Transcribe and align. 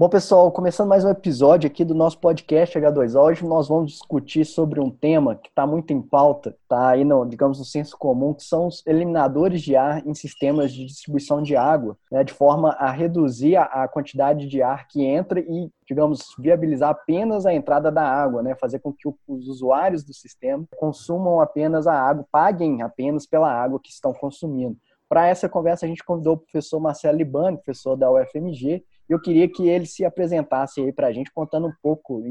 Bom, 0.00 0.08
pessoal, 0.08 0.50
começando 0.50 0.88
mais 0.88 1.04
um 1.04 1.10
episódio 1.10 1.66
aqui 1.66 1.84
do 1.84 1.94
nosso 1.94 2.18
podcast 2.18 2.74
H2O. 2.74 3.22
Hoje 3.22 3.44
nós 3.44 3.68
vamos 3.68 3.92
discutir 3.92 4.46
sobre 4.46 4.80
um 4.80 4.90
tema 4.90 5.36
que 5.36 5.50
está 5.50 5.66
muito 5.66 5.92
em 5.92 6.00
pauta, 6.00 6.56
está 6.62 6.88
aí, 6.88 7.04
no, 7.04 7.26
digamos, 7.26 7.58
no 7.58 7.66
senso 7.66 7.98
comum, 7.98 8.32
que 8.32 8.42
são 8.42 8.68
os 8.68 8.82
eliminadores 8.86 9.60
de 9.60 9.76
ar 9.76 10.02
em 10.06 10.14
sistemas 10.14 10.72
de 10.72 10.86
distribuição 10.86 11.42
de 11.42 11.54
água, 11.54 11.98
né, 12.10 12.24
de 12.24 12.32
forma 12.32 12.70
a 12.78 12.90
reduzir 12.90 13.56
a, 13.56 13.64
a, 13.64 13.88
quantidade 13.88 14.48
de 14.48 14.62
ar 14.62 14.88
que 14.88 15.04
entra 15.04 15.38
e, 15.38 15.70
digamos, 15.86 16.34
viabilizar 16.38 16.88
apenas 16.88 17.44
a 17.44 17.52
entrada 17.52 17.92
da 17.92 18.02
água, 18.02 18.42
né, 18.42 18.56
fazer 18.58 18.78
com 18.78 18.94
que 18.94 19.06
os 19.06 19.48
usuários 19.48 20.02
do 20.02 20.14
sistema 20.14 20.64
consumam 20.78 21.42
apenas 21.42 21.86
a 21.86 21.92
água, 21.92 22.24
paguem 22.32 22.80
apenas 22.80 23.26
pela 23.26 23.52
água 23.52 23.78
que 23.78 23.90
estão 23.90 24.14
consumindo. 24.14 24.78
Para 25.10 25.26
essa 25.26 25.48
conversa, 25.48 25.84
a 25.84 25.88
gente 25.88 26.04
convidou 26.04 26.34
o 26.34 26.38
professor 26.38 26.78
Marcelo 26.80 27.18
Libani, 27.18 27.56
professor 27.56 27.96
da 27.96 28.10
UFMG, 28.10 28.82
eu 29.10 29.20
queria 29.20 29.48
que 29.48 29.68
ele 29.68 29.86
se 29.86 30.04
apresentasse 30.04 30.80
aí 30.80 30.92
para 30.92 31.08
a 31.08 31.12
gente, 31.12 31.32
contando 31.32 31.66
um 31.66 31.72
pouco, 31.82 32.22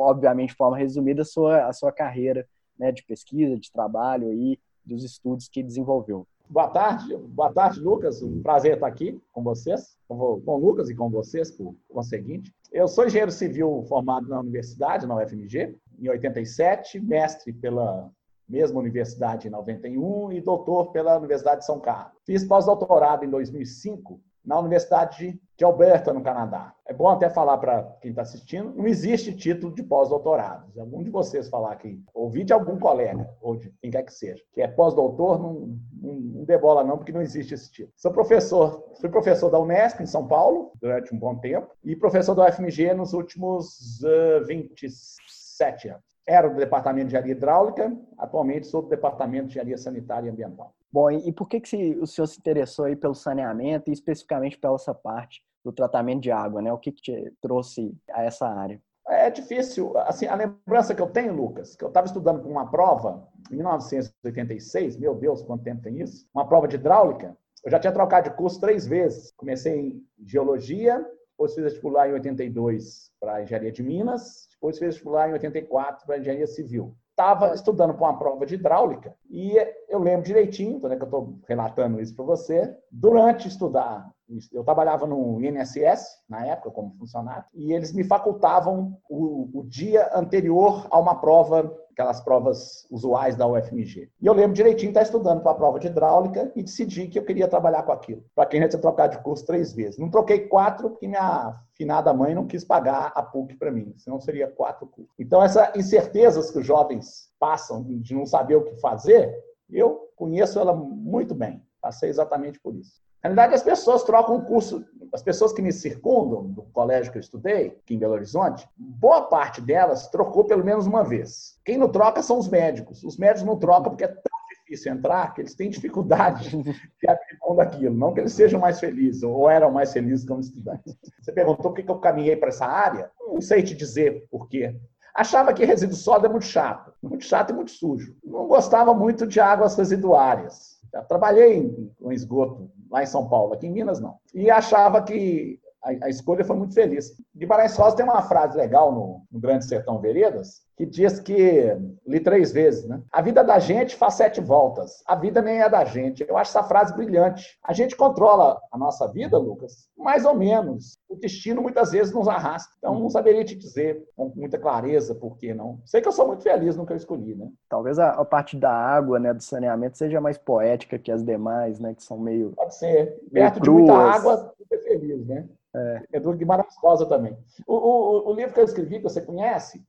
obviamente 0.00 0.50
de 0.50 0.56
forma 0.56 0.76
resumida, 0.76 1.22
a 1.22 1.24
sua, 1.24 1.68
a 1.68 1.72
sua 1.72 1.92
carreira 1.92 2.44
né, 2.76 2.90
de 2.90 3.04
pesquisa, 3.04 3.56
de 3.56 3.70
trabalho 3.70 4.28
aí, 4.28 4.58
dos 4.84 5.04
estudos 5.04 5.48
que 5.48 5.62
desenvolveu. 5.62 6.26
Boa 6.50 6.68
tarde, 6.68 7.16
boa 7.16 7.52
tarde, 7.52 7.78
Lucas. 7.78 8.20
Um 8.20 8.42
prazer 8.42 8.74
estar 8.74 8.88
aqui 8.88 9.18
com 9.32 9.44
vocês, 9.44 9.96
com, 10.08 10.40
com 10.40 10.56
o 10.56 10.58
Lucas 10.58 10.90
e 10.90 10.94
com 10.94 11.08
vocês, 11.08 11.52
por 11.52 11.72
conseguinte. 11.88 12.52
Eu 12.72 12.88
sou 12.88 13.06
engenheiro 13.06 13.30
civil 13.30 13.84
formado 13.88 14.28
na 14.28 14.40
universidade, 14.40 15.06
na 15.06 15.16
UFMG, 15.16 15.78
em 16.00 16.08
87, 16.08 16.98
mestre 16.98 17.52
pela 17.52 18.10
mesma 18.48 18.80
universidade 18.80 19.46
em 19.46 19.50
91 19.52 20.32
e 20.32 20.40
doutor 20.40 20.90
pela 20.90 21.16
Universidade 21.16 21.60
de 21.60 21.66
São 21.66 21.78
Carlos. 21.78 22.18
Fiz 22.26 22.44
pós-doutorado 22.44 23.24
em 23.24 23.30
2005 23.30 24.20
na 24.44 24.58
Universidade 24.58 25.40
de 25.62 25.64
Alberta, 25.64 26.12
no 26.12 26.20
Canadá. 26.20 26.74
É 26.84 26.92
bom 26.92 27.08
até 27.08 27.30
falar 27.30 27.56
para 27.56 27.84
quem 28.00 28.10
está 28.10 28.22
assistindo, 28.22 28.74
não 28.74 28.84
existe 28.84 29.32
título 29.32 29.72
de 29.72 29.80
pós-doutorado. 29.84 30.72
Se 30.72 30.80
algum 30.80 31.04
de 31.04 31.08
vocês 31.08 31.48
falar 31.48 31.70
aqui, 31.70 32.02
ouvir 32.12 32.42
de 32.42 32.52
algum 32.52 32.80
colega, 32.80 33.30
ou 33.40 33.54
de 33.54 33.72
quem 33.80 33.88
quer 33.88 34.02
que 34.02 34.12
seja, 34.12 34.42
que 34.52 34.60
é 34.60 34.66
pós-doutor, 34.66 35.40
não, 35.40 35.78
não, 36.02 36.14
não 36.14 36.44
debola 36.44 36.82
não, 36.82 36.98
porque 36.98 37.12
não 37.12 37.22
existe 37.22 37.54
esse 37.54 37.70
título. 37.70 37.92
Sou 37.96 38.10
professor, 38.10 38.92
fui 39.00 39.08
professor 39.08 39.50
da 39.50 39.60
Unesp, 39.60 40.00
em 40.00 40.06
São 40.06 40.26
Paulo, 40.26 40.72
durante 40.80 41.14
um 41.14 41.18
bom 41.18 41.36
tempo, 41.36 41.68
e 41.84 41.94
professor 41.94 42.34
da 42.34 42.48
UFMG 42.48 42.92
nos 42.94 43.12
últimos 43.12 44.00
uh, 44.02 44.44
27 44.44 45.90
anos. 45.90 46.02
Era 46.26 46.48
do 46.48 46.56
Departamento 46.56 47.06
de 47.06 47.14
Engenharia 47.14 47.34
Hidráulica, 47.34 47.96
atualmente 48.18 48.66
sou 48.66 48.82
do 48.82 48.88
Departamento 48.88 49.44
de 49.44 49.50
Engenharia 49.52 49.78
Sanitária 49.78 50.26
e 50.26 50.30
Ambiental. 50.30 50.74
Bom, 50.92 51.08
e 51.08 51.32
por 51.32 51.48
que, 51.48 51.60
que 51.60 51.96
o 52.00 52.06
senhor 52.06 52.26
se 52.26 52.38
interessou 52.38 52.84
aí 52.84 52.96
pelo 52.96 53.14
saneamento 53.14 53.88
e 53.88 53.92
especificamente 53.92 54.58
pela 54.58 54.74
essa 54.74 54.92
parte 54.92 55.40
do 55.64 55.72
tratamento 55.72 56.22
de 56.22 56.30
água, 56.30 56.60
né? 56.60 56.72
O 56.72 56.78
que, 56.78 56.92
que 56.92 57.02
te 57.02 57.32
trouxe 57.40 57.94
a 58.10 58.22
essa 58.22 58.46
área? 58.46 58.80
É 59.08 59.30
difícil. 59.30 59.96
Assim, 59.98 60.26
a 60.26 60.34
lembrança 60.34 60.94
que 60.94 61.02
eu 61.02 61.10
tenho, 61.10 61.34
Lucas, 61.34 61.74
que 61.74 61.84
eu 61.84 61.88
estava 61.88 62.06
estudando 62.06 62.40
para 62.40 62.50
uma 62.50 62.70
prova 62.70 63.28
em 63.50 63.56
1986, 63.56 64.96
meu 64.96 65.14
Deus, 65.14 65.42
quanto 65.42 65.64
tempo 65.64 65.82
tem 65.82 66.00
isso? 66.00 66.26
Uma 66.34 66.46
prova 66.46 66.68
de 66.68 66.76
hidráulica. 66.76 67.36
Eu 67.64 67.70
já 67.70 67.78
tinha 67.78 67.92
trocado 67.92 68.30
de 68.30 68.36
curso 68.36 68.60
três 68.60 68.86
vezes. 68.86 69.32
Comecei 69.36 69.78
em 69.78 70.06
geologia, 70.24 70.98
depois 71.30 71.54
fiz 71.54 71.64
vestibular 71.64 72.08
em 72.08 72.12
82 72.12 73.10
para 73.20 73.42
engenharia 73.42 73.72
de 73.72 73.82
Minas, 73.82 74.48
depois 74.52 74.78
fiz 74.78 74.94
vestibular 74.94 75.28
em 75.28 75.32
84 75.32 76.06
para 76.06 76.18
engenharia 76.18 76.46
civil. 76.46 76.96
Estava 77.12 77.54
estudando 77.54 77.92
para 77.92 78.08
uma 78.08 78.18
prova 78.18 78.46
de 78.46 78.54
hidráulica 78.54 79.14
e 79.28 79.54
eu 79.86 79.98
lembro 79.98 80.24
direitinho, 80.24 80.80
né, 80.88 80.96
que 80.96 81.02
eu 81.02 81.06
estou 81.06 81.38
relatando 81.46 82.00
isso 82.00 82.16
para 82.16 82.24
você, 82.24 82.74
durante 82.90 83.46
estudar, 83.46 84.10
eu 84.50 84.64
trabalhava 84.64 85.06
no 85.06 85.38
INSS, 85.44 86.22
na 86.26 86.46
época, 86.46 86.70
como 86.70 86.96
funcionário, 86.98 87.44
e 87.52 87.72
eles 87.72 87.92
me 87.92 88.02
facultavam 88.02 88.96
o, 89.10 89.60
o 89.60 89.64
dia 89.64 90.10
anterior 90.14 90.86
a 90.90 90.98
uma 90.98 91.20
prova 91.20 91.70
aquelas 91.92 92.20
provas 92.20 92.86
usuais 92.90 93.36
da 93.36 93.46
UFMG. 93.46 94.10
E 94.20 94.26
eu 94.26 94.32
lembro 94.32 94.54
direitinho 94.54 94.90
estar 94.90 95.02
estudando 95.02 95.42
para 95.42 95.52
a 95.52 95.54
prova 95.54 95.78
de 95.78 95.86
hidráulica 95.86 96.50
e 96.56 96.62
decidi 96.62 97.06
que 97.06 97.18
eu 97.18 97.24
queria 97.24 97.46
trabalhar 97.46 97.82
com 97.82 97.92
aquilo. 97.92 98.24
Para 98.34 98.46
quem 98.46 98.60
já 98.60 98.68
tinha 98.68 98.80
trocado 98.80 99.16
de 99.16 99.22
curso 99.22 99.46
três 99.46 99.72
vezes. 99.72 99.98
Não 99.98 100.10
troquei 100.10 100.48
quatro 100.48 100.90
porque 100.90 101.06
minha 101.06 101.60
finada 101.74 102.12
mãe 102.12 102.34
não 102.34 102.46
quis 102.46 102.64
pagar 102.64 103.12
a 103.14 103.22
PUC 103.22 103.56
para 103.56 103.70
mim, 103.70 103.94
senão 103.96 104.20
seria 104.20 104.48
quatro 104.48 104.86
cursos. 104.86 105.12
Então, 105.18 105.42
essas 105.42 105.74
incertezas 105.76 106.50
que 106.50 106.58
os 106.58 106.66
jovens 106.66 107.30
passam 107.38 107.82
de 107.82 108.14
não 108.14 108.24
saber 108.24 108.56
o 108.56 108.64
que 108.64 108.80
fazer, 108.80 109.34
eu 109.70 110.08
conheço 110.16 110.58
ela 110.58 110.74
muito 110.74 111.34
bem. 111.34 111.62
Passei 111.80 112.08
exatamente 112.08 112.60
por 112.60 112.74
isso. 112.74 113.02
Na 113.22 113.28
realidade, 113.28 113.54
as 113.54 113.62
pessoas 113.62 114.02
trocam 114.02 114.36
o 114.36 114.44
curso, 114.44 114.84
as 115.12 115.22
pessoas 115.22 115.52
que 115.52 115.62
me 115.62 115.72
circundam, 115.72 116.44
do 116.44 116.62
colégio 116.72 117.12
que 117.12 117.18
eu 117.18 117.20
estudei, 117.20 117.78
aqui 117.82 117.94
em 117.94 117.98
Belo 117.98 118.14
Horizonte, 118.14 118.68
boa 118.76 119.22
parte 119.22 119.60
delas 119.60 120.08
trocou 120.08 120.44
pelo 120.44 120.64
menos 120.64 120.86
uma 120.86 121.04
vez. 121.04 121.58
Quem 121.64 121.78
não 121.78 121.88
troca 121.88 122.20
são 122.20 122.38
os 122.38 122.48
médicos. 122.48 123.04
Os 123.04 123.16
médicos 123.16 123.44
não 123.44 123.56
trocam 123.56 123.90
porque 123.90 124.04
é 124.04 124.08
tão 124.08 124.38
difícil 124.72 124.92
entrar 124.92 125.32
que 125.34 125.42
eles 125.42 125.54
têm 125.54 125.70
dificuldade 125.70 126.50
de 127.00 127.08
abrir 127.08 127.38
mão 127.40 127.54
daquilo. 127.54 127.94
Não 127.94 128.12
que 128.12 128.20
eles 128.20 128.32
sejam 128.32 128.58
mais 128.58 128.80
felizes, 128.80 129.22
ou 129.22 129.48
eram 129.48 129.70
mais 129.70 129.92
felizes 129.92 130.26
como 130.26 130.40
estudantes. 130.40 130.96
Você 131.20 131.30
perguntou 131.30 131.72
por 131.72 131.74
que 131.74 131.88
eu 131.88 131.98
caminhei 131.98 132.34
para 132.34 132.48
essa 132.48 132.66
área? 132.66 133.10
Não 133.20 133.40
sei 133.40 133.62
te 133.62 133.74
dizer 133.74 134.26
por 134.30 134.48
quê. 134.48 134.74
Achava 135.14 135.52
que 135.52 135.64
resíduo 135.64 135.94
sólido 135.94 136.26
é 136.26 136.30
muito 136.30 136.46
chato, 136.46 136.92
muito 137.02 137.24
chato 137.24 137.50
e 137.50 137.52
muito 137.52 137.70
sujo. 137.70 138.16
Não 138.24 138.46
gostava 138.46 138.94
muito 138.94 139.26
de 139.26 139.38
águas 139.40 139.76
residuárias. 139.76 140.71
Já 140.92 141.02
trabalhei 141.02 141.90
com 141.98 142.12
esgoto 142.12 142.70
lá 142.90 143.02
em 143.02 143.06
São 143.06 143.28
Paulo, 143.28 143.54
aqui 143.54 143.66
em 143.66 143.72
Minas 143.72 144.00
não. 144.00 144.16
E 144.34 144.50
achava 144.50 145.02
que 145.02 145.58
a, 145.82 146.06
a 146.06 146.08
escolha 146.08 146.44
foi 146.44 146.56
muito 146.56 146.74
feliz. 146.74 147.12
Guimarães 147.34 147.76
Rosa 147.76 147.96
tem 147.96 148.04
uma 148.04 148.22
frase 148.22 148.56
legal 148.56 148.92
no, 148.92 149.22
no 149.30 149.40
Grande 149.40 149.64
Sertão 149.64 150.00
Veredas, 150.00 150.62
que 150.76 150.86
diz 150.86 151.20
que, 151.20 151.76
li 152.06 152.20
três 152.20 152.52
vezes, 152.52 152.88
né? 152.88 153.02
A 153.12 153.20
vida 153.20 153.44
da 153.44 153.58
gente 153.58 153.94
faz 153.96 154.14
sete 154.14 154.40
voltas, 154.40 155.02
a 155.06 155.14
vida 155.14 155.40
nem 155.42 155.60
é 155.60 155.68
da 155.68 155.84
gente. 155.84 156.24
Eu 156.28 156.36
acho 156.36 156.50
essa 156.50 156.66
frase 156.66 156.94
brilhante. 156.94 157.58
A 157.62 157.72
gente 157.72 157.96
controla 157.96 158.60
a 158.70 158.78
nossa 158.78 159.06
vida, 159.06 159.38
Lucas, 159.38 159.88
mais 159.96 160.24
ou 160.24 160.34
menos. 160.34 160.98
O 161.08 161.16
destino 161.16 161.62
muitas 161.62 161.92
vezes 161.92 162.12
nos 162.12 162.26
arrasta. 162.26 162.72
Então, 162.78 162.98
não 162.98 163.08
saberia 163.08 163.44
te 163.44 163.54
dizer 163.54 164.02
com 164.16 164.32
muita 164.34 164.58
clareza 164.58 165.14
por 165.14 165.36
que 165.36 165.54
não. 165.54 165.80
Sei 165.84 166.00
que 166.00 166.08
eu 166.08 166.12
sou 166.12 166.26
muito 166.26 166.42
feliz 166.42 166.76
no 166.76 166.86
que 166.86 166.92
eu 166.92 166.96
escolhi, 166.96 167.34
né? 167.34 167.48
Talvez 167.68 167.98
a, 167.98 168.10
a 168.10 168.24
parte 168.24 168.56
da 168.56 168.72
água, 168.72 169.18
né, 169.18 169.32
do 169.32 169.42
saneamento, 169.42 169.98
seja 169.98 170.20
mais 170.20 170.38
poética 170.38 170.98
que 170.98 171.12
as 171.12 171.22
demais, 171.22 171.78
né, 171.78 171.94
que 171.94 172.02
são 172.02 172.18
meio. 172.18 172.52
Pode 172.56 172.74
ser. 172.74 173.20
Perto 173.32 173.60
cruas. 173.60 173.84
de 173.84 173.90
muita 173.90 173.94
água, 173.94 174.54
super 174.56 174.82
feliz, 174.82 175.26
né? 175.26 175.46
É. 175.74 176.02
é 176.12 176.20
do 176.20 176.32
Guimarães 176.32 176.74
Rosa 176.82 177.06
também. 177.06 177.36
O, 177.66 177.74
o, 177.74 178.30
o, 178.30 178.34
livro 178.34 178.52
que 178.52 178.60
eu 178.60 178.64
escrevi, 178.64 178.96
que 178.96 179.04
você 179.04 179.22
conhece, 179.22 179.82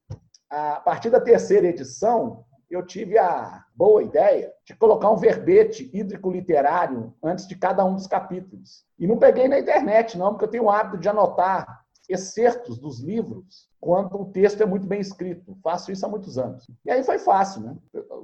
a 0.53 0.79
partir 0.79 1.09
da 1.09 1.19
terceira 1.19 1.67
edição, 1.67 2.45
eu 2.69 2.85
tive 2.85 3.17
a 3.17 3.63
boa 3.75 4.03
ideia 4.03 4.51
de 4.65 4.75
colocar 4.75 5.09
um 5.09 5.15
verbete 5.15 5.89
hídrico 5.91 6.29
literário 6.29 7.13
antes 7.23 7.47
de 7.47 7.55
cada 7.55 7.83
um 7.83 7.95
dos 7.95 8.05
capítulos. 8.05 8.85
E 8.99 9.07
não 9.07 9.17
peguei 9.17 9.47
na 9.47 9.59
internet, 9.59 10.17
não, 10.17 10.29
porque 10.29 10.45
eu 10.45 10.49
tenho 10.49 10.63
o 10.65 10.69
hábito 10.69 10.99
de 10.99 11.09
anotar 11.09 11.81
excertos 12.07 12.77
dos 12.77 12.99
livros 12.99 13.67
quando 13.79 14.19
o 14.19 14.25
texto 14.25 14.61
é 14.61 14.65
muito 14.65 14.85
bem 14.85 14.99
escrito. 14.99 15.57
Faço 15.63 15.91
isso 15.91 16.05
há 16.05 16.09
muitos 16.09 16.37
anos. 16.37 16.69
E 16.85 16.91
aí 16.91 17.03
foi 17.03 17.17
fácil, 17.17 17.61
né? 17.61 17.75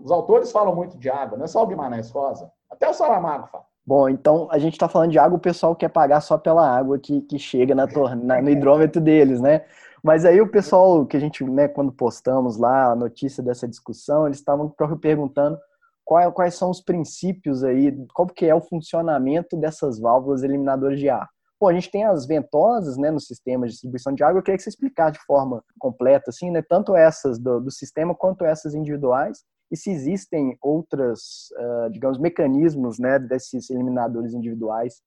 Os 0.04 0.12
autores 0.12 0.52
falam 0.52 0.76
muito 0.76 0.98
de 0.98 1.10
água, 1.10 1.38
não 1.38 1.46
é 1.46 1.48
só 1.48 1.64
o 1.64 1.68
Guimarães 1.68 2.12
Rosa. 2.12 2.52
Até 2.70 2.88
o 2.88 2.94
Saramago 2.94 3.48
fala. 3.48 3.66
Bom, 3.86 4.08
então 4.08 4.48
a 4.52 4.60
gente 4.60 4.74
está 4.74 4.88
falando 4.88 5.12
de 5.12 5.18
água, 5.18 5.38
o 5.38 5.42
pessoal 5.42 5.76
quer 5.76 5.90
pagar 5.90 6.22
só 6.22 6.38
pela 6.38 6.68
água 6.78 7.00
que, 7.00 7.22
que 7.22 7.40
chega 7.40 7.74
na, 7.74 7.88
na, 8.16 8.40
no 8.40 8.50
hidrômetro 8.50 9.02
deles, 9.02 9.42
né? 9.42 9.66
Mas 10.04 10.26
aí 10.26 10.40
o 10.40 10.50
pessoal 10.50 11.06
que 11.06 11.18
a 11.18 11.20
gente, 11.20 11.44
né, 11.44 11.68
quando 11.68 11.92
postamos 11.92 12.58
lá 12.58 12.92
a 12.92 12.96
notícia 12.96 13.44
dessa 13.44 13.68
discussão, 13.68 14.26
eles 14.26 14.38
estavam 14.38 14.74
perguntando 15.02 15.58
qual, 16.06 16.32
quais 16.32 16.56
são 16.56 16.70
os 16.70 16.82
princípios 16.82 17.64
aí, 17.64 17.96
qual 18.14 18.28
que 18.28 18.46
é 18.46 18.56
o 18.56 18.62
funcionamento 18.62 19.58
dessas 19.58 20.00
válvulas 20.00 20.44
eliminadoras 20.44 21.00
de 21.00 21.10
ar. 21.10 21.30
Bom, 21.60 21.68
a 21.68 21.74
gente 21.74 21.92
tem 21.92 22.06
as 22.06 22.26
ventosas, 22.26 22.98
né, 22.98 23.12
no 23.12 23.20
sistema 23.20 23.66
de 23.66 23.74
distribuição 23.74 24.14
de 24.14 24.24
água, 24.24 24.40
eu 24.40 24.44
queria 24.44 24.58
que 24.58 24.64
você 24.64 24.70
explicasse 24.70 25.20
de 25.20 25.26
forma 25.26 25.62
completa, 25.78 26.30
assim, 26.30 26.50
né, 26.50 26.62
tanto 26.62 26.96
essas 26.96 27.38
do, 27.38 27.60
do 27.60 27.70
sistema 27.70 28.16
quanto 28.16 28.46
essas 28.46 28.74
individuais, 28.74 29.44
e 29.70 29.76
se 29.76 29.92
existem 29.92 30.58
outras, 30.62 31.50
uh, 31.58 31.92
digamos, 31.92 32.18
mecanismos 32.18 32.98
né, 32.98 33.20
desses 33.20 33.70
eliminadores 33.70 34.34
individuais 34.34 35.02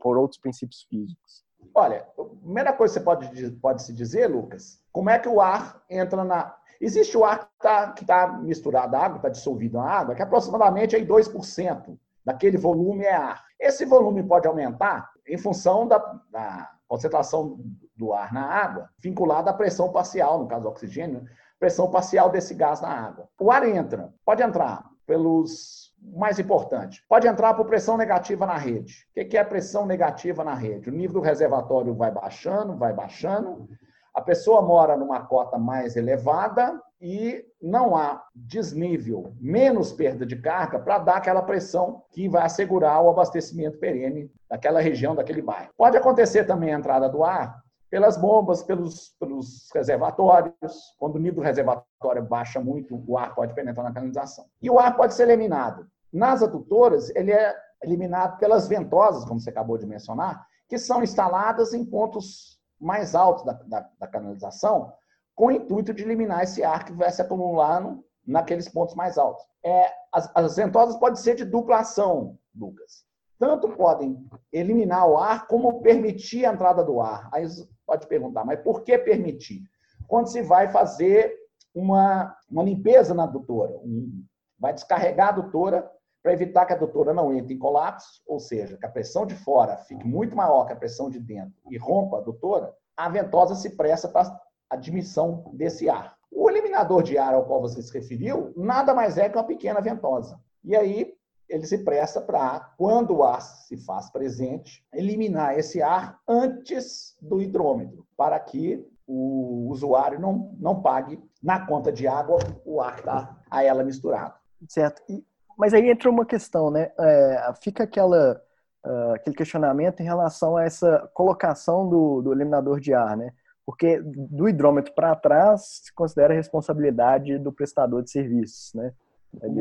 por 0.00 0.16
outros 0.16 0.40
princípios 0.40 0.86
físicos. 0.88 1.45
Olha, 1.78 2.06
a 2.18 2.24
primeira 2.24 2.72
coisa 2.72 2.94
que 2.94 3.00
você 3.00 3.04
pode, 3.04 3.50
pode 3.60 3.82
se 3.82 3.92
dizer, 3.92 4.28
Lucas, 4.28 4.80
como 4.90 5.10
é 5.10 5.18
que 5.18 5.28
o 5.28 5.42
ar 5.42 5.82
entra 5.90 6.24
na. 6.24 6.56
Existe 6.80 7.18
o 7.18 7.24
ar 7.24 7.40
que 7.40 7.52
está 7.58 7.92
tá 8.06 8.28
misturado 8.38 8.96
à 8.96 9.04
água, 9.04 9.16
está 9.16 9.28
dissolvido 9.28 9.76
na 9.76 9.84
água, 9.84 10.14
que 10.14 10.22
aproximadamente 10.22 10.96
aí 10.96 11.06
2% 11.06 11.98
daquele 12.24 12.56
volume 12.56 13.04
é 13.04 13.14
ar. 13.14 13.44
Esse 13.60 13.84
volume 13.84 14.22
pode 14.22 14.48
aumentar 14.48 15.10
em 15.28 15.36
função 15.36 15.86
da, 15.86 15.98
da 16.30 16.72
concentração 16.88 17.60
do 17.94 18.14
ar 18.14 18.32
na 18.32 18.46
água, 18.46 18.88
vinculada 18.98 19.50
à 19.50 19.54
pressão 19.54 19.92
parcial, 19.92 20.38
no 20.38 20.48
caso 20.48 20.62
do 20.62 20.70
oxigênio, 20.70 21.24
pressão 21.58 21.90
parcial 21.90 22.30
desse 22.30 22.54
gás 22.54 22.80
na 22.80 22.88
água. 22.88 23.28
O 23.38 23.50
ar 23.50 23.68
entra, 23.68 24.14
pode 24.24 24.42
entrar 24.42 24.82
pelos 25.06 25.85
mais 26.14 26.38
importante, 26.38 27.02
pode 27.08 27.26
entrar 27.26 27.54
por 27.54 27.66
pressão 27.66 27.96
negativa 27.96 28.46
na 28.46 28.56
rede. 28.56 29.06
O 29.16 29.24
que 29.24 29.36
é 29.36 29.44
pressão 29.44 29.86
negativa 29.86 30.44
na 30.44 30.54
rede? 30.54 30.88
O 30.88 30.92
nível 30.92 31.14
do 31.14 31.26
reservatório 31.26 31.94
vai 31.94 32.10
baixando, 32.10 32.76
vai 32.76 32.92
baixando. 32.92 33.68
A 34.14 34.20
pessoa 34.20 34.62
mora 34.62 34.96
numa 34.96 35.20
cota 35.26 35.58
mais 35.58 35.96
elevada 35.96 36.80
e 37.00 37.44
não 37.60 37.94
há 37.94 38.24
desnível, 38.34 39.34
menos 39.38 39.92
perda 39.92 40.24
de 40.24 40.36
carga 40.36 40.78
para 40.78 40.98
dar 40.98 41.16
aquela 41.16 41.42
pressão 41.42 42.02
que 42.10 42.28
vai 42.28 42.42
assegurar 42.42 43.02
o 43.02 43.10
abastecimento 43.10 43.78
perene 43.78 44.30
daquela 44.48 44.80
região, 44.80 45.14
daquele 45.14 45.42
bairro. 45.42 45.70
Pode 45.76 45.96
acontecer 45.96 46.44
também 46.44 46.72
a 46.72 46.78
entrada 46.78 47.08
do 47.08 47.22
ar 47.22 47.60
pelas 47.90 48.16
bombas, 48.16 48.62
pelos, 48.62 49.14
pelos 49.20 49.68
reservatórios. 49.74 50.94
Quando 50.98 51.16
o 51.16 51.18
nível 51.18 51.36
do 51.36 51.46
reservatório 51.46 52.22
baixa 52.22 52.60
muito, 52.60 53.02
o 53.06 53.18
ar 53.18 53.34
pode 53.34 53.54
penetrar 53.54 53.84
na 53.84 53.92
canalização. 53.92 54.46
E 54.60 54.70
o 54.70 54.78
ar 54.78 54.96
pode 54.96 55.14
ser 55.14 55.24
eliminado. 55.24 55.86
Nas 56.12 56.42
adutoras, 56.42 57.10
ele 57.14 57.32
é 57.32 57.54
eliminado 57.82 58.38
pelas 58.38 58.66
ventosas, 58.66 59.24
como 59.24 59.40
você 59.40 59.50
acabou 59.50 59.76
de 59.78 59.86
mencionar, 59.86 60.46
que 60.68 60.78
são 60.78 61.02
instaladas 61.02 61.72
em 61.72 61.84
pontos 61.84 62.60
mais 62.80 63.14
altos 63.14 63.44
da, 63.44 63.52
da, 63.52 63.88
da 63.98 64.06
canalização, 64.06 64.92
com 65.34 65.46
o 65.46 65.50
intuito 65.50 65.92
de 65.92 66.02
eliminar 66.02 66.42
esse 66.42 66.64
ar 66.64 66.84
que 66.84 66.92
vai 66.92 67.10
se 67.10 67.22
acumulando 67.22 68.04
naqueles 68.26 68.68
pontos 68.68 68.94
mais 68.94 69.18
altos. 69.18 69.44
É, 69.64 69.92
as, 70.12 70.30
as 70.34 70.56
ventosas 70.56 70.96
podem 70.96 71.16
ser 71.16 71.34
de 71.34 71.44
dupla 71.44 71.80
ação, 71.80 72.38
Lucas. 72.54 73.04
Tanto 73.38 73.68
podem 73.68 74.26
eliminar 74.50 75.06
o 75.08 75.18
ar, 75.18 75.46
como 75.46 75.82
permitir 75.82 76.46
a 76.46 76.52
entrada 76.52 76.82
do 76.82 77.00
ar. 77.00 77.28
Aí 77.32 77.46
pode 77.86 78.06
perguntar, 78.06 78.44
mas 78.44 78.60
por 78.60 78.82
que 78.82 78.96
permitir? 78.98 79.62
Quando 80.08 80.28
se 80.28 80.42
vai 80.42 80.70
fazer 80.70 81.34
uma, 81.74 82.34
uma 82.50 82.62
limpeza 82.62 83.12
na 83.12 83.24
adutora, 83.24 83.76
um, 83.84 84.24
vai 84.58 84.72
descarregar 84.72 85.28
a 85.28 85.30
adutora 85.32 85.90
para 86.26 86.32
evitar 86.32 86.66
que 86.66 86.72
a 86.72 86.76
adutora 86.76 87.14
não 87.14 87.32
entre 87.32 87.54
em 87.54 87.58
colapso, 87.58 88.20
ou 88.26 88.40
seja, 88.40 88.76
que 88.76 88.84
a 88.84 88.90
pressão 88.90 89.24
de 89.24 89.36
fora 89.36 89.76
fique 89.76 90.04
muito 90.04 90.34
maior 90.34 90.66
que 90.66 90.72
a 90.72 90.76
pressão 90.76 91.08
de 91.08 91.20
dentro 91.20 91.54
e 91.70 91.78
rompa 91.78 92.16
a 92.16 92.18
adutora, 92.18 92.74
a 92.96 93.08
ventosa 93.08 93.54
se 93.54 93.76
presta 93.76 94.08
para 94.08 94.22
a 94.22 94.40
admissão 94.70 95.52
desse 95.54 95.88
ar. 95.88 96.16
O 96.28 96.50
eliminador 96.50 97.04
de 97.04 97.16
ar 97.16 97.32
ao 97.32 97.44
qual 97.44 97.60
você 97.60 97.80
se 97.80 97.96
referiu 97.96 98.52
nada 98.56 98.92
mais 98.92 99.16
é 99.16 99.28
que 99.28 99.38
uma 99.38 99.44
pequena 99.44 99.80
ventosa. 99.80 100.36
E 100.64 100.74
aí 100.74 101.14
ele 101.48 101.64
se 101.64 101.78
presta 101.84 102.20
para, 102.20 102.74
quando 102.76 103.18
o 103.18 103.22
ar 103.22 103.40
se 103.40 103.76
faz 103.76 104.10
presente, 104.10 104.84
eliminar 104.92 105.56
esse 105.56 105.80
ar 105.80 106.18
antes 106.26 107.16
do 107.22 107.40
hidrômetro, 107.40 108.04
para 108.16 108.40
que 108.40 108.84
o 109.06 109.68
usuário 109.70 110.18
não, 110.18 110.52
não 110.58 110.82
pague 110.82 111.22
na 111.40 111.64
conta 111.64 111.92
de 111.92 112.08
água 112.08 112.38
o 112.64 112.80
ar 112.80 112.94
que 112.94 113.02
está 113.02 113.40
a 113.48 113.62
ela 113.62 113.84
misturado. 113.84 114.34
Certo. 114.68 115.00
E 115.08 115.24
mas 115.56 115.72
aí 115.72 115.90
entra 115.90 116.10
uma 116.10 116.26
questão, 116.26 116.70
né? 116.70 116.90
É, 116.98 117.52
fica 117.62 117.84
aquela, 117.84 118.40
uh, 118.84 119.12
aquele 119.14 119.34
questionamento 119.34 120.00
em 120.00 120.04
relação 120.04 120.56
a 120.56 120.64
essa 120.64 121.10
colocação 121.14 121.88
do, 121.88 122.22
do 122.22 122.32
eliminador 122.32 122.78
de 122.78 122.92
ar, 122.92 123.16
né? 123.16 123.32
Porque 123.64 124.00
do 124.00 124.48
hidrômetro 124.48 124.92
para 124.94 125.16
trás 125.16 125.80
se 125.84 125.94
considera 125.94 126.32
a 126.32 126.36
responsabilidade 126.36 127.38
do 127.38 127.52
prestador 127.52 128.02
de 128.02 128.10
serviços, 128.10 128.72
né? 128.74 128.92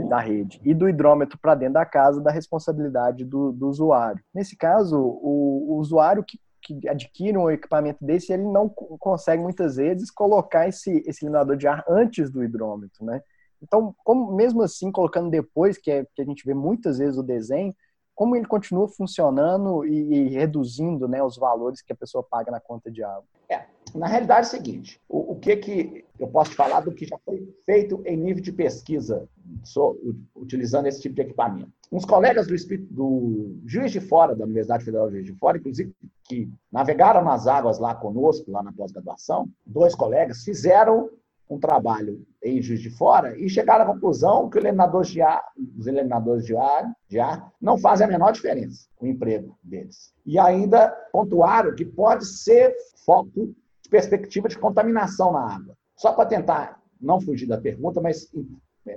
Da 0.07 0.19
rede. 0.19 0.61
E 0.63 0.73
do 0.73 0.87
hidrômetro 0.87 1.37
para 1.39 1.55
dentro 1.55 1.73
da 1.73 1.85
casa, 1.85 2.21
da 2.21 2.31
responsabilidade 2.31 3.25
do, 3.25 3.51
do 3.51 3.67
usuário. 3.67 4.23
Nesse 4.33 4.55
caso, 4.55 4.97
o, 4.97 5.73
o 5.73 5.77
usuário 5.79 6.23
que, 6.23 6.39
que 6.61 6.87
adquire 6.87 7.37
um 7.37 7.49
equipamento 7.49 8.05
desse, 8.05 8.31
ele 8.31 8.43
não 8.43 8.69
consegue 8.69 9.41
muitas 9.41 9.75
vezes 9.75 10.11
colocar 10.11 10.67
esse, 10.67 11.03
esse 11.05 11.25
eliminador 11.25 11.57
de 11.57 11.67
ar 11.67 11.83
antes 11.89 12.29
do 12.29 12.43
hidrômetro, 12.43 13.03
né? 13.03 13.21
Então, 13.65 13.95
como 14.03 14.31
mesmo 14.31 14.61
assim, 14.61 14.91
colocando 14.91 15.29
depois, 15.29 15.77
que, 15.77 15.89
é, 15.89 16.05
que 16.15 16.21
a 16.21 16.25
gente 16.25 16.45
vê 16.45 16.53
muitas 16.53 16.99
vezes 16.99 17.17
o 17.17 17.23
desenho, 17.23 17.75
como 18.13 18.35
ele 18.35 18.45
continua 18.45 18.87
funcionando 18.87 19.83
e, 19.85 20.13
e, 20.13 20.29
reduzindo 20.29 21.07
né, 21.07 21.21
os 21.21 21.35
valores 21.35 21.81
que 21.81 21.91
a 21.91 21.95
pessoa 21.95 22.23
paga 22.23 22.51
na 22.51 22.59
conta 22.59 22.89
de 22.89 23.03
água? 23.03 23.25
É, 23.49 23.65
na 23.93 24.07
realidade 24.07 24.45
é 24.45 24.47
o 24.47 24.51
seguinte, 24.51 25.01
o, 25.09 25.33
o, 25.33 25.35
que, 25.35 25.57
que 25.57 26.05
eu 26.19 26.27
posso 26.27 26.53
falar 26.53 26.79
do 26.79 26.93
que 26.93 27.05
já 27.05 27.17
foi 27.25 27.53
feito 27.65 28.01
em 28.05 28.15
nível 28.15 28.41
de 28.41 28.53
pesquisa 28.53 29.27
utilizando 30.35 30.85
esse 30.85 31.01
tipo 31.01 31.15
de 31.15 31.23
equipamento. 31.23 31.71
Uns 31.91 32.05
colegas 32.05 32.47
do, 32.47 32.55
do 32.89 33.57
Juiz 33.65 33.91
de 33.91 33.99
Fora, 33.99 34.35
da 34.35 34.45
Universidade 34.45 34.85
Federal 34.85 35.07
de 35.07 35.15
Juiz 35.15 35.25
de 35.25 35.33
Fora, 35.33 35.57
inclusive 35.57 35.93
que 36.23 36.49
navegaram 36.71 37.23
nas 37.23 37.47
águas 37.47 37.79
lá 37.79 37.95
conosco, 37.95 38.49
lá 38.49 38.63
na 38.63 38.71
pós-graduação, 38.71 39.49
dois 39.65 39.93
colegas 39.93 40.43
fizeram 40.43 41.09
um 41.49 41.59
trabalho 41.59 42.25
em 42.43 42.61
Juiz 42.61 42.81
de 42.81 42.89
Fora 42.89 43.37
e 43.37 43.47
chegaram 43.49 43.85
à 43.85 43.87
conclusão 43.87 44.49
que 44.49 44.59
de 44.59 45.21
ar, 45.21 45.43
os 45.77 45.87
eliminadores 45.87 46.45
de 46.45 46.55
ar, 46.55 46.91
de 47.07 47.19
ar 47.19 47.51
não 47.61 47.77
fazem 47.77 48.05
a 48.05 48.09
menor 48.09 48.31
diferença 48.31 48.87
o 48.99 49.05
emprego 49.05 49.57
deles. 49.63 50.13
E 50.25 50.39
ainda 50.39 50.89
pontuaram 51.11 51.75
que 51.75 51.85
pode 51.85 52.25
ser 52.25 52.75
foco 53.05 53.55
de 53.81 53.89
perspectiva 53.89 54.47
de 54.47 54.57
contaminação 54.57 55.31
na 55.31 55.55
água. 55.55 55.77
Só 55.95 56.13
para 56.13 56.25
tentar 56.25 56.81
não 56.99 57.21
fugir 57.21 57.47
da 57.47 57.59
pergunta, 57.59 58.01
mas 58.01 58.29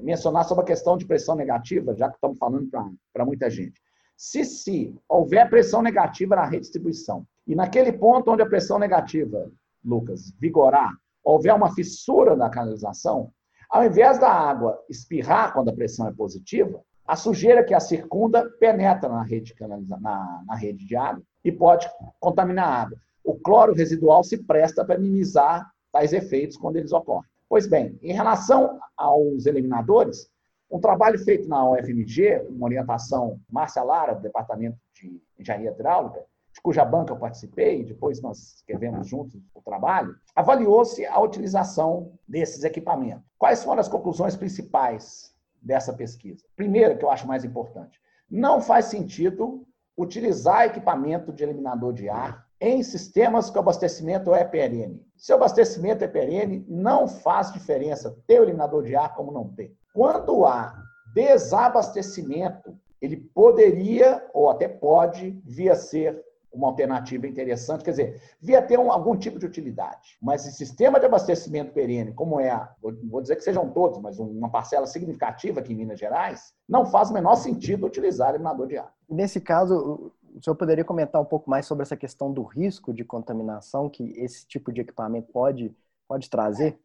mencionar 0.03 0.45
sobre 0.45 0.65
a 0.65 0.67
questão 0.67 0.97
de 0.97 1.07
pressão 1.07 1.35
negativa, 1.35 1.95
já 1.95 2.09
que 2.09 2.15
estamos 2.15 2.39
falando 2.39 2.69
para 3.13 3.25
muita 3.25 3.51
gente. 3.51 3.81
Se, 4.17 4.45
se 4.45 4.95
houver 5.09 5.49
pressão 5.49 5.81
negativa 5.81 6.35
na 6.35 6.45
redistribuição, 6.45 7.27
e 7.47 7.55
naquele 7.55 7.93
ponto 7.93 8.31
onde 8.31 8.43
a 8.43 8.49
pressão 8.49 8.79
negativa, 8.79 9.51
Lucas, 9.85 10.33
vigorar, 10.39 10.93
houver 11.33 11.55
uma 11.55 11.75
fissura 11.75 12.35
na 12.35 12.49
canalização, 12.49 13.31
ao 13.69 13.85
invés 13.85 14.19
da 14.19 14.31
água 14.31 14.83
espirrar 14.89 15.53
quando 15.53 15.69
a 15.69 15.75
pressão 15.75 16.09
é 16.09 16.13
positiva, 16.13 16.81
a 17.07 17.17
sujeira 17.17 17.63
que 17.63 17.75
a 17.75 17.81
circunda 17.81 18.49
penetra 18.59 19.09
na 19.09 19.23
rede, 19.23 19.55
na, 20.01 20.43
na 20.47 20.55
rede 20.55 20.87
de 20.87 20.97
água 20.97 21.23
e 21.45 21.53
pode 21.53 21.89
contaminar 22.19 22.69
a 22.69 22.83
água. 22.83 22.99
O 23.23 23.35
cloro 23.35 23.75
residual 23.75 24.25
se 24.25 24.39
presta 24.39 24.85
para 24.85 24.99
minimizar 24.99 25.71
tais 25.93 26.13
efeitos 26.13 26.57
quando 26.57 26.77
eles 26.77 26.93
ocorrem. 26.93 27.29
Pois 27.47 27.67
bem, 27.67 27.99
em 28.03 28.13
relação 28.13 28.79
aos 28.97 29.45
eliminadores, 29.45 30.31
um 30.71 30.81
trabalho 30.81 31.19
feito 31.19 31.49
na 31.49 31.71
UFMG, 31.71 32.47
uma 32.49 32.67
orientação 32.67 33.39
Márcia 33.51 33.83
Lara, 33.83 34.15
do 34.15 34.23
Departamento 34.23 34.79
de 34.95 35.21
Engenharia 35.39 35.71
Hidráulica, 35.71 36.25
de 36.59 36.63
cuja 36.63 36.85
banca 36.85 37.13
eu 37.13 37.17
participei, 37.17 37.85
depois 37.85 38.21
nós 38.21 38.57
escrevemos 38.57 39.07
juntos 39.07 39.41
o 39.55 39.63
trabalho, 39.63 40.17
avaliou-se 40.35 41.07
a 41.07 41.19
utilização 41.21 42.13
desses 42.27 42.65
equipamentos. 42.65 43.25
Quais 43.39 43.63
foram 43.63 43.81
as 43.81 43.89
conclusões 43.89 44.35
principais 44.35 45.33
dessa 45.63 45.93
pesquisa? 45.93 46.45
Primeiro, 46.57 46.99
que 46.99 47.05
eu 47.05 47.11
acho 47.11 47.29
mais 47.29 47.45
importante, 47.45 48.01
não 48.29 48.61
faz 48.61 48.87
sentido 48.87 49.65
utilizar 49.97 50.67
equipamento 50.67 51.33
de 51.33 51.45
eliminador 51.45 51.93
de 51.93 52.09
ar 52.09 52.45
em 52.61 52.83
sistemas 52.83 53.49
que 53.49 53.57
o 53.57 53.61
abastecimento 53.61 54.35
é 54.35 54.45
perene. 54.45 55.01
Se 55.17 55.33
o 55.33 55.37
abastecimento 55.37 56.03
é 56.03 56.09
perene, 56.09 56.65
não 56.69 57.07
faz 57.07 57.53
diferença 57.53 58.17
ter 58.27 58.41
o 58.41 58.45
eliminador 58.45 58.83
de 58.83 58.97
ar 58.97 59.15
como 59.15 59.31
não 59.31 59.49
ter. 59.55 59.73
Quando 59.95 60.45
há 60.45 60.77
desabastecimento, 61.15 62.77
ele 63.01 63.17
poderia 63.17 64.29
ou 64.35 64.51
até 64.51 64.67
pode 64.67 65.41
vir 65.45 65.71
a 65.71 65.77
ser 65.77 66.21
uma 66.59 66.69
alternativa 66.69 67.27
interessante, 67.27 67.85
quer 67.85 67.93
dizer, 67.93 68.23
via 68.41 68.61
ter 68.61 68.79
um, 68.79 68.91
algum 68.91 69.17
tipo 69.17 69.39
de 69.39 69.47
utilidade. 69.47 70.19
Mas 70.21 70.45
esse 70.45 70.57
sistema 70.57 70.99
de 70.99 71.07
abastecimento 71.07 71.73
perene, 71.73 72.13
como 72.13 72.41
é, 72.41 72.69
vou, 72.83 72.93
vou 73.05 73.23
dizer 73.23 73.37
que 73.37 73.43
sejam 73.43 73.71
todos, 73.71 74.01
mas 74.01 74.19
uma 74.19 74.51
parcela 74.51 74.87
significativa 74.87 75.61
aqui 75.61 75.73
em 75.73 75.77
Minas 75.77 75.99
Gerais, 75.99 76.53
não 76.69 76.85
faz 76.85 77.11
o 77.11 77.15
menor 77.15 77.37
sentido 77.37 77.87
utilizar 77.87 78.31
eliminador 78.31 78.67
de 78.67 78.77
ar. 78.77 78.93
Nesse 79.09 79.41
caso, 79.41 80.13
o 80.35 80.43
senhor 80.43 80.57
poderia 80.57 80.85
comentar 80.85 81.23
um 81.23 81.25
pouco 81.25 81.49
mais 81.49 81.65
sobre 81.65 81.83
essa 81.83 81.97
questão 81.97 82.33
do 82.33 82.43
risco 82.43 82.93
de 82.93 83.05
contaminação 83.05 83.89
que 83.89 84.13
esse 84.19 84.45
tipo 84.47 84.73
de 84.73 84.81
equipamento 84.81 85.33
pode, 85.33 85.75
pode 86.09 86.29
trazer? 86.29 86.79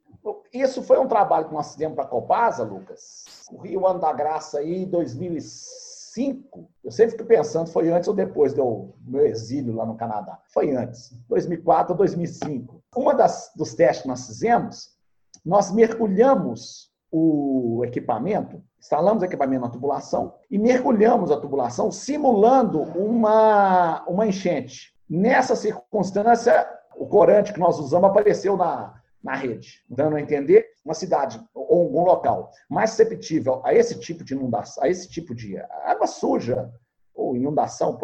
Isso 0.54 0.84
foi 0.84 1.00
um 1.00 1.08
trabalho 1.08 1.48
que 1.48 1.54
nós 1.54 1.74
fizemos 1.74 1.96
para 1.96 2.06
a 2.06 2.08
Copasa, 2.08 2.64
Lucas, 2.64 3.26
o 3.52 3.58
Rio 3.58 3.88
Ano 3.88 4.00
da 4.00 4.14
Graça 4.14 4.60
aí, 4.60 4.86
2006 4.86 5.93
2005, 6.14 6.70
eu 6.84 6.92
sempre 6.92 7.12
fico 7.12 7.26
pensando, 7.26 7.70
foi 7.70 7.90
antes 7.90 8.08
ou 8.08 8.14
depois 8.14 8.54
do 8.54 8.94
meu 9.06 9.26
exílio 9.26 9.74
lá 9.74 9.86
no 9.86 9.96
Canadá. 9.96 10.40
Foi 10.54 10.76
antes, 10.76 11.12
2004 11.28 11.94
ou 11.94 11.98
2005. 11.98 12.84
Uma 12.96 13.14
das, 13.14 13.52
dos 13.56 13.74
testes 13.74 14.04
que 14.04 14.08
nós 14.08 14.28
fizemos, 14.28 14.90
nós 15.44 15.72
mergulhamos 15.72 16.92
o 17.12 17.84
equipamento, 17.86 18.62
instalamos 18.80 19.22
o 19.22 19.26
equipamento 19.26 19.62
na 19.62 19.70
tubulação 19.70 20.34
e 20.50 20.58
mergulhamos 20.58 21.32
a 21.32 21.40
tubulação 21.40 21.92
simulando 21.92 22.82
uma, 22.82 24.04
uma 24.08 24.28
enchente. 24.28 24.94
Nessa 25.10 25.56
circunstância, 25.56 26.68
o 26.96 27.06
corante 27.08 27.54
que 27.54 27.60
nós 27.60 27.80
usamos 27.80 28.10
apareceu 28.10 28.56
na, 28.56 28.96
na 29.24 29.36
rede, 29.36 29.84
dando 29.90 30.16
a 30.16 30.22
entender 30.22 30.73
uma 30.84 30.94
cidade 30.94 31.42
ou 31.54 31.84
algum 31.84 32.04
local 32.04 32.52
mais 32.70 32.92
susceptível 32.92 33.62
a 33.64 33.74
esse 33.74 34.00
tipo 34.00 34.24
de 34.24 34.34
inundação, 34.34 34.84
a 34.84 34.90
esse 34.90 35.10
tipo 35.10 35.34
de 35.34 35.58
água 35.86 36.08
suja 36.08 36.72
ou 37.14 37.36
inundação 37.36 37.98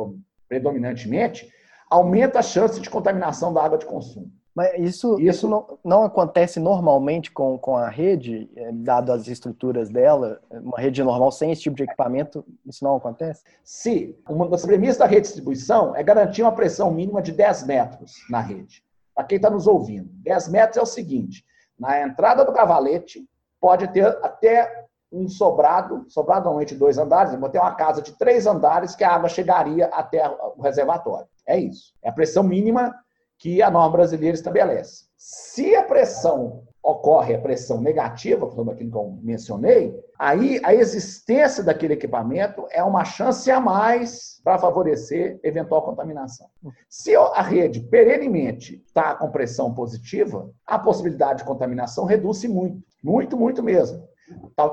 predominantemente, 0.47 1.51
aumenta 1.89 2.39
a 2.39 2.43
chance 2.43 2.79
de 2.79 2.89
contaminação 2.89 3.53
da 3.53 3.63
água 3.63 3.77
de 3.77 3.85
consumo. 3.85 4.31
Mas 4.55 4.73
isso, 4.79 5.13
isso... 5.13 5.21
isso 5.21 5.47
não, 5.47 5.79
não, 5.83 6.03
acontece 6.03 6.59
normalmente 6.59 7.31
com, 7.31 7.57
com 7.57 7.77
a 7.77 7.87
rede, 7.87 8.49
é, 8.55 8.71
dado 8.71 9.11
as 9.11 9.27
estruturas 9.27 9.89
dela? 9.89 10.41
Uma 10.49 10.77
rede 10.77 11.03
normal 11.03 11.31
sem 11.31 11.51
esse 11.51 11.61
tipo 11.61 11.75
de 11.75 11.83
equipamento, 11.83 12.43
isso 12.65 12.83
não 12.83 12.95
acontece? 12.95 13.43
Sim. 13.63 14.15
Uma 14.27 14.49
das 14.49 14.65
premissas 14.65 14.97
da 14.97 15.05
rede 15.05 15.21
de 15.21 15.27
distribuição 15.27 15.95
é 15.95 16.03
garantir 16.03 16.41
uma 16.41 16.51
pressão 16.51 16.91
mínima 16.91 17.21
de 17.21 17.31
10 17.31 17.67
metros 17.67 18.13
na 18.29 18.41
rede. 18.41 18.83
Para 19.15 19.23
quem 19.25 19.35
está 19.37 19.49
nos 19.49 19.67
ouvindo, 19.67 20.09
10 20.23 20.49
metros 20.49 20.77
é 20.77 20.81
o 20.81 20.85
seguinte: 20.85 21.45
na 21.79 22.01
entrada 22.01 22.43
do 22.43 22.51
cavalete, 22.51 23.27
pode 23.59 23.87
ter 23.93 24.05
até 24.23 24.85
um 25.11 25.27
sobrado, 25.27 26.05
sobrado 26.07 26.45
normalmente 26.45 26.75
dois 26.75 26.97
andares, 26.97 27.33
vou 27.33 27.49
ter 27.49 27.59
uma 27.59 27.73
casa 27.73 28.01
de 28.01 28.11
três 28.17 28.45
andares 28.45 28.95
que 28.95 29.03
a 29.03 29.11
água 29.11 29.29
chegaria 29.29 29.87
até 29.87 30.27
o 30.29 30.61
reservatório. 30.61 31.27
É 31.47 31.57
isso. 31.57 31.93
É 32.03 32.09
a 32.09 32.13
pressão 32.13 32.43
mínima 32.43 32.93
que 33.37 33.61
a 33.61 33.71
norma 33.71 33.89
brasileira 33.89 34.35
estabelece. 34.35 35.05
Se 35.17 35.75
a 35.75 35.83
pressão 35.83 36.63
ocorre 36.83 37.35
a 37.35 37.41
pressão 37.41 37.81
negativa, 37.81 38.47
como 38.47 38.71
aquilo 38.71 38.91
que 38.91 38.97
eu 38.97 39.19
mencionei, 39.21 39.93
aí 40.17 40.59
a 40.63 40.73
existência 40.73 41.63
daquele 41.63 41.93
equipamento 41.93 42.65
é 42.71 42.83
uma 42.83 43.03
chance 43.03 43.49
a 43.51 43.59
mais 43.59 44.39
para 44.43 44.57
favorecer 44.57 45.39
eventual 45.43 45.83
contaminação. 45.83 46.47
Se 46.87 47.15
a 47.15 47.41
rede 47.41 47.81
perenemente 47.81 48.81
está 48.85 49.13
com 49.13 49.29
pressão 49.29 49.73
positiva, 49.73 50.49
a 50.65 50.79
possibilidade 50.79 51.39
de 51.39 51.45
contaminação 51.45 52.05
reduz-se 52.05 52.47
muito, 52.47 52.81
muito, 53.03 53.37
muito 53.37 53.61
mesmo. 53.61 54.07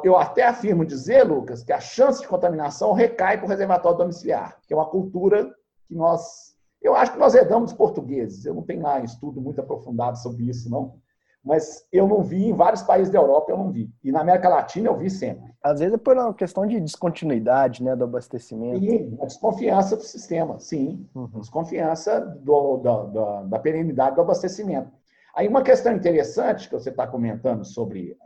Eu 0.04 0.16
até 0.16 0.44
afirmo 0.44 0.84
dizer, 0.84 1.22
Lucas, 1.24 1.62
que 1.62 1.72
a 1.72 1.80
chance 1.80 2.20
de 2.20 2.28
contaminação 2.28 2.92
recai 2.92 3.38
para 3.38 3.46
o 3.46 3.48
reservatório 3.48 3.98
domiciliar, 3.98 4.58
que 4.66 4.72
é 4.72 4.76
uma 4.76 4.88
cultura 4.88 5.50
que 5.86 5.94
nós. 5.94 6.54
Eu 6.82 6.94
acho 6.94 7.12
que 7.12 7.18
nós 7.18 7.34
herdamos 7.34 7.70
dos 7.70 7.78
portugueses. 7.78 8.44
Eu 8.44 8.54
não 8.54 8.62
tenho 8.62 8.82
lá 8.82 9.00
estudo 9.00 9.40
muito 9.40 9.60
aprofundado 9.60 10.18
sobre 10.18 10.44
isso, 10.44 10.70
não. 10.70 10.98
Mas 11.46 11.86
eu 11.92 12.08
não 12.08 12.22
vi, 12.22 12.48
em 12.48 12.52
vários 12.52 12.82
países 12.82 13.12
da 13.12 13.20
Europa 13.20 13.52
eu 13.52 13.56
não 13.56 13.70
vi. 13.70 13.88
E 14.02 14.10
na 14.10 14.20
América 14.20 14.48
Latina 14.48 14.88
eu 14.88 14.96
vi 14.96 15.08
sempre. 15.08 15.48
Às 15.62 15.78
vezes 15.78 15.94
é 15.94 15.96
por 15.96 16.16
uma 16.16 16.34
questão 16.34 16.66
de 16.66 16.80
descontinuidade 16.80 17.84
né, 17.84 17.94
do 17.94 18.02
abastecimento. 18.02 18.80
Sim, 18.80 19.16
a 19.20 19.26
desconfiança 19.26 19.96
do 19.96 20.02
sistema, 20.02 20.58
sim. 20.58 21.08
Uhum. 21.14 21.38
Desconfiança 21.38 22.20
do, 22.20 22.78
da, 22.78 23.04
da, 23.04 23.42
da 23.44 23.58
perenidade 23.60 24.16
do 24.16 24.22
abastecimento. 24.22 24.90
Aí 25.36 25.46
uma 25.46 25.62
questão 25.62 25.94
interessante 25.94 26.68
que 26.68 26.74
você 26.74 26.90
está 26.90 27.06
comentando 27.06 27.64
sobre 27.64 28.16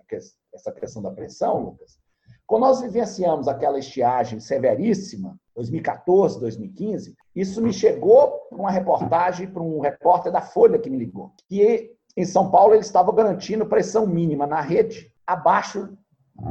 essa 0.55 0.73
questão 0.73 1.03
da 1.03 1.11
pressão, 1.11 1.59
Lucas, 1.59 1.99
quando 2.47 2.62
nós 2.62 2.81
vivenciamos 2.81 3.49
aquela 3.49 3.79
estiagem 3.79 4.41
severíssima, 4.41 5.39
2014, 5.55 6.41
2015, 6.41 7.15
isso 7.37 7.61
me 7.61 7.73
chegou 7.73 8.31
para 8.49 8.59
uma 8.59 8.71
reportagem, 8.71 9.47
para 9.47 9.62
um 9.62 9.79
repórter 9.79 10.33
da 10.33 10.41
Folha 10.41 10.79
que 10.79 10.89
me 10.89 10.97
ligou, 10.97 11.33
que 11.49 11.93
em 12.21 12.25
São 12.25 12.50
Paulo 12.50 12.75
ele 12.75 12.83
estava 12.83 13.12
garantindo 13.12 13.67
pressão 13.67 14.07
mínima 14.07 14.47
na 14.47 14.61
rede 14.61 15.12
abaixo 15.27 15.97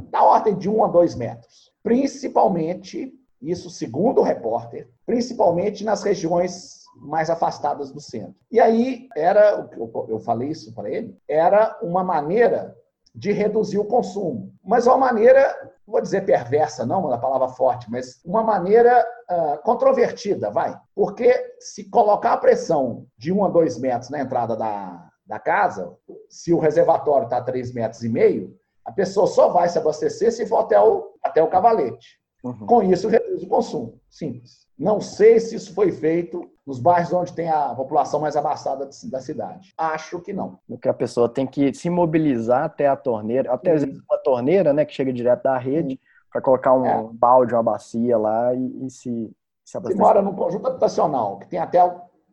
da 0.10 0.24
ordem 0.24 0.58
de 0.58 0.70
1 0.70 0.84
a 0.84 0.88
2 0.88 1.16
metros. 1.16 1.72
Principalmente, 1.84 3.14
isso 3.42 3.70
segundo 3.70 4.20
o 4.20 4.24
repórter, 4.24 4.90
principalmente 5.06 5.84
nas 5.84 6.04
regiões 6.04 6.80
mais 6.96 7.30
afastadas 7.30 7.92
do 7.92 8.02
centro. 8.02 8.36
E 8.52 8.60
aí 8.60 9.08
era, 9.16 9.70
eu 10.10 10.20
falei 10.20 10.50
isso 10.50 10.74
para 10.74 10.90
ele, 10.90 11.18
era 11.28 11.78
uma 11.82 12.04
maneira 12.04 12.76
de 13.16 13.32
reduzir 13.32 13.78
o 13.78 13.86
consumo, 13.86 14.54
mas 14.64 14.86
uma 14.86 14.98
maneira, 14.98 15.56
vou 15.86 16.02
dizer 16.02 16.26
perversa, 16.26 16.86
não, 16.86 17.06
uma 17.06 17.18
palavra 17.18 17.48
forte, 17.48 17.90
mas 17.90 18.22
uma 18.24 18.44
maneira 18.44 19.06
uh, 19.30 19.64
controvertida, 19.64 20.52
vai. 20.52 20.78
Porque 20.94 21.34
se 21.60 21.90
colocar 21.90 22.34
a 22.34 22.38
pressão 22.38 23.06
de 23.18 23.32
1 23.32 23.46
a 23.46 23.50
2 23.50 23.80
metros 23.80 24.10
na 24.10 24.22
entrada 24.22 24.56
da, 24.56 25.09
da 25.30 25.38
casa, 25.38 25.96
se 26.28 26.52
o 26.52 26.58
reservatório 26.58 27.26
está 27.26 27.38
a 27.38 27.44
3 27.44 27.72
metros 27.72 28.04
e 28.04 28.10
meio, 28.10 28.58
a 28.84 28.92
pessoa 28.92 29.28
só 29.28 29.50
vai 29.50 29.70
se 29.70 29.78
abastecer 29.78 30.32
se 30.32 30.48
for 30.48 30.58
até 30.58 30.82
o, 30.82 31.14
até 31.24 31.44
o 31.44 31.48
cavalete. 31.48 32.20
Uhum. 32.44 32.66
Com 32.66 32.82
isso, 32.82 33.08
reduz 33.08 33.44
o 33.44 33.48
consumo. 33.48 34.00
Simples. 34.10 34.68
Não 34.78 35.00
sei 35.00 35.40
se 35.40 35.56
isso 35.56 35.76
foi 35.76 35.92
feito 35.92 36.50
nos 36.66 36.80
bairros 36.80 37.14
onde 37.14 37.34
tem 37.34 37.48
a 37.48 37.76
população 37.76 38.20
mais 38.20 38.36
abastada 38.36 38.90
da 39.04 39.20
cidade. 39.20 39.74
Acho 39.78 40.20
que 40.20 40.34
não. 40.34 40.58
Que 40.82 40.90
a 40.90 40.94
pessoa 40.94 41.30
tem 41.30 41.46
que 41.46 41.72
se 41.76 41.90
mobilizar 41.90 42.64
até 42.64 42.88
a 42.88 42.96
torneira, 42.96 43.54
até 43.54 43.74
às 43.74 43.84
vezes 43.84 44.02
uma 44.10 44.18
torneira, 44.18 44.74
né, 44.74 44.84
que 44.84 44.94
chega 44.94 45.14
direto 45.14 45.44
da 45.44 45.58
rede, 45.58 46.00
para 46.32 46.42
colocar 46.42 46.74
um 46.74 46.86
é. 46.86 47.10
balde, 47.14 47.54
uma 47.54 47.62
bacia 47.62 48.18
lá 48.18 48.54
e, 48.56 48.86
e 48.86 48.90
se, 48.90 49.32
se 49.64 49.78
abastecer. 49.78 49.98
Se 49.98 50.02
mora 50.02 50.22
num 50.22 50.34
conjunto 50.34 50.68
habitacional, 50.68 51.38
que 51.38 51.48
tem 51.48 51.60
até 51.60 51.80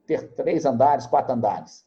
ter 0.06 0.32
três 0.34 0.64
andares, 0.64 1.06
quatro 1.06 1.34
andares, 1.34 1.85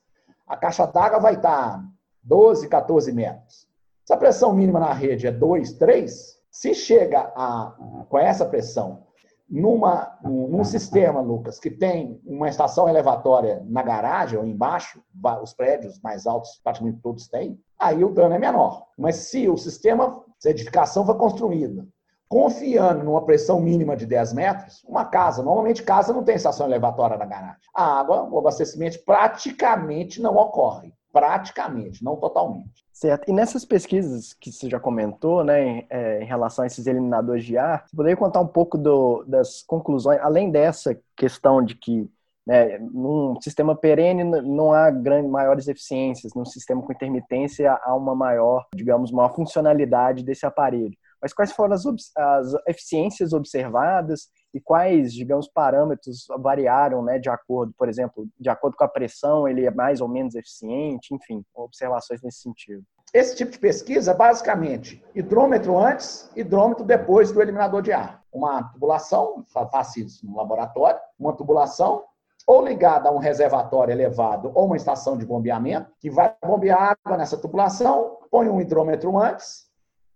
a 0.49 0.57
caixa 0.57 0.87
d'água 0.87 1.19
vai 1.19 1.35
estar 1.35 1.81
12, 2.23 2.67
14 2.67 3.13
metros. 3.13 3.67
Se 4.03 4.11
a 4.11 4.17
pressão 4.17 4.51
mínima 4.51 4.79
na 4.79 4.91
rede 4.91 5.27
é 5.27 5.31
2, 5.31 5.73
3, 5.73 6.39
se 6.51 6.73
chega 6.73 7.31
a, 7.35 7.75
com 8.09 8.17
essa 8.17 8.43
pressão 8.43 9.03
numa, 9.47 10.17
num 10.23 10.63
sistema, 10.63 11.21
Lucas, 11.21 11.59
que 11.59 11.69
tem 11.69 12.19
uma 12.25 12.49
estação 12.49 12.89
elevatória 12.89 13.63
na 13.67 13.81
garagem 13.81 14.37
ou 14.37 14.45
embaixo, 14.45 15.01
os 15.41 15.53
prédios 15.53 15.99
mais 16.01 16.27
altos 16.27 16.59
praticamente 16.63 16.99
todos 17.01 17.27
têm, 17.27 17.59
aí 17.79 18.03
o 18.03 18.13
dano 18.13 18.35
é 18.35 18.39
menor. 18.39 18.87
Mas 18.97 19.15
se 19.15 19.47
o 19.47 19.57
sistema 19.57 20.23
de 20.41 20.49
edificação 20.49 21.05
foi 21.05 21.15
construído 21.15 21.87
confiando 22.29 23.03
numa 23.03 23.25
pressão 23.25 23.59
mínima 23.59 23.97
de 23.97 24.05
10 24.05 24.33
metros, 24.33 24.83
uma 24.87 25.03
casa, 25.03 25.41
normalmente 25.41 25.81
casa 25.81 26.13
não 26.13 26.23
tem 26.23 26.35
estação 26.35 26.67
elevatória 26.67 27.17
na 27.17 27.25
garagem. 27.25 27.57
A 27.73 27.99
água, 27.99 28.29
o 28.29 28.37
abastecimento 28.37 28.99
praticamente 29.03 30.21
não 30.21 30.37
ocorre. 30.37 30.93
Praticamente, 31.11 32.03
não 32.03 32.15
totalmente. 32.15 32.85
Certo. 32.93 33.27
E 33.27 33.33
nessas 33.33 33.65
pesquisas 33.65 34.31
que 34.31 34.51
você 34.51 34.69
já 34.69 34.79
comentou, 34.79 35.43
né, 35.43 35.65
em, 35.65 35.87
é, 35.89 36.23
relação 36.23 36.63
a 36.63 36.67
esses 36.67 36.85
eliminadores 36.85 37.43
de 37.43 37.57
ar, 37.57 37.85
você 37.87 37.95
poderia 37.95 38.15
contar 38.15 38.41
um 38.41 38.47
pouco 38.47 38.77
do, 38.77 39.23
das 39.27 39.63
conclusões, 39.63 40.19
além 40.21 40.51
dessa 40.51 40.95
questão 41.15 41.63
de 41.63 41.73
que 41.73 42.07
né, 42.45 42.77
num 42.79 43.39
sistema 43.41 43.75
perene 43.75 44.23
não 44.23 44.71
há 44.71 44.91
grandes, 44.91 45.31
maiores 45.31 45.67
eficiências, 45.67 46.33
num 46.35 46.45
sistema 46.45 46.81
com 46.81 46.91
intermitência 46.91 47.73
há 47.83 47.95
uma 47.95 48.13
maior, 48.13 48.67
digamos, 48.75 49.11
uma 49.11 49.29
funcionalidade 49.29 50.23
desse 50.23 50.45
aparelho. 50.45 50.97
Mas 51.21 51.33
quais 51.33 51.51
foram 51.51 51.73
as, 51.73 51.85
as 51.85 52.53
eficiências 52.67 53.33
observadas 53.33 54.29
e 54.53 54.59
quais, 54.59 55.13
digamos, 55.13 55.47
parâmetros 55.47 56.25
variaram, 56.39 57.03
né, 57.03 57.19
de 57.19 57.29
acordo, 57.29 57.73
por 57.77 57.87
exemplo, 57.87 58.27
de 58.39 58.49
acordo 58.49 58.75
com 58.77 58.83
a 58.83 58.87
pressão, 58.87 59.47
ele 59.47 59.65
é 59.65 59.71
mais 59.71 60.01
ou 60.01 60.07
menos 60.07 60.35
eficiente, 60.35 61.13
enfim, 61.13 61.43
observações 61.53 62.21
nesse 62.21 62.41
sentido. 62.41 62.83
Esse 63.13 63.35
tipo 63.35 63.51
de 63.51 63.59
pesquisa, 63.59 64.13
basicamente, 64.13 65.03
hidrômetro 65.15 65.77
antes, 65.77 66.29
hidrômetro 66.35 66.85
depois 66.85 67.31
do 67.31 67.41
eliminador 67.41 67.81
de 67.81 67.91
ar. 67.91 68.23
Uma 68.31 68.63
tubulação, 68.71 69.43
faço 69.51 69.99
isso 69.99 70.25
no 70.25 70.37
laboratório, 70.37 70.99
uma 71.17 71.33
tubulação 71.35 72.03
ou 72.45 72.65
ligada 72.65 73.09
a 73.09 73.11
um 73.11 73.17
reservatório 73.17 73.91
elevado 73.91 74.51
ou 74.55 74.65
uma 74.65 74.77
estação 74.77 75.17
de 75.17 75.25
bombeamento, 75.25 75.91
que 75.99 76.09
vai 76.09 76.33
bombear 76.43 76.97
água 77.05 77.17
nessa 77.17 77.37
tubulação, 77.37 78.17
põe 78.31 78.47
um 78.49 78.61
hidrômetro 78.61 79.17
antes, 79.17 79.68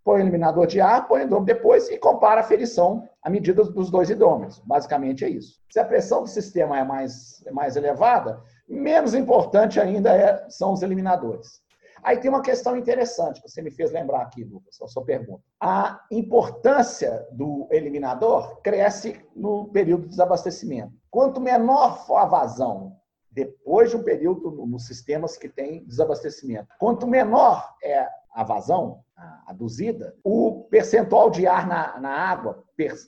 põe 0.03 0.19
o 0.19 0.23
eliminador 0.23 0.67
de 0.67 0.81
ar, 0.81 1.07
põe 1.07 1.21
o 1.21 1.23
hidrômetro 1.23 1.55
depois 1.55 1.89
e 1.89 1.97
compara 1.97 2.41
a 2.41 2.43
ferição 2.43 3.07
à 3.21 3.29
medida 3.29 3.63
dos 3.63 3.89
dois 3.89 4.09
hidrômetros. 4.09 4.59
Basicamente 4.65 5.23
é 5.23 5.29
isso. 5.29 5.59
Se 5.71 5.79
a 5.79 5.85
pressão 5.85 6.21
do 6.21 6.27
sistema 6.27 6.77
é 6.77 6.83
mais, 6.83 7.43
é 7.45 7.51
mais 7.51 7.75
elevada, 7.75 8.41
menos 8.67 9.13
importante 9.13 9.79
ainda 9.79 10.13
é, 10.15 10.45
são 10.49 10.73
os 10.73 10.81
eliminadores. 10.81 11.63
Aí 12.03 12.17
tem 12.17 12.29
uma 12.29 12.41
questão 12.41 12.75
interessante 12.75 13.41
que 13.41 13.49
você 13.49 13.61
me 13.61 13.71
fez 13.71 13.91
lembrar 13.91 14.23
aqui, 14.23 14.43
Lucas, 14.43 14.75
a 14.81 14.87
sua 14.87 15.05
pergunta. 15.05 15.41
A 15.61 16.01
importância 16.11 17.25
do 17.31 17.65
eliminador 17.71 18.59
cresce 18.61 19.25
no 19.33 19.69
período 19.69 20.03
de 20.03 20.09
desabastecimento. 20.09 20.91
Quanto 21.09 21.39
menor 21.39 22.05
for 22.05 22.17
a 22.17 22.25
vazão 22.25 22.97
depois 23.31 23.89
de 23.89 23.95
um 23.95 24.03
período 24.03 24.51
nos 24.67 24.85
sistemas 24.85 25.37
que 25.37 25.47
tem 25.47 25.85
desabastecimento, 25.85 26.67
quanto 26.77 27.07
menor 27.07 27.73
é 27.81 28.07
a 28.33 28.43
vazão, 28.43 29.03
aduzida, 29.45 30.15
o 30.23 30.65
percentual 30.69 31.29
de 31.29 31.45
ar 31.45 31.67
na, 31.67 31.99
na 31.99 32.09
água, 32.09 32.63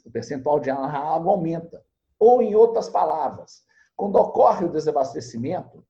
o 0.05 0.11
percentual 0.11 0.59
de 0.59 0.69
ar 0.69 0.79
na 0.79 0.99
água 0.99 1.33
aumenta. 1.33 1.83
Ou, 2.19 2.41
em 2.41 2.55
outras 2.55 2.87
palavras, 2.87 3.63
quando 3.95 4.15
ocorre 4.17 4.65
o 4.65 4.71
desabastecimento, 4.71 5.83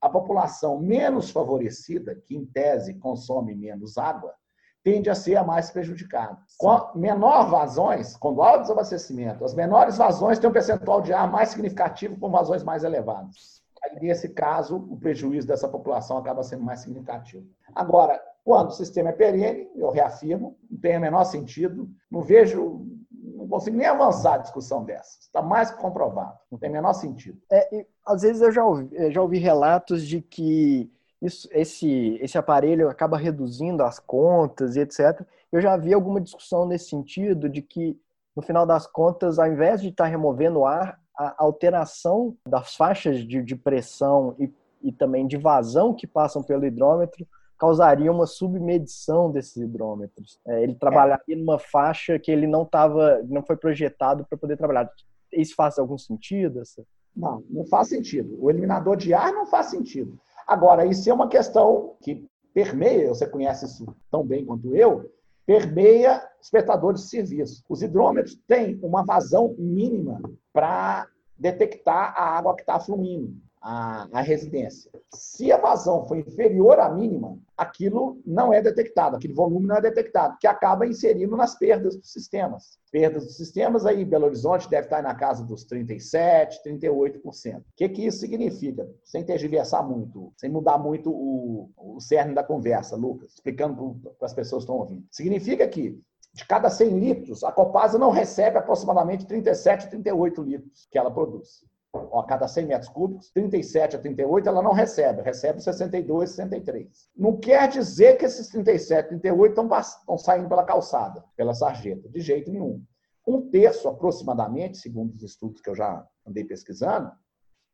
a 0.00 0.08
população 0.08 0.80
menos 0.80 1.30
favorecida, 1.30 2.14
que 2.26 2.36
em 2.36 2.44
tese 2.44 2.94
consome 2.94 3.54
menos 3.54 3.96
água, 3.98 4.34
tende 4.82 5.10
a 5.10 5.14
ser 5.14 5.36
a 5.36 5.44
mais 5.44 5.70
prejudicada. 5.70 6.38
Com 6.58 6.98
menor 6.98 7.50
vazões, 7.50 8.16
quando 8.16 8.42
há 8.42 8.56
o 8.56 8.60
desabastecimento, 8.62 9.44
as 9.44 9.54
menores 9.54 9.98
vazões 9.98 10.38
têm 10.38 10.48
um 10.48 10.52
percentual 10.52 11.02
de 11.02 11.12
ar 11.12 11.30
mais 11.30 11.50
significativo 11.50 12.18
com 12.18 12.30
vazões 12.30 12.62
mais 12.62 12.82
elevadas. 12.82 13.60
Aí, 13.82 14.00
nesse 14.00 14.30
caso, 14.30 14.76
o 14.76 14.98
prejuízo 14.98 15.46
dessa 15.46 15.68
população 15.68 16.16
acaba 16.16 16.42
sendo 16.42 16.64
mais 16.64 16.80
significativo. 16.80 17.46
Agora, 17.74 18.20
quando 18.44 18.68
o 18.68 18.72
sistema 18.72 19.10
é 19.10 19.12
perene, 19.12 19.68
eu 19.76 19.90
reafirmo, 19.90 20.56
não 20.70 20.78
tem 20.78 20.96
o 20.96 21.00
menor 21.00 21.24
sentido, 21.24 21.88
não 22.10 22.22
vejo, 22.22 22.86
não 23.12 23.46
consigo 23.46 23.76
nem 23.76 23.86
avançar 23.86 24.34
a 24.34 24.38
discussão 24.38 24.84
dessa. 24.84 25.18
Está 25.20 25.42
mais 25.42 25.70
que 25.70 25.80
comprovado, 25.80 26.38
não 26.50 26.58
tem 26.58 26.70
o 26.70 26.72
menor 26.72 26.94
sentido. 26.94 27.38
É, 27.50 27.86
às 28.06 28.22
vezes 28.22 28.40
eu 28.42 28.50
já 28.50 28.64
ouvi, 28.64 28.88
eu 28.92 29.12
já 29.12 29.22
ouvi 29.22 29.38
relatos 29.38 30.06
de 30.06 30.20
que 30.20 30.90
isso, 31.20 31.48
esse, 31.52 32.18
esse 32.22 32.38
aparelho 32.38 32.88
acaba 32.88 33.18
reduzindo 33.18 33.82
as 33.82 33.98
contas 33.98 34.76
e 34.76 34.80
etc. 34.80 35.22
Eu 35.52 35.60
já 35.60 35.76
vi 35.76 35.92
alguma 35.92 36.20
discussão 36.20 36.66
nesse 36.66 36.88
sentido 36.88 37.48
de 37.48 37.60
que, 37.60 37.98
no 38.34 38.42
final 38.42 38.64
das 38.64 38.86
contas, 38.86 39.38
ao 39.38 39.46
invés 39.46 39.82
de 39.82 39.88
estar 39.88 40.04
tá 40.04 40.10
removendo 40.10 40.60
o 40.60 40.66
ar, 40.66 40.98
a 41.16 41.34
alteração 41.38 42.34
das 42.46 42.74
faixas 42.74 43.18
de, 43.18 43.42
de 43.42 43.54
pressão 43.54 44.34
e, 44.38 44.50
e 44.82 44.90
também 44.90 45.26
de 45.26 45.36
vazão 45.36 45.92
que 45.92 46.06
passam 46.06 46.42
pelo 46.42 46.64
hidrômetro 46.64 47.26
causaria 47.60 48.10
uma 48.10 48.26
submedição 48.26 49.30
desses 49.30 49.56
hidrômetros. 49.58 50.40
É, 50.46 50.62
ele 50.62 50.74
trabalharia 50.74 51.34
é. 51.34 51.36
numa 51.36 51.58
faixa 51.58 52.18
que 52.18 52.32
ele 52.32 52.46
não 52.46 52.62
estava, 52.62 53.22
não 53.28 53.42
foi 53.42 53.54
projetado 53.54 54.24
para 54.24 54.38
poder 54.38 54.56
trabalhar. 54.56 54.90
Isso 55.30 55.54
faz 55.54 55.78
algum 55.78 55.98
sentido? 55.98 56.62
Essa? 56.62 56.82
Não, 57.14 57.44
não 57.50 57.66
faz 57.66 57.88
sentido. 57.88 58.34
O 58.42 58.48
eliminador 58.50 58.96
de 58.96 59.12
ar 59.12 59.30
não 59.30 59.44
faz 59.44 59.66
sentido. 59.66 60.18
Agora, 60.46 60.86
isso 60.86 61.08
é 61.08 61.12
uma 61.12 61.28
questão 61.28 61.96
que 62.02 62.26
permeia, 62.54 63.08
você 63.08 63.28
conhece 63.28 63.66
isso 63.66 63.86
tão 64.10 64.26
bem 64.26 64.44
quanto 64.44 64.74
eu, 64.74 65.12
permeia 65.46 66.26
espectadores 66.40 67.02
de 67.02 67.08
serviço. 67.08 67.62
Os 67.68 67.82
hidrômetros 67.82 68.36
têm 68.48 68.80
uma 68.82 69.04
vazão 69.04 69.54
mínima 69.58 70.20
para 70.50 71.06
detectar 71.38 72.14
a 72.16 72.38
água 72.38 72.56
que 72.56 72.62
está 72.62 72.80
fluindo 72.80 73.36
a, 73.60 74.08
a, 74.12 74.20
residência. 74.20 74.90
Se 75.14 75.52
a 75.52 75.58
vazão 75.58 76.06
for 76.06 76.16
inferior 76.16 76.78
à 76.80 76.88
mínima, 76.88 77.38
aquilo 77.56 78.20
não 78.24 78.52
é 78.52 78.62
detectado, 78.62 79.16
aquele 79.16 79.34
volume 79.34 79.66
não 79.66 79.76
é 79.76 79.80
detectado, 79.80 80.36
que 80.40 80.46
acaba 80.46 80.86
inserindo 80.86 81.36
nas 81.36 81.58
perdas 81.58 81.96
dos 81.96 82.10
sistemas. 82.10 82.78
Perdas 82.90 83.24
dos 83.24 83.36
sistemas, 83.36 83.84
aí 83.84 84.04
Belo 84.04 84.26
Horizonte 84.26 84.68
deve 84.68 84.86
estar 84.86 85.02
na 85.02 85.14
casa 85.14 85.44
dos 85.44 85.66
37%, 85.66 86.48
38%. 86.66 87.58
O 87.58 87.64
que, 87.76 87.88
que 87.88 88.06
isso 88.06 88.18
significa? 88.18 88.88
Sem 89.04 89.24
tergiversar 89.24 89.86
muito, 89.86 90.32
sem 90.36 90.50
mudar 90.50 90.78
muito 90.78 91.10
o, 91.10 91.70
o 91.76 92.00
cerne 92.00 92.34
da 92.34 92.42
conversa, 92.42 92.96
Lucas, 92.96 93.34
explicando 93.34 94.00
para 94.18 94.26
as 94.26 94.32
pessoas 94.32 94.64
que 94.64 94.70
estão 94.70 94.80
ouvindo. 94.80 95.04
Significa 95.10 95.68
que 95.68 96.00
de 96.32 96.46
cada 96.46 96.70
100 96.70 96.98
litros, 96.98 97.42
a 97.42 97.50
Copasa 97.50 97.98
não 97.98 98.10
recebe 98.10 98.56
aproximadamente 98.56 99.26
37, 99.26 99.90
38 99.90 100.42
litros 100.42 100.86
que 100.90 100.96
ela 100.96 101.10
produz 101.10 101.68
a 101.92 102.22
cada 102.24 102.46
100 102.46 102.66
metros 102.66 102.90
cúbicos, 102.90 103.30
37 103.30 103.96
a 103.96 103.98
38 103.98 104.48
ela 104.48 104.62
não 104.62 104.72
recebe, 104.72 105.22
recebe 105.22 105.60
62, 105.60 106.30
63. 106.30 107.08
Não 107.16 107.36
quer 107.36 107.68
dizer 107.68 108.16
que 108.16 108.24
esses 108.24 108.48
37, 108.48 109.08
38 109.08 109.50
estão, 109.50 109.78
estão 109.78 110.18
saindo 110.18 110.48
pela 110.48 110.64
calçada, 110.64 111.24
pela 111.36 111.54
sarjeta, 111.54 112.08
de 112.08 112.20
jeito 112.20 112.50
nenhum. 112.50 112.82
Um 113.26 113.50
terço, 113.50 113.88
aproximadamente, 113.88 114.78
segundo 114.78 115.14
os 115.14 115.22
estudos 115.22 115.60
que 115.60 115.68
eu 115.68 115.74
já 115.74 116.06
andei 116.26 116.44
pesquisando, 116.44 117.10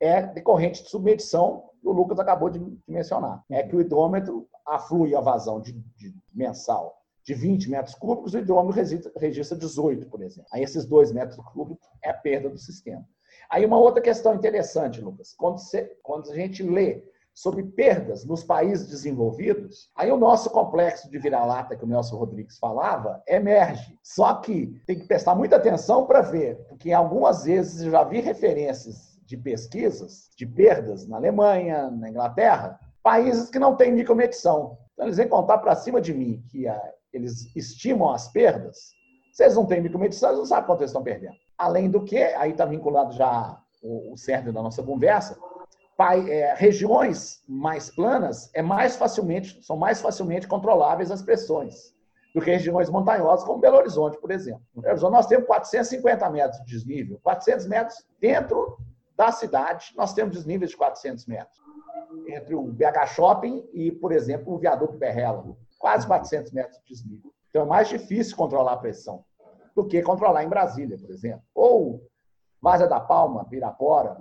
é 0.01 0.23
decorrente 0.23 0.83
de 0.83 0.91
submedição, 0.91 1.71
que 1.81 1.89
o 1.89 1.93
Lucas 1.93 2.19
acabou 2.19 2.51
de 2.51 2.61
mencionar. 2.87 3.43
É 3.51 3.63
que 3.63 3.77
o 3.77 3.81
hidrômetro 3.81 4.49
aflui 4.67 5.15
a 5.15 5.21
vazão 5.21 5.61
de, 5.61 5.73
de 5.73 6.15
mensal 6.35 6.97
de 7.27 7.35
20 7.35 7.71
metros 7.71 7.95
cúbicos, 7.97 8.35
o 8.35 8.39
hidrômetro 8.39 8.81
registra 9.17 9.59
18, 9.59 10.07
por 10.07 10.23
exemplo. 10.23 10.49
Aí 10.53 10.63
esses 10.63 10.87
2 10.87 11.11
metros 11.11 11.37
cúbicos 11.53 11.85
é 12.03 12.11
a 12.11 12.15
perda 12.15 12.49
do 12.49 12.57
sistema. 12.57 13.05
Aí 13.51 13.65
uma 13.65 13.79
outra 13.79 14.03
questão 14.03 14.35
interessante, 14.35 15.01
Lucas, 15.01 15.35
quando, 15.37 15.59
você, 15.59 15.97
quando 16.03 16.31
a 16.31 16.35
gente 16.35 16.63
lê 16.63 17.03
sobre 17.37 17.63
perdas 17.63 18.25
nos 18.25 18.43
países 18.43 18.89
desenvolvidos, 18.89 19.91
aí 19.95 20.11
o 20.11 20.17
nosso 20.17 20.49
complexo 20.49 21.11
de 21.11 21.19
vira-lata 21.19 21.77
que 21.77 21.85
o 21.85 21.87
Nelson 21.87 22.17
Rodrigues 22.17 22.59
falava 22.59 23.23
emerge. 23.29 23.99
Só 24.03 24.35
que 24.37 24.81
tem 24.87 24.99
que 24.99 25.07
prestar 25.07 25.35
muita 25.35 25.57
atenção 25.57 26.07
para 26.07 26.23
ver, 26.23 26.57
porque 26.67 26.93
algumas 26.93 27.45
vezes 27.45 27.83
eu 27.83 27.91
já 27.91 28.03
vi 28.05 28.21
referências 28.21 29.19
de 29.27 29.37
pesquisas 29.37 30.31
de 30.35 30.47
perdas 30.47 31.07
na 31.07 31.19
Alemanha, 31.19 31.91
na 31.91 32.09
Inglaterra, 32.09 32.81
países 33.03 33.51
que 33.51 33.59
não 33.59 33.77
têm 33.77 33.93
micromedição. 33.93 34.79
Então 34.95 35.05
eles 35.05 35.19
vêm 35.19 35.29
contar 35.29 35.59
para 35.59 35.77
cima 35.77 36.01
de 36.01 36.15
mim 36.15 36.43
que 36.51 36.67
a, 36.67 36.81
eles 37.13 37.55
estimam 37.55 38.11
as 38.11 38.29
perdas. 38.33 38.93
Vocês 39.31 39.55
não 39.55 39.67
têm 39.67 39.83
micromedição, 39.83 40.31
eles 40.31 40.39
não 40.39 40.47
sabem 40.47 40.67
quanto 40.67 40.81
eles 40.81 40.91
estão 40.91 41.03
perdendo. 41.03 41.37
Além 41.59 41.91
do 41.91 42.05
que, 42.05 42.19
aí 42.19 42.51
está 42.51 42.65
vinculado 42.65 43.13
já 43.13 43.61
o, 43.83 44.13
o 44.13 44.17
cerne 44.17 44.53
da 44.53 44.63
nossa 44.63 44.83
conversa, 44.83 45.39
pai, 45.97 46.31
é, 46.31 46.55
regiões 46.55 47.43
mais 47.49 47.91
planas 47.91 48.51
é 48.55 48.63
mais 48.63 48.97
facilmente, 48.97 49.65
são 49.65 49.77
mais 49.77 50.01
facilmente 50.01 50.47
controláveis 50.47 51.11
as 51.11 51.23
pressões 51.23 51.95
do 52.35 52.43
que 52.43 52.51
regiões 52.51 52.91
montanhosas, 52.91 53.47
como 53.47 53.61
Belo 53.61 53.79
Horizonte, 53.79 54.19
por 54.21 54.31
exemplo. 54.31 54.61
Em 54.77 54.83
Belo 54.83 54.93
Horizonte, 54.93 55.13
nós 55.13 55.27
temos 55.27 55.47
450 55.47 56.31
metros 56.31 56.59
de 56.59 56.67
desnível, 56.67 57.19
400 57.23 57.67
metros 57.67 58.07
dentro 58.21 58.77
da 59.17 59.33
cidade, 59.33 59.95
nós 59.97 60.13
temos 60.13 60.37
desníveis 60.37 60.73
de 60.73 60.77
400 60.77 61.25
metros. 61.25 61.59
Entre 62.29 62.55
o 62.55 62.63
BH 62.65 63.07
Shopping 63.15 63.67
e, 63.73 63.91
por 63.91 64.13
exemplo, 64.13 64.53
o 64.53 64.59
viaduto 64.59 64.99
Berrela, 64.99 65.57
quase 65.79 66.07
400 66.07 66.53
metros 66.53 66.79
de 66.81 66.95
desnível. 66.95 67.33
Então, 67.49 67.63
é 67.63 67.65
mais 67.65 67.89
difícil 67.89 68.37
controlar 68.37 68.75
a 68.75 68.77
pressão 68.77 69.25
do 69.77 69.85
que 69.85 70.01
controlar 70.03 70.43
em 70.43 70.49
Brasília, 70.49 70.97
por 70.99 71.11
exemplo. 71.11 71.43
Ou 71.55 72.03
Vaza 72.61 72.89
da 72.89 72.99
Palma, 72.99 73.45
Pirapora. 73.45 74.17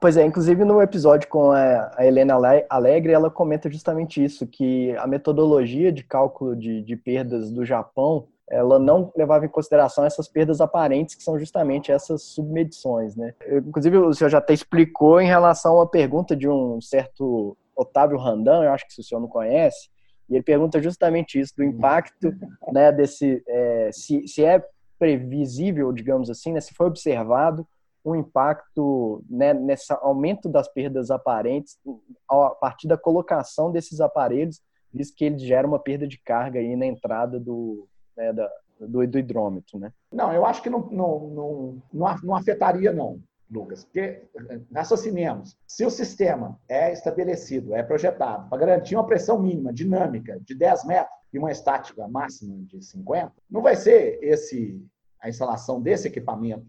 Pois 0.00 0.16
é, 0.16 0.24
inclusive 0.24 0.64
no 0.64 0.82
episódio 0.82 1.28
com 1.28 1.52
a 1.52 1.92
Helena 1.98 2.34
Alegre, 2.68 3.12
ela 3.12 3.30
comenta 3.30 3.70
justamente 3.70 4.24
isso, 4.24 4.46
que 4.46 4.96
a 4.96 5.06
metodologia 5.06 5.92
de 5.92 6.02
cálculo 6.02 6.56
de, 6.56 6.82
de 6.82 6.96
perdas 6.96 7.50
do 7.50 7.64
Japão, 7.64 8.26
ela 8.48 8.78
não 8.78 9.12
levava 9.14 9.44
em 9.44 9.50
consideração 9.50 10.04
essas 10.04 10.28
perdas 10.28 10.60
aparentes, 10.60 11.14
que 11.14 11.22
são 11.22 11.38
justamente 11.38 11.92
essas 11.92 12.22
submedições, 12.22 13.14
né? 13.14 13.34
Inclusive, 13.48 13.98
o 13.98 14.14
senhor 14.14 14.30
já 14.30 14.38
até 14.38 14.54
explicou 14.54 15.20
em 15.20 15.26
relação 15.26 15.80
à 15.80 15.86
pergunta 15.86 16.34
de 16.34 16.48
um 16.48 16.80
certo 16.80 17.56
Otávio 17.76 18.16
Randan, 18.16 18.64
eu 18.64 18.72
acho 18.72 18.86
que 18.88 18.98
o 18.98 19.04
senhor 19.04 19.20
não 19.20 19.28
conhece, 19.28 19.90
e 20.28 20.34
ele 20.34 20.42
pergunta 20.42 20.82
justamente 20.82 21.38
isso, 21.38 21.54
do 21.56 21.64
impacto 21.64 22.34
né, 22.72 22.90
desse. 22.92 23.42
É, 23.46 23.90
se, 23.92 24.26
se 24.26 24.44
é 24.44 24.64
previsível, 24.98 25.92
digamos 25.92 26.30
assim, 26.30 26.52
né, 26.52 26.60
se 26.60 26.74
foi 26.74 26.86
observado 26.86 27.66
um 28.04 28.14
impacto 28.14 29.22
né, 29.28 29.52
nesse 29.52 29.92
aumento 29.92 30.48
das 30.48 30.68
perdas 30.68 31.10
aparentes 31.10 31.76
a 32.28 32.50
partir 32.50 32.86
da 32.86 32.96
colocação 32.96 33.72
desses 33.72 34.00
aparelhos, 34.00 34.62
visto 34.92 35.16
que 35.16 35.24
ele 35.24 35.38
gera 35.38 35.66
uma 35.66 35.78
perda 35.78 36.06
de 36.06 36.16
carga 36.18 36.60
aí 36.60 36.76
na 36.76 36.86
entrada 36.86 37.40
do, 37.40 37.88
né, 38.16 38.32
da, 38.32 38.48
do, 38.80 39.06
do 39.06 39.18
hidrômetro, 39.18 39.78
né? 39.78 39.92
Não, 40.12 40.32
eu 40.32 40.46
acho 40.46 40.62
que 40.62 40.70
não, 40.70 40.88
não, 40.90 41.82
não, 41.92 42.08
não 42.22 42.36
afetaria, 42.36 42.92
não. 42.92 43.20
Lucas, 43.50 43.84
porque 43.84 44.24
raciocinemos, 44.74 45.56
se 45.66 45.84
o 45.84 45.90
sistema 45.90 46.58
é 46.68 46.92
estabelecido, 46.92 47.74
é 47.74 47.82
projetado 47.82 48.48
para 48.48 48.58
garantir 48.58 48.96
uma 48.96 49.06
pressão 49.06 49.40
mínima, 49.40 49.72
dinâmica, 49.72 50.40
de 50.40 50.54
10 50.54 50.84
metros 50.84 51.16
e 51.32 51.38
uma 51.38 51.52
estática 51.52 52.08
máxima 52.08 52.56
de 52.64 52.82
50, 52.82 53.32
não 53.48 53.62
vai 53.62 53.76
ser 53.76 54.18
esse 54.22 54.84
a 55.20 55.28
instalação 55.28 55.80
desse 55.80 56.08
equipamento, 56.08 56.66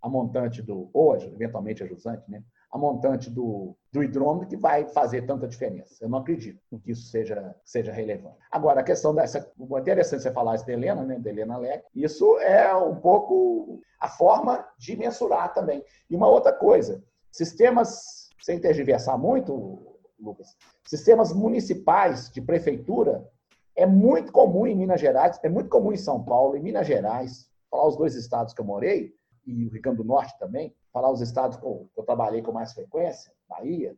a 0.00 0.08
montante 0.08 0.62
do, 0.62 0.88
ou 0.92 1.16
eventualmente 1.16 1.82
a 1.82 1.86
jusante, 1.86 2.30
né? 2.30 2.42
A 2.70 2.76
montante 2.76 3.30
do, 3.30 3.74
do 3.92 4.02
hidrômetro 4.02 4.48
que 4.48 4.56
vai 4.56 4.86
fazer 4.86 5.22
tanta 5.22 5.48
diferença. 5.48 5.96
Eu 6.00 6.08
não 6.08 6.18
acredito 6.18 6.60
que 6.84 6.90
isso 6.90 7.08
seja, 7.08 7.54
seja 7.64 7.92
relevante. 7.92 8.36
Agora, 8.50 8.80
a 8.80 8.84
questão 8.84 9.14
dessa. 9.14 9.38
É 9.38 9.78
interessante 9.78 10.22
você 10.22 10.30
falar 10.30 10.56
isso 10.56 10.66
da 10.66 10.72
Helena, 10.72 11.02
né? 11.02 11.18
Da 11.18 11.30
Helena 11.30 11.56
Leque. 11.56 11.88
Isso 11.94 12.38
é 12.40 12.74
um 12.74 12.96
pouco 12.96 13.80
a 14.00 14.08
forma 14.08 14.66
de 14.78 14.96
mensurar 14.96 15.54
também. 15.54 15.82
E 16.10 16.16
uma 16.16 16.28
outra 16.28 16.52
coisa: 16.52 17.02
sistemas, 17.32 18.30
sem 18.40 18.60
tergiversar 18.60 19.16
muito, 19.16 19.96
Lucas, 20.20 20.56
sistemas 20.84 21.32
municipais 21.32 22.30
de 22.30 22.40
prefeitura 22.40 23.26
é 23.74 23.86
muito 23.86 24.32
comum 24.32 24.66
em 24.66 24.74
Minas 24.74 25.00
Gerais, 25.00 25.38
é 25.42 25.48
muito 25.48 25.70
comum 25.70 25.92
em 25.92 25.96
São 25.96 26.22
Paulo, 26.24 26.56
em 26.56 26.60
Minas 26.60 26.86
Gerais, 26.86 27.48
falar 27.70 27.86
os 27.86 27.96
dois 27.96 28.16
estados 28.16 28.52
que 28.52 28.60
eu 28.60 28.64
morei, 28.64 29.14
e 29.48 29.64
o 29.66 29.70
Rio 29.70 29.82
Grande 29.82 29.98
do 29.98 30.04
Norte 30.04 30.38
também, 30.38 30.74
falar 30.92 31.10
os 31.10 31.20
estados 31.20 31.56
que 31.56 31.64
eu 31.64 32.04
trabalhei 32.04 32.42
com 32.42 32.52
mais 32.52 32.72
frequência, 32.72 33.32
Bahia, 33.48 33.96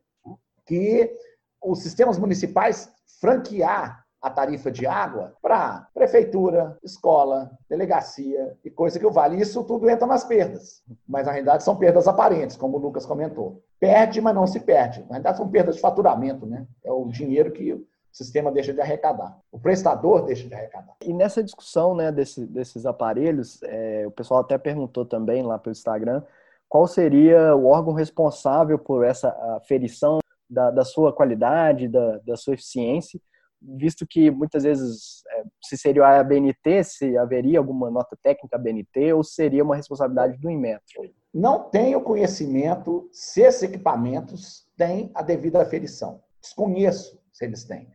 que 0.65 1.13
os 1.61 1.83
sistemas 1.83 2.17
municipais 2.17 2.91
franquear 3.19 4.05
a 4.21 4.29
tarifa 4.29 4.71
de 4.71 4.85
água 4.85 5.35
para 5.41 5.87
prefeitura, 5.93 6.77
escola, 6.83 7.51
delegacia 7.67 8.55
e 8.63 8.69
coisa 8.69 8.99
que 8.99 9.05
o 9.05 9.11
vale. 9.11 9.41
Isso 9.41 9.63
tudo 9.63 9.89
entra 9.89 10.05
nas 10.05 10.23
perdas. 10.23 10.83
Mas 11.07 11.25
na 11.25 11.31
realidade 11.31 11.63
são 11.63 11.75
perdas 11.75 12.07
aparentes, 12.07 12.55
como 12.55 12.77
o 12.77 12.79
Lucas 12.79 13.05
comentou. 13.05 13.63
Perde, 13.79 14.21
mas 14.21 14.35
não 14.35 14.45
se 14.45 14.59
perde. 14.59 15.01
Na 15.01 15.13
realidade 15.13 15.37
são 15.37 15.49
perdas 15.49 15.75
de 15.75 15.81
faturamento, 15.81 16.45
né? 16.45 16.67
É 16.83 16.91
o 16.91 17.07
dinheiro 17.07 17.51
que 17.51 17.83
o 18.11 18.15
sistema 18.15 18.51
deixa 18.51 18.73
de 18.73 18.81
arrecadar. 18.81 19.39
O 19.51 19.59
prestador 19.59 20.25
deixa 20.25 20.47
de 20.47 20.53
arrecadar. 20.53 20.95
E 21.01 21.13
nessa 21.13 21.43
discussão 21.43 21.95
né, 21.95 22.11
desse, 22.11 22.45
desses 22.45 22.85
aparelhos, 22.85 23.61
é, 23.63 24.05
o 24.05 24.11
pessoal 24.11 24.41
até 24.41 24.57
perguntou 24.57 25.05
também 25.05 25.41
lá 25.41 25.57
pelo 25.57 25.71
Instagram 25.71 26.21
qual 26.67 26.87
seria 26.87 27.55
o 27.55 27.65
órgão 27.65 27.93
responsável 27.93 28.79
por 28.79 29.03
essa 29.03 29.29
aferição 29.57 30.19
da, 30.49 30.71
da 30.71 30.83
sua 30.83 31.13
qualidade, 31.13 31.87
da, 31.87 32.17
da, 32.19 32.35
sua 32.35 32.53
eficiência, 32.53 33.19
visto 33.61 34.05
que 34.07 34.29
muitas 34.31 34.63
vezes 34.63 35.21
é, 35.29 35.43
se 35.63 35.77
seria 35.77 36.05
a 36.05 36.19
ABNT, 36.19 36.83
se 36.83 37.17
haveria 37.17 37.59
alguma 37.59 37.89
nota 37.89 38.17
técnica 38.21 38.55
ABNT, 38.55 39.13
ou 39.13 39.23
seria 39.23 39.63
uma 39.63 39.75
responsabilidade 39.75 40.37
do 40.37 40.49
Inmetro? 40.49 41.09
Não 41.33 41.69
tenho 41.69 42.01
conhecimento 42.01 43.09
se 43.11 43.41
esses 43.41 43.63
equipamentos 43.63 44.67
têm 44.77 45.11
a 45.13 45.21
devida 45.21 45.61
aferição. 45.61 46.21
Desconheço 46.41 47.21
se 47.31 47.45
eles 47.45 47.63
têm. 47.63 47.87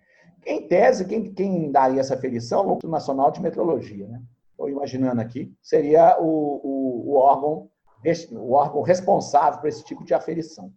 Em 0.47 0.69
tese, 0.69 1.05
quem, 1.05 1.35
quem 1.35 1.73
daria 1.73 2.01
essa 2.01 2.15
aferição 2.15 2.61
é 2.61 2.63
o 2.63 2.69
Núcleo 2.69 2.91
Nacional 2.91 3.33
de 3.33 3.43
Metrologia. 3.43 4.07
Né? 4.07 4.23
Estou 4.53 4.71
imaginando 4.71 5.21
aqui, 5.21 5.53
seria 5.61 6.17
o, 6.21 6.61
o, 6.63 7.11
o, 7.11 7.15
órgão, 7.17 7.69
o 8.33 8.53
órgão 8.53 8.81
responsável 8.83 9.61
por 9.61 9.69
esse 9.69 9.85
tipo 9.85 10.05
de 10.05 10.15
aferição. 10.15 10.73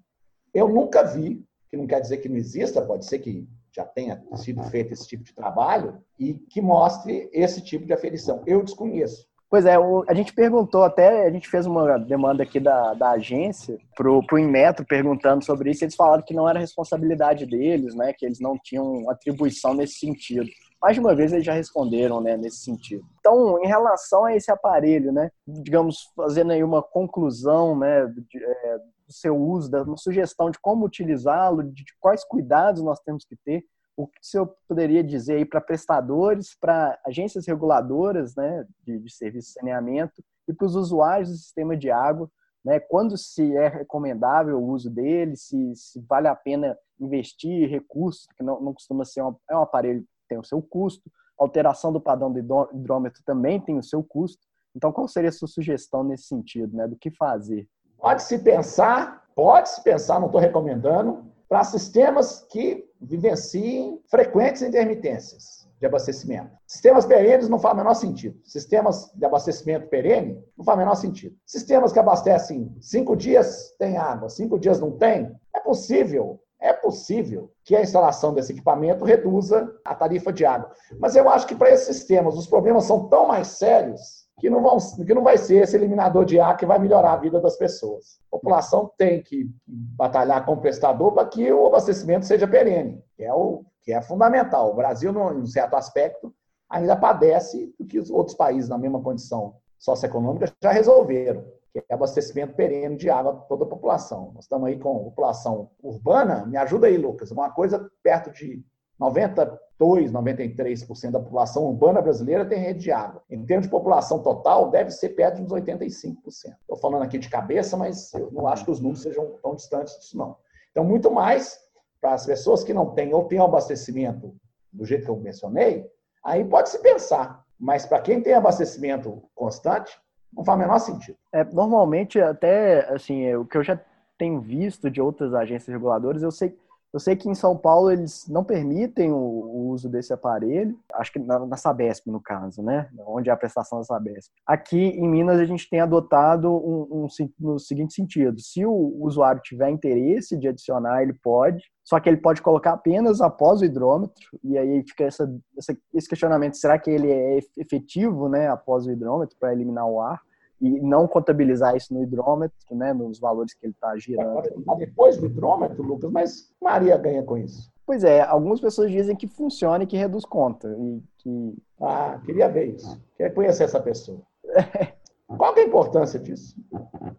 Eu 0.51 0.67
nunca 0.67 1.03
vi, 1.03 1.45
que 1.69 1.77
não 1.77 1.85
quer 1.85 2.01
dizer 2.01 2.17
que 2.17 2.27
não 2.27 2.35
exista, 2.35 2.81
pode 2.81 3.05
ser 3.05 3.19
que 3.19 3.47
já 3.71 3.85
tenha 3.85 4.21
sido 4.33 4.63
feito 4.63 4.91
esse 4.91 5.07
tipo 5.07 5.23
de 5.23 5.35
trabalho, 5.35 6.03
e 6.17 6.33
que 6.33 6.61
mostre 6.61 7.29
esse 7.31 7.61
tipo 7.61 7.85
de 7.85 7.93
aferição. 7.93 8.41
Eu 8.47 8.63
desconheço. 8.63 9.28
Pois 9.49 9.65
é, 9.65 9.75
a 10.07 10.13
gente 10.13 10.31
perguntou 10.31 10.83
até, 10.83 11.25
a 11.25 11.31
gente 11.31 11.49
fez 11.49 11.65
uma 11.65 11.97
demanda 11.97 12.43
aqui 12.43 12.59
da, 12.59 12.93
da 12.93 13.11
agência 13.11 13.79
pro, 13.95 14.23
pro 14.27 14.37
Inmetro 14.37 14.85
perguntando 14.85 15.43
sobre 15.43 15.71
isso, 15.71 15.83
e 15.83 15.85
eles 15.85 15.95
falaram 15.95 16.21
que 16.21 16.35
não 16.35 16.47
era 16.47 16.59
responsabilidade 16.59 17.47
deles, 17.47 17.95
né, 17.95 18.13
que 18.13 18.27
eles 18.27 18.39
não 18.39 18.59
tinham 18.63 19.09
atribuição 19.09 19.73
nesse 19.73 19.97
sentido. 19.97 20.47
Mais 20.79 20.93
de 20.93 20.99
uma 20.99 21.15
vez 21.15 21.33
eles 21.33 21.43
já 21.45 21.53
responderam, 21.53 22.21
né, 22.21 22.37
nesse 22.37 22.59
sentido. 22.59 23.03
Então, 23.19 23.59
em 23.63 23.67
relação 23.67 24.23
a 24.23 24.35
esse 24.35 24.51
aparelho, 24.51 25.11
né, 25.11 25.31
digamos, 25.47 26.11
fazendo 26.15 26.51
aí 26.51 26.63
uma 26.63 26.83
conclusão, 26.83 27.75
né, 27.75 28.05
de, 28.05 28.43
é, 28.45 28.77
do 28.77 29.13
seu 29.13 29.35
uso, 29.35 29.71
da 29.71 29.81
uma 29.81 29.97
sugestão 29.97 30.51
de 30.51 30.59
como 30.59 30.85
utilizá-lo, 30.85 31.63
de 31.63 31.83
quais 31.99 32.23
cuidados 32.23 32.83
nós 32.83 32.99
temos 32.99 33.25
que 33.25 33.35
ter, 33.43 33.63
o 33.99 34.07
que 34.07 34.21
o 34.21 34.25
senhor 34.25 34.55
poderia 34.65 35.03
dizer 35.03 35.35
aí 35.35 35.45
para 35.45 35.59
prestadores, 35.59 36.55
para 36.57 36.97
agências 37.05 37.45
reguladoras 37.45 38.33
né, 38.33 38.65
de, 38.85 38.97
de 38.97 39.13
serviço 39.13 39.49
de 39.49 39.53
saneamento 39.55 40.23
e 40.47 40.53
para 40.53 40.65
os 40.65 40.73
usuários 40.73 41.29
do 41.29 41.35
sistema 41.35 41.75
de 41.75 41.91
água, 41.91 42.31
né, 42.63 42.79
quando 42.79 43.17
se 43.17 43.53
é 43.57 43.67
recomendável 43.67 44.57
o 44.57 44.69
uso 44.69 44.89
dele, 44.89 45.35
se, 45.35 45.75
se 45.75 45.99
vale 46.07 46.29
a 46.29 46.35
pena 46.35 46.77
investir 46.97 47.69
recursos, 47.69 48.25
que 48.37 48.43
não, 48.43 48.61
não 48.61 48.73
costuma 48.73 49.03
ser 49.03 49.21
um, 49.21 49.35
é 49.49 49.57
um 49.57 49.61
aparelho 49.61 50.01
que 50.01 50.07
tem 50.29 50.37
o 50.37 50.45
seu 50.45 50.61
custo, 50.61 51.11
alteração 51.37 51.91
do 51.91 51.99
padrão 51.99 52.31
do 52.31 52.39
hidrômetro 52.73 53.21
também 53.25 53.59
tem 53.59 53.77
o 53.77 53.83
seu 53.83 54.01
custo. 54.01 54.47
Então, 54.73 54.93
qual 54.93 55.09
seria 55.09 55.29
a 55.29 55.33
sua 55.33 55.47
sugestão 55.49 56.05
nesse 56.05 56.23
sentido, 56.23 56.73
né, 56.73 56.87
do 56.87 56.95
que 56.95 57.11
fazer? 57.11 57.67
Pode-se 57.97 58.39
pensar, 58.39 59.25
pode-se 59.35 59.83
pensar, 59.83 60.21
não 60.21 60.27
estou 60.27 60.39
recomendando, 60.39 61.28
para 61.49 61.63
sistemas 61.63 62.45
que 62.49 62.87
vivenciem 63.01 63.99
frequentes 64.07 64.61
intermitências 64.61 65.67
de 65.79 65.85
abastecimento. 65.85 66.51
Sistemas 66.67 67.05
perenes 67.05 67.49
não 67.49 67.57
faz 67.57 67.73
o 67.73 67.77
menor 67.77 67.95
sentido. 67.95 68.39
Sistemas 68.43 69.11
de 69.15 69.25
abastecimento 69.25 69.87
perene 69.87 70.43
não 70.55 70.63
faz 70.63 70.77
o 70.77 70.79
menor 70.79 70.95
sentido. 70.95 71.35
Sistemas 71.45 71.91
que 71.91 71.99
abastecem 71.99 72.75
cinco 72.79 73.15
dias 73.15 73.73
tem 73.79 73.97
água, 73.97 74.29
cinco 74.29 74.59
dias 74.59 74.79
não 74.79 74.91
tem, 74.91 75.35
é 75.55 75.59
possível 75.59 76.39
é 76.61 76.73
possível 76.73 77.49
que 77.63 77.75
a 77.75 77.81
instalação 77.81 78.33
desse 78.33 78.51
equipamento 78.51 79.05
reduza 79.05 79.73
a 79.85 79.95
tarifa 79.95 80.33
de 80.33 80.45
água. 80.45 80.69
Mas 80.99 81.15
eu 81.15 81.29
acho 81.29 81.47
que 81.47 81.55
para 81.55 81.71
esses 81.71 81.95
sistemas 81.95 82.35
os 82.35 82.47
problemas 82.47 82.83
são 82.83 83.07
tão 83.07 83.27
mais 83.27 83.47
sérios 83.47 84.27
que 84.39 84.49
não, 84.49 84.61
vão, 84.61 84.77
que 84.77 85.13
não 85.13 85.23
vai 85.23 85.37
ser 85.37 85.63
esse 85.63 85.75
eliminador 85.75 86.25
de 86.25 86.39
ar 86.39 86.55
que 86.55 86.65
vai 86.65 86.79
melhorar 86.79 87.13
a 87.13 87.17
vida 87.17 87.39
das 87.39 87.57
pessoas. 87.57 88.19
A 88.27 88.37
população 88.37 88.91
tem 88.97 89.21
que 89.21 89.49
batalhar 89.67 90.45
com 90.45 90.53
o 90.53 90.61
prestador 90.61 91.11
para 91.11 91.27
que 91.27 91.51
o 91.51 91.67
abastecimento 91.67 92.25
seja 92.25 92.47
perene, 92.47 93.03
que 93.15 93.23
é, 93.23 93.33
o, 93.33 93.65
que 93.83 93.91
é 93.91 94.01
fundamental. 94.01 94.71
O 94.71 94.75
Brasil, 94.75 95.11
em 95.11 95.41
um 95.41 95.45
certo 95.45 95.75
aspecto, 95.75 96.33
ainda 96.69 96.95
padece 96.95 97.73
do 97.77 97.85
que 97.85 97.99
os 97.99 98.09
outros 98.09 98.35
países 98.35 98.69
na 98.69 98.77
mesma 98.77 99.01
condição 99.01 99.55
socioeconômica 99.77 100.53
já 100.61 100.71
resolveram, 100.71 101.43
que 101.71 101.79
é 101.79 101.93
abastecimento 101.93 102.55
perene 102.55 102.95
de 102.95 103.09
água 103.09 103.33
para 103.33 103.45
toda 103.45 103.65
a 103.65 103.67
população. 103.67 104.31
Nós 104.33 104.45
estamos 104.45 104.67
aí 104.67 104.79
com 104.79 104.97
a 104.97 105.03
população 105.03 105.69
urbana, 105.81 106.45
me 106.45 106.57
ajuda 106.57 106.87
aí, 106.87 106.97
Lucas, 106.97 107.31
uma 107.31 107.49
coisa 107.51 107.89
perto 108.01 108.31
de 108.31 108.63
92, 108.97 109.59
93% 109.79 111.11
da 111.11 111.19
população 111.19 111.65
urbana 111.65 112.01
brasileira 112.01 112.45
tem 112.45 112.59
rede 112.59 112.79
de 112.79 112.91
água. 112.91 113.23
Em 113.29 113.45
termos 113.45 113.65
de 113.65 113.71
população 113.71 114.21
total, 114.21 114.69
deve 114.69 114.91
ser 114.91 115.09
perto 115.09 115.37
de 115.37 115.43
uns 115.43 115.51
85%. 115.51 116.17
Estou 116.25 116.77
falando 116.77 117.03
aqui 117.03 117.17
de 117.17 117.29
cabeça, 117.29 117.77
mas 117.77 118.13
eu 118.13 118.29
não 118.31 118.45
acho 118.47 118.65
que 118.65 118.71
os 118.71 118.79
números 118.79 119.01
sejam 119.01 119.37
tão 119.41 119.55
distantes 119.55 119.97
disso, 119.99 120.17
não. 120.17 120.35
Então, 120.71 120.83
muito 120.83 121.09
mais 121.09 121.57
para 122.01 122.13
as 122.13 122.25
pessoas 122.25 122.63
que 122.63 122.73
não 122.73 122.93
têm 122.93 123.13
ou 123.13 123.25
têm 123.25 123.39
abastecimento 123.39 124.35
do 124.71 124.85
jeito 124.85 125.05
que 125.05 125.11
eu 125.11 125.17
mencionei, 125.17 125.89
aí 126.23 126.43
pode 126.43 126.69
se 126.69 126.79
pensar. 126.79 127.43
Mas 127.57 127.85
para 127.85 128.01
quem 128.01 128.21
tem 128.21 128.33
abastecimento 128.33 129.23
constante, 129.33 129.97
não 130.33 130.43
faz 130.43 130.57
o 130.57 130.61
menor 130.61 130.79
sentido. 130.79 131.17
É, 131.33 131.43
normalmente, 131.43 132.19
até 132.19 132.93
assim, 132.93 133.33
o 133.35 133.45
que 133.45 133.57
eu 133.57 133.63
já 133.63 133.79
tenho 134.17 134.39
visto 134.39 134.91
de 134.91 135.01
outras 135.01 135.33
agências 135.33 135.73
reguladoras, 135.73 136.21
eu 136.21 136.31
sei 136.31 136.55
eu 136.93 136.99
sei 136.99 137.15
que 137.15 137.29
em 137.29 137.35
São 137.35 137.55
Paulo 137.55 137.91
eles 137.91 138.27
não 138.27 138.43
permitem 138.43 139.11
o, 139.11 139.69
uso 139.69 139.87
desse 139.87 140.11
aparelho, 140.11 140.77
acho 140.95 141.13
que 141.13 141.19
na, 141.19 141.45
na, 141.45 141.55
Sabesp, 141.55 142.07
no 142.07 142.19
caso, 142.19 142.63
né? 142.63 142.89
Onde 143.05 143.29
é 143.29 143.33
a 143.33 143.37
prestação 143.37 143.77
da 143.77 143.83
Sabesp. 143.83 144.31
Aqui 144.45 144.77
em 144.77 145.07
Minas 145.07 145.39
a 145.39 145.45
gente 145.45 145.69
tem 145.69 145.79
adotado 145.79 146.49
um, 146.49 147.05
um, 147.05 147.07
no 147.39 147.59
seguinte 147.59 147.93
sentido: 147.93 148.39
se 148.39 148.65
o 148.65 148.97
usuário 149.01 149.41
tiver 149.41 149.69
interesse 149.69 150.37
de 150.37 150.47
adicionar, 150.47 151.03
ele 151.03 151.13
pode, 151.13 151.63
só 151.83 151.99
que 151.99 152.09
ele 152.09 152.17
pode 152.17 152.41
colocar 152.41 152.73
apenas 152.73 153.21
após 153.21 153.61
o 153.61 153.65
hidrômetro, 153.65 154.39
e 154.43 154.57
aí 154.57 154.83
fica 154.87 155.03
essa, 155.03 155.31
essa, 155.57 155.77
esse 155.93 156.09
questionamento: 156.09 156.57
será 156.57 156.79
que 156.79 156.89
ele 156.89 157.11
é 157.11 157.39
efetivo 157.57 158.27
né, 158.27 158.49
após 158.49 158.87
o 158.87 158.91
hidrômetro 158.91 159.37
para 159.39 159.53
eliminar 159.53 159.85
o 159.85 160.01
ar? 160.01 160.19
E 160.61 160.79
não 160.79 161.07
contabilizar 161.07 161.75
isso 161.75 161.93
no 161.93 162.03
hidrômetro, 162.03 162.57
né, 162.71 162.93
nos 162.93 163.19
valores 163.19 163.53
que 163.53 163.65
ele 163.65 163.73
está 163.73 163.95
girando. 163.97 164.43
Depois 164.77 165.17
do 165.17 165.25
hidrômetro, 165.25 165.81
Lucas, 165.81 166.11
mas 166.11 166.53
Maria 166.61 166.97
ganha 166.97 167.23
com 167.23 167.37
isso. 167.37 167.71
Pois 167.85 168.03
é, 168.03 168.21
algumas 168.21 168.59
pessoas 168.59 168.91
dizem 168.91 169.15
que 169.15 169.27
funciona 169.27 169.83
e 169.83 169.87
que 169.87 169.97
reduz 169.97 170.25
conta. 170.25 170.67
E 170.77 171.01
que... 171.17 171.57
Ah, 171.81 172.19
queria 172.23 172.47
ver 172.47 172.75
isso. 172.75 173.01
Queria 173.15 173.33
conhecer 173.33 173.63
essa 173.63 173.79
pessoa. 173.79 174.21
Qual 175.37 175.55
é 175.55 175.61
a 175.61 175.65
importância 175.65 176.19
disso? 176.19 176.55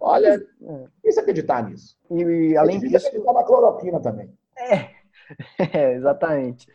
Olha, 0.01 0.35
é. 0.63 0.85
isso 1.05 1.21
acreditar 1.21 1.69
nisso. 1.69 1.97
E, 2.11 2.23
e 2.23 2.57
além 2.57 2.79
disso. 2.81 3.07
acreditar 3.07 3.33
na 3.33 3.45
cloroquina 3.45 4.01
também. 4.01 4.33
É, 4.59 4.91
é 5.79 5.95
exatamente 5.95 6.67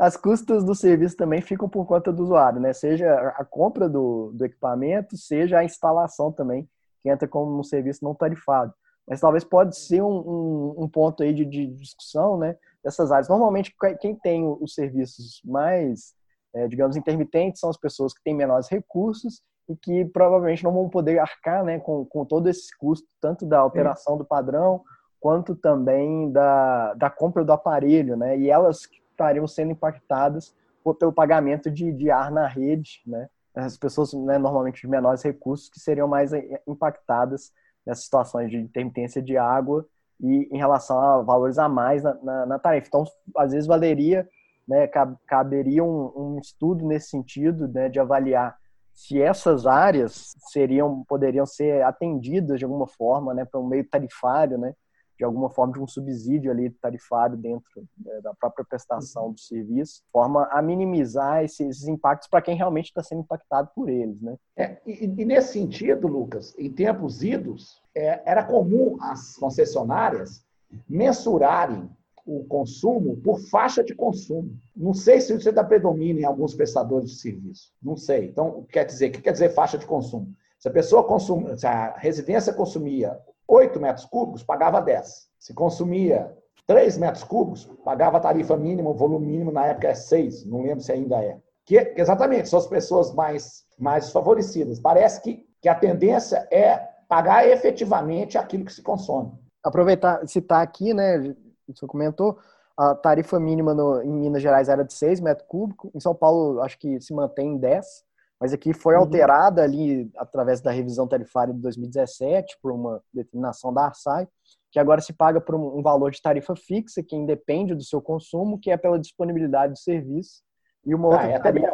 as 0.00 0.16
custas 0.16 0.64
do 0.64 0.74
serviço 0.74 1.14
também 1.14 1.42
ficam 1.42 1.68
por 1.68 1.84
conta 1.84 2.10
do 2.10 2.22
usuário, 2.22 2.58
né? 2.58 2.72
Seja 2.72 3.12
a 3.36 3.44
compra 3.44 3.86
do, 3.86 4.32
do 4.32 4.46
equipamento, 4.46 5.14
seja 5.14 5.58
a 5.58 5.64
instalação 5.64 6.32
também, 6.32 6.66
que 7.02 7.10
entra 7.10 7.28
como 7.28 7.60
um 7.60 7.62
serviço 7.62 8.02
não 8.02 8.14
tarifado. 8.14 8.72
Mas 9.06 9.20
talvez 9.20 9.44
pode 9.44 9.76
ser 9.76 10.02
um, 10.02 10.06
um, 10.08 10.84
um 10.84 10.88
ponto 10.88 11.22
aí 11.22 11.34
de, 11.34 11.44
de, 11.44 11.66
discussão, 11.66 12.38
né? 12.38 12.56
Dessas 12.82 13.12
áreas. 13.12 13.28
Normalmente, 13.28 13.74
quem 14.00 14.14
tem 14.14 14.42
os 14.58 14.72
serviços 14.72 15.42
mais, 15.44 16.14
é, 16.54 16.66
digamos, 16.66 16.96
intermitentes 16.96 17.60
são 17.60 17.68
as 17.68 17.76
pessoas 17.76 18.14
que 18.14 18.22
têm 18.22 18.34
menores 18.34 18.68
recursos 18.68 19.42
e 19.68 19.76
que 19.76 20.06
provavelmente 20.06 20.64
não 20.64 20.72
vão 20.72 20.88
poder 20.88 21.18
arcar 21.18 21.62
né, 21.62 21.78
com, 21.78 22.06
com 22.06 22.24
todo 22.24 22.48
esse 22.48 22.74
custo, 22.78 23.06
tanto 23.20 23.44
da 23.44 23.58
alteração 23.58 24.16
do 24.16 24.24
padrão, 24.24 24.82
quanto 25.20 25.54
também 25.54 26.32
da, 26.32 26.94
da 26.94 27.10
compra 27.10 27.44
do 27.44 27.52
aparelho, 27.52 28.16
né? 28.16 28.38
E 28.38 28.48
elas 28.48 28.86
estariam 29.20 29.46
sendo 29.46 29.72
impactadas 29.72 30.54
pelo 30.98 31.12
pagamento 31.12 31.70
de, 31.70 31.92
de 31.92 32.10
ar 32.10 32.30
na 32.30 32.46
rede, 32.46 33.02
né? 33.06 33.28
As 33.54 33.76
pessoas, 33.76 34.14
né, 34.14 34.38
normalmente 34.38 34.80
de 34.80 34.88
menores 34.88 35.22
recursos, 35.22 35.68
que 35.68 35.78
seriam 35.78 36.08
mais 36.08 36.32
eh, 36.32 36.62
impactadas 36.66 37.52
nessas 37.84 38.04
situações 38.04 38.48
de 38.50 38.56
intermitência 38.56 39.20
de 39.20 39.36
água 39.36 39.84
e 40.20 40.48
em 40.52 40.56
relação 40.56 40.98
a 40.98 41.22
valores 41.22 41.58
a 41.58 41.68
mais 41.68 42.02
na, 42.02 42.14
na, 42.22 42.46
na 42.46 42.58
tarifa. 42.58 42.86
Então, 42.86 43.04
às 43.36 43.52
vezes 43.52 43.66
valeria, 43.66 44.28
né, 44.66 44.88
caberia 45.26 45.82
um, 45.82 46.12
um 46.16 46.38
estudo 46.38 46.86
nesse 46.86 47.10
sentido, 47.10 47.66
né, 47.68 47.88
de 47.88 47.98
avaliar 47.98 48.56
se 48.94 49.20
essas 49.20 49.66
áreas 49.66 50.34
seriam 50.50 51.04
poderiam 51.04 51.46
ser 51.46 51.82
atendidas 51.82 52.58
de 52.58 52.64
alguma 52.64 52.86
forma, 52.86 53.34
né, 53.34 53.44
para 53.44 53.58
um 53.58 53.66
meio 53.66 53.84
tarifário, 53.88 54.56
né, 54.58 54.74
de 55.20 55.24
alguma 55.24 55.50
forma 55.50 55.74
de 55.74 55.80
um 55.80 55.86
subsídio 55.86 56.50
ali 56.50 56.70
tarifário 56.70 57.36
dentro 57.36 57.86
né, 58.02 58.20
da 58.22 58.32
própria 58.32 58.64
prestação 58.64 59.26
uhum. 59.26 59.32
do 59.32 59.38
serviço, 59.38 60.02
forma 60.10 60.48
a 60.50 60.62
minimizar 60.62 61.44
esses, 61.44 61.86
impactos 61.86 62.26
para 62.26 62.40
quem 62.40 62.56
realmente 62.56 62.86
está 62.86 63.02
sendo 63.02 63.20
impactado 63.20 63.68
por 63.74 63.90
eles, 63.90 64.18
né? 64.22 64.34
É, 64.56 64.78
e, 64.86 65.04
e, 65.04 65.24
nesse 65.26 65.52
sentido, 65.52 66.08
Lucas, 66.08 66.54
em 66.58 66.72
tempos 66.72 67.22
idos, 67.22 67.82
é, 67.94 68.22
era 68.24 68.42
comum 68.42 68.96
as 69.02 69.36
concessionárias 69.36 70.42
mensurarem 70.88 71.90
o 72.24 72.42
consumo 72.44 73.18
por 73.18 73.40
faixa 73.40 73.84
de 73.84 73.94
consumo. 73.94 74.56
Não 74.74 74.94
sei 74.94 75.20
se 75.20 75.36
isso 75.36 75.50
ainda 75.50 75.64
predomina 75.64 76.20
em 76.20 76.24
alguns 76.24 76.54
prestadores 76.54 77.10
de 77.10 77.16
serviço. 77.18 77.74
Não 77.82 77.94
sei. 77.94 78.24
Então, 78.24 78.64
quer 78.70 78.86
dizer, 78.86 79.08
o 79.08 79.12
que 79.12 79.20
quer 79.20 79.32
dizer 79.32 79.50
faixa 79.50 79.76
de 79.76 79.84
consumo? 79.84 80.32
Se 80.58 80.68
a 80.68 80.70
pessoa 80.70 81.04
consumia, 81.04 81.58
se 81.58 81.66
a 81.66 81.94
residência 81.98 82.54
consumia 82.54 83.18
8 83.50 83.80
metros 83.80 84.06
cúbicos, 84.06 84.44
pagava 84.44 84.80
10. 84.80 85.28
Se 85.40 85.52
consumia 85.52 86.32
3 86.68 86.98
metros 86.98 87.24
cúbicos, 87.24 87.64
pagava 87.84 88.18
a 88.18 88.20
tarifa 88.20 88.56
mínima, 88.56 88.90
o 88.90 88.94
volume 88.94 89.26
mínimo 89.26 89.50
na 89.50 89.66
época 89.66 89.88
é 89.88 89.94
6, 89.94 90.46
não 90.46 90.62
lembro 90.62 90.84
se 90.84 90.92
ainda 90.92 91.16
é. 91.20 91.36
Que, 91.66 91.94
exatamente, 91.96 92.48
são 92.48 92.60
as 92.60 92.66
pessoas 92.68 93.12
mais, 93.12 93.64
mais 93.76 94.04
desfavorecidas. 94.04 94.78
Parece 94.78 95.20
que, 95.20 95.44
que 95.60 95.68
a 95.68 95.74
tendência 95.74 96.46
é 96.50 96.76
pagar 97.08 97.46
efetivamente 97.48 98.38
aquilo 98.38 98.64
que 98.64 98.72
se 98.72 98.82
consome. 98.82 99.32
Aproveitar, 99.64 100.26
citar 100.28 100.62
aqui, 100.62 100.94
né, 100.94 101.34
você 101.68 101.86
comentou, 101.86 102.38
a 102.76 102.94
tarifa 102.94 103.38
mínima 103.40 103.74
no, 103.74 104.00
em 104.00 104.12
Minas 104.12 104.40
Gerais 104.40 104.68
era 104.68 104.84
de 104.84 104.92
6 104.92 105.20
metros 105.20 105.46
cúbicos, 105.48 105.90
em 105.92 106.00
São 106.00 106.14
Paulo 106.14 106.62
acho 106.62 106.78
que 106.78 107.00
se 107.00 107.12
mantém 107.12 107.54
em 107.54 107.58
10, 107.58 108.04
mas 108.40 108.54
aqui 108.54 108.72
foi 108.72 108.94
uhum. 108.94 109.00
alterada 109.00 109.62
ali 109.62 110.10
através 110.16 110.62
da 110.62 110.70
revisão 110.70 111.06
tarifária 111.06 111.52
de 111.52 111.60
2017 111.60 112.56
por 112.62 112.72
uma 112.72 113.02
determinação 113.12 113.72
da 113.72 113.84
ARSAI, 113.84 114.26
que 114.72 114.78
agora 114.78 115.00
se 115.02 115.12
paga 115.12 115.40
por 115.40 115.54
um 115.54 115.82
valor 115.82 116.10
de 116.10 116.22
tarifa 116.22 116.56
fixa, 116.56 117.02
que 117.02 117.14
independe 117.14 117.74
do 117.74 117.84
seu 117.84 118.00
consumo, 118.00 118.58
que 118.58 118.70
é 118.70 118.76
pela 118.76 118.98
disponibilidade 118.98 119.74
de 119.74 119.82
serviço, 119.82 120.42
e 120.86 120.94
uma 120.94 121.08
outra 121.08 121.26
ah, 121.26 121.30
é 121.30 121.38
tarifa, 121.38 121.68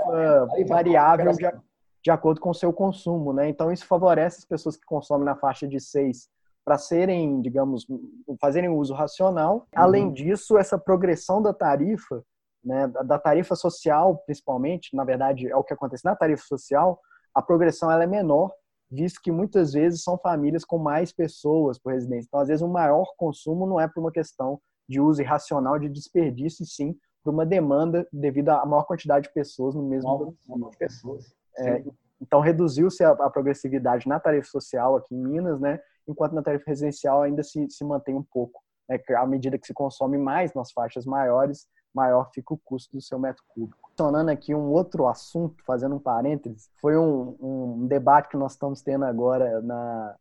tarifa 0.50 0.74
variável 0.74 1.32
de, 1.32 1.52
de, 2.02 2.10
acordo 2.10 2.40
com 2.40 2.50
o 2.50 2.54
seu 2.54 2.72
consumo. 2.72 3.32
Né? 3.32 3.48
Então, 3.48 3.70
isso 3.70 3.86
favorece 3.86 4.38
as 4.38 4.44
pessoas 4.44 4.76
que 4.76 4.84
consomem 4.84 5.24
na 5.24 5.36
faixa 5.36 5.68
de 5.68 5.78
6 5.78 6.28
para 6.64 6.78
serem, 6.78 7.40
digamos, 7.40 7.86
fazerem 8.40 8.70
uso 8.70 8.92
racional. 8.92 9.58
Uhum. 9.58 9.64
Além 9.76 10.12
disso, 10.12 10.58
essa 10.58 10.76
progressão 10.76 11.40
da 11.40 11.52
tarifa, 11.52 12.24
né, 12.66 12.88
da 12.88 13.16
tarifa 13.16 13.54
social, 13.54 14.18
principalmente, 14.26 14.94
na 14.94 15.04
verdade, 15.04 15.48
é 15.48 15.56
o 15.56 15.62
que 15.62 15.72
acontece 15.72 16.04
na 16.04 16.16
tarifa 16.16 16.42
social, 16.44 17.00
a 17.32 17.40
progressão 17.40 17.90
ela 17.90 18.02
é 18.02 18.06
menor, 18.08 18.50
visto 18.90 19.20
que 19.22 19.30
muitas 19.30 19.72
vezes 19.72 20.02
são 20.02 20.18
famílias 20.18 20.64
com 20.64 20.76
mais 20.76 21.12
pessoas 21.12 21.78
por 21.78 21.92
residência. 21.92 22.26
Então, 22.26 22.40
às 22.40 22.48
vezes, 22.48 22.62
o 22.62 22.68
maior 22.68 23.06
consumo 23.16 23.66
não 23.66 23.80
é 23.80 23.86
por 23.86 24.00
uma 24.00 24.10
questão 24.10 24.60
de 24.88 25.00
uso 25.00 25.22
irracional, 25.22 25.78
de 25.78 25.88
desperdício, 25.88 26.64
e 26.64 26.66
sim 26.66 26.96
por 27.22 27.32
uma 27.32 27.46
demanda 27.46 28.06
devido 28.12 28.48
à 28.48 28.66
maior 28.66 28.84
quantidade 28.84 29.28
de 29.28 29.34
pessoas 29.34 29.74
no 29.74 29.82
mesmo 29.82 30.36
número 30.48 30.70
de 30.70 30.76
pessoas. 30.76 31.32
É, 31.58 31.84
então, 32.20 32.40
reduziu-se 32.40 33.04
a, 33.04 33.10
a, 33.10 33.30
progressividade 33.30 34.08
na 34.08 34.18
tarifa 34.18 34.48
social 34.48 34.96
aqui 34.96 35.14
em 35.14 35.22
Minas, 35.22 35.60
né? 35.60 35.80
enquanto 36.08 36.34
na 36.34 36.42
tarifa 36.42 36.64
residencial 36.66 37.22
ainda 37.22 37.42
se, 37.42 37.68
se 37.70 37.84
mantém 37.84 38.14
um 38.14 38.22
pouco. 38.22 38.60
Né? 38.88 38.98
À 39.16 39.26
medida 39.26 39.58
que 39.58 39.66
se 39.66 39.74
consome 39.74 40.18
mais 40.18 40.54
nas 40.54 40.72
faixas 40.72 41.04
maiores, 41.04 41.66
maior 41.96 42.30
fica 42.32 42.54
o 42.54 42.58
custo 42.58 42.96
do 42.96 43.02
seu 43.02 43.18
metro 43.18 43.42
cúbico. 43.48 43.88
Mencionando 43.90 44.30
aqui 44.30 44.54
um 44.54 44.70
outro 44.70 45.08
assunto, 45.08 45.64
fazendo 45.64 45.96
um 45.96 45.98
parênteses, 45.98 46.70
foi 46.80 46.96
um, 46.96 47.36
um 47.40 47.86
debate 47.86 48.28
que 48.28 48.36
nós 48.36 48.52
estamos 48.52 48.82
tendo 48.82 49.04
agora 49.04 49.60
na, 49.62 50.14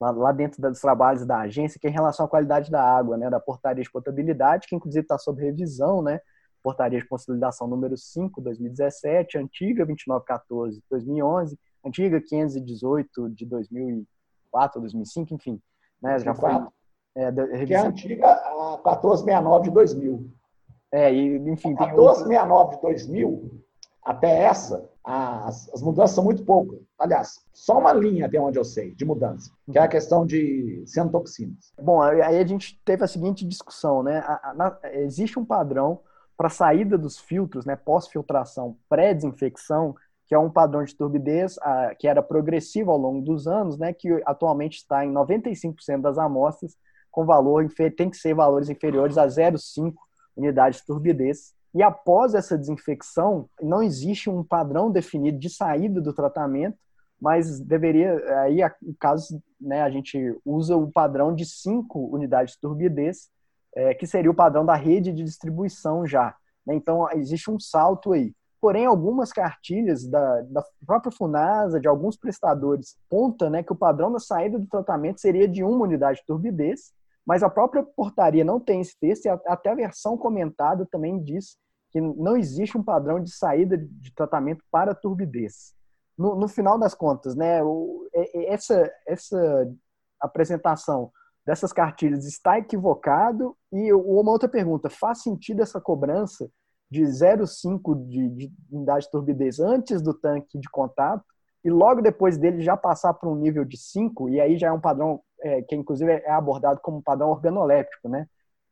lá 0.00 0.32
dentro 0.32 0.62
dos 0.62 0.80
trabalhos 0.80 1.26
da 1.26 1.40
agência, 1.40 1.78
que 1.80 1.86
é 1.86 1.90
em 1.90 1.92
relação 1.92 2.26
à 2.26 2.28
qualidade 2.28 2.70
da 2.70 2.82
água, 2.82 3.16
né, 3.16 3.28
da 3.28 3.40
portaria 3.40 3.82
de 3.82 3.90
potabilidade, 3.90 4.68
que 4.68 4.76
inclusive 4.76 5.02
está 5.02 5.18
sob 5.18 5.42
revisão, 5.42 6.00
né, 6.00 6.20
portaria 6.62 7.00
de 7.00 7.08
consolidação 7.08 7.66
número 7.66 7.96
5, 7.96 8.40
2017, 8.40 9.38
antiga 9.38 9.84
2914, 9.84 10.82
2011, 10.88 11.58
antiga 11.84 12.20
518 12.20 13.30
de 13.30 13.44
2000 13.44 14.06
2004, 14.56 14.80
2005, 14.80 15.34
enfim. 15.34 15.60
Né, 16.00 16.18
já 16.18 16.34
foi, 16.34 16.50
é, 17.14 17.32
que 17.66 17.74
é 17.74 17.76
a 17.76 17.86
antiga 17.86 18.26
a 18.26 18.78
1469 18.84 19.64
de 19.64 19.70
2000. 19.70 20.30
É, 20.92 21.12
e, 21.12 21.36
enfim. 21.50 21.74
A 21.78 21.86
1469 21.86 22.76
de 22.76 22.82
2000, 22.82 23.50
até 24.04 24.44
essa, 24.44 24.88
as, 25.02 25.68
as, 25.72 25.82
mudanças 25.82 26.14
são 26.14 26.24
muito 26.24 26.44
poucas. 26.44 26.78
Aliás, 26.98 27.40
só 27.52 27.78
uma 27.78 27.92
linha 27.92 28.26
até 28.26 28.40
onde 28.40 28.58
eu 28.58 28.64
sei 28.64 28.94
de 28.94 29.04
mudança, 29.04 29.50
que 29.70 29.78
é 29.78 29.82
a 29.82 29.88
questão 29.88 30.24
de 30.24 30.82
cianotoxinas. 30.86 31.72
Bom, 31.80 32.00
aí 32.00 32.38
a 32.38 32.46
gente 32.46 32.80
teve 32.84 33.04
a 33.04 33.08
seguinte 33.08 33.46
discussão, 33.46 34.02
né? 34.02 34.18
A, 34.18 34.50
a, 34.50 34.54
na, 34.54 34.78
existe 34.92 35.38
um 35.38 35.44
padrão 35.44 36.00
para 36.36 36.48
saída 36.48 36.98
dos 36.98 37.18
filtros, 37.18 37.64
né, 37.64 37.76
pós-filtração, 37.76 38.76
pré-desinfecção, 38.88 39.94
que 40.26 40.34
é 40.34 40.38
um 40.38 40.50
padrão 40.50 40.84
de 40.84 40.94
turbidez 40.94 41.56
a, 41.62 41.94
que 41.94 42.06
era 42.06 42.22
progressivo 42.22 42.90
ao 42.90 42.98
longo 42.98 43.22
dos 43.22 43.46
anos, 43.46 43.78
né, 43.78 43.92
que 43.92 44.22
atualmente 44.26 44.76
está 44.76 45.04
em 45.04 45.12
95% 45.12 46.00
das 46.02 46.18
amostras, 46.18 46.76
com 47.10 47.24
valor 47.24 47.66
tem 47.96 48.10
que 48.10 48.16
ser 48.18 48.34
valores 48.34 48.68
inferiores 48.68 49.16
a 49.16 49.26
0,5 49.26 49.94
unidades 50.36 50.80
de 50.80 50.86
turbidez. 50.86 51.54
E 51.74 51.82
após 51.82 52.34
essa 52.34 52.56
desinfecção, 52.56 53.48
não 53.60 53.82
existe 53.82 54.30
um 54.30 54.42
padrão 54.42 54.90
definido 54.90 55.38
de 55.38 55.50
saída 55.50 56.00
do 56.00 56.12
tratamento, 56.12 56.78
mas 57.20 57.60
deveria, 57.60 58.14
aí, 58.42 58.60
no 58.82 58.94
caso, 58.98 59.42
né, 59.60 59.82
a 59.82 59.90
gente 59.90 60.18
usa 60.44 60.76
o 60.76 60.90
padrão 60.90 61.34
de 61.34 61.44
5 61.44 62.14
unidades 62.14 62.54
de 62.54 62.60
turbidez, 62.60 63.28
é, 63.74 63.94
que 63.94 64.06
seria 64.06 64.30
o 64.30 64.34
padrão 64.34 64.64
da 64.64 64.74
rede 64.74 65.12
de 65.12 65.22
distribuição 65.22 66.06
já. 66.06 66.34
Né? 66.66 66.74
Então, 66.74 67.10
existe 67.12 67.50
um 67.50 67.58
salto 67.58 68.12
aí. 68.12 68.32
Porém, 68.60 68.86
algumas 68.86 69.32
cartilhas 69.32 70.06
da, 70.06 70.42
da 70.42 70.64
própria 70.86 71.12
FUNASA, 71.12 71.78
de 71.78 71.86
alguns 71.86 72.16
prestadores, 72.16 72.96
conta 73.08 73.50
né, 73.50 73.62
que 73.62 73.72
o 73.72 73.76
padrão 73.76 74.10
da 74.10 74.18
saída 74.18 74.58
do 74.58 74.66
tratamento 74.66 75.20
seria 75.20 75.46
de 75.46 75.62
uma 75.62 75.84
unidade 75.84 76.20
de 76.20 76.26
turbidez, 76.26 76.92
mas 77.26 77.42
a 77.42 77.50
própria 77.50 77.82
portaria 77.82 78.44
não 78.44 78.60
tem 78.60 78.80
esse 78.80 78.96
texto 78.98 79.26
e 79.26 79.28
até 79.28 79.70
a 79.70 79.74
versão 79.74 80.16
comentada 80.16 80.86
também 80.86 81.20
diz 81.22 81.58
que 81.90 82.00
não 82.00 82.36
existe 82.36 82.78
um 82.78 82.82
padrão 82.82 83.20
de 83.20 83.30
saída 83.30 83.76
de 83.76 84.14
tratamento 84.14 84.62
para 84.70 84.94
turbidez. 84.94 85.74
No, 86.16 86.36
no 86.36 86.48
final 86.48 86.78
das 86.78 86.94
contas, 86.94 87.34
né, 87.34 87.62
o, 87.62 88.08
essa, 88.46 88.90
essa 89.06 89.68
apresentação 90.20 91.10
dessas 91.44 91.72
cartilhas 91.72 92.24
está 92.26 92.58
equivocado 92.58 93.56
e 93.72 93.92
uma 93.92 94.32
outra 94.32 94.48
pergunta, 94.48 94.88
faz 94.88 95.22
sentido 95.22 95.62
essa 95.62 95.80
cobrança 95.80 96.48
de 96.90 97.02
0,5 97.02 98.06
de, 98.06 98.28
de 98.28 98.52
unidade 98.70 99.04
de 99.04 99.10
turbidez 99.10 99.58
antes 99.58 100.00
do 100.00 100.14
tanque 100.14 100.58
de 100.58 100.68
contato 100.70 101.24
e 101.64 101.70
logo 101.70 102.00
depois 102.00 102.38
dele 102.38 102.62
já 102.62 102.76
passar 102.76 103.12
para 103.14 103.28
um 103.28 103.34
nível 103.34 103.64
de 103.64 103.76
5, 103.76 104.28
e 104.28 104.40
aí 104.40 104.56
já 104.56 104.68
é 104.68 104.72
um 104.72 104.80
padrão 104.80 105.20
é, 105.42 105.62
que 105.62 105.74
inclusive 105.74 106.10
é 106.10 106.30
abordado 106.30 106.80
como 106.80 107.02
padrão 107.02 107.30
organoléptico, 107.30 108.08
né? 108.08 108.26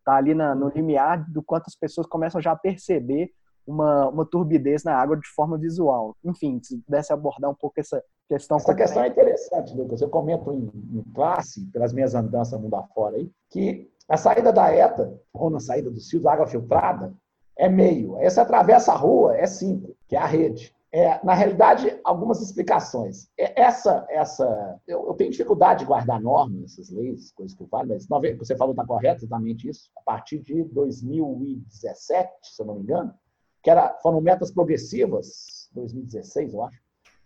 Tá 0.04 0.16
ali 0.16 0.34
na, 0.34 0.54
no 0.54 0.68
limiar 0.68 1.30
do 1.30 1.42
quanto 1.42 1.64
as 1.66 1.76
pessoas 1.76 2.06
começam 2.06 2.40
já 2.40 2.52
a 2.52 2.56
perceber 2.56 3.30
uma, 3.66 4.08
uma 4.08 4.26
turbidez 4.26 4.84
na 4.84 4.96
água 4.96 5.16
de 5.16 5.26
forma 5.28 5.56
visual. 5.56 6.16
Enfim, 6.22 6.60
se 6.62 6.78
pudesse 6.78 7.12
abordar 7.12 7.50
um 7.50 7.54
pouco 7.54 7.80
essa 7.80 8.02
questão. 8.28 8.58
Essa 8.58 8.74
questão 8.74 9.02
é 9.02 9.08
interessante, 9.08 9.74
Lucas. 9.74 10.00
Eu 10.00 10.10
comento 10.10 10.52
em, 10.52 10.70
em 10.92 11.02
classe, 11.14 11.64
pelas 11.72 11.92
minhas 11.92 12.14
andanças 12.14 12.60
mundo 12.60 12.76
afora 12.76 13.16
aí, 13.16 13.30
que 13.50 13.90
a 14.08 14.16
saída 14.16 14.52
da 14.52 14.70
ETA, 14.74 15.18
ou 15.32 15.48
na 15.48 15.60
saída 15.60 15.90
dos 15.90 16.08
fios, 16.10 16.26
água 16.26 16.46
filtrada, 16.46 17.14
é 17.56 17.68
meio. 17.68 18.18
Essa 18.18 18.42
atravessa 18.42 18.92
a 18.92 18.96
rua 18.96 19.36
é 19.36 19.46
cinco, 19.46 19.96
que 20.08 20.16
é 20.16 20.18
a 20.18 20.26
rede. 20.26 20.74
É, 20.96 21.18
na 21.24 21.34
realidade, 21.34 21.98
algumas 22.04 22.40
explicações. 22.40 23.28
É, 23.36 23.60
essa, 23.60 24.06
essa, 24.08 24.80
eu, 24.86 25.08
eu, 25.08 25.14
tenho 25.14 25.32
dificuldade 25.32 25.80
de 25.80 25.86
guardar 25.86 26.20
normas, 26.20 26.70
essas 26.70 26.88
leis, 26.88 27.32
coisas 27.32 27.56
que 27.56 27.64
eu 27.64 27.66
falo, 27.66 27.88
mas 27.88 28.06
você 28.38 28.56
falou 28.56 28.74
está 28.74 28.86
correto 28.86 29.24
exatamente 29.24 29.68
isso. 29.68 29.90
A 29.98 30.02
partir 30.02 30.38
de 30.38 30.62
2017, 30.62 32.30
se 32.44 32.62
eu 32.62 32.66
não 32.66 32.76
me 32.76 32.82
engano, 32.82 33.12
que 33.60 33.70
era, 33.70 33.92
foram 34.04 34.20
metas 34.20 34.52
progressivas, 34.52 35.68
2016, 35.74 36.54
eu 36.54 36.62
acho, 36.62 36.80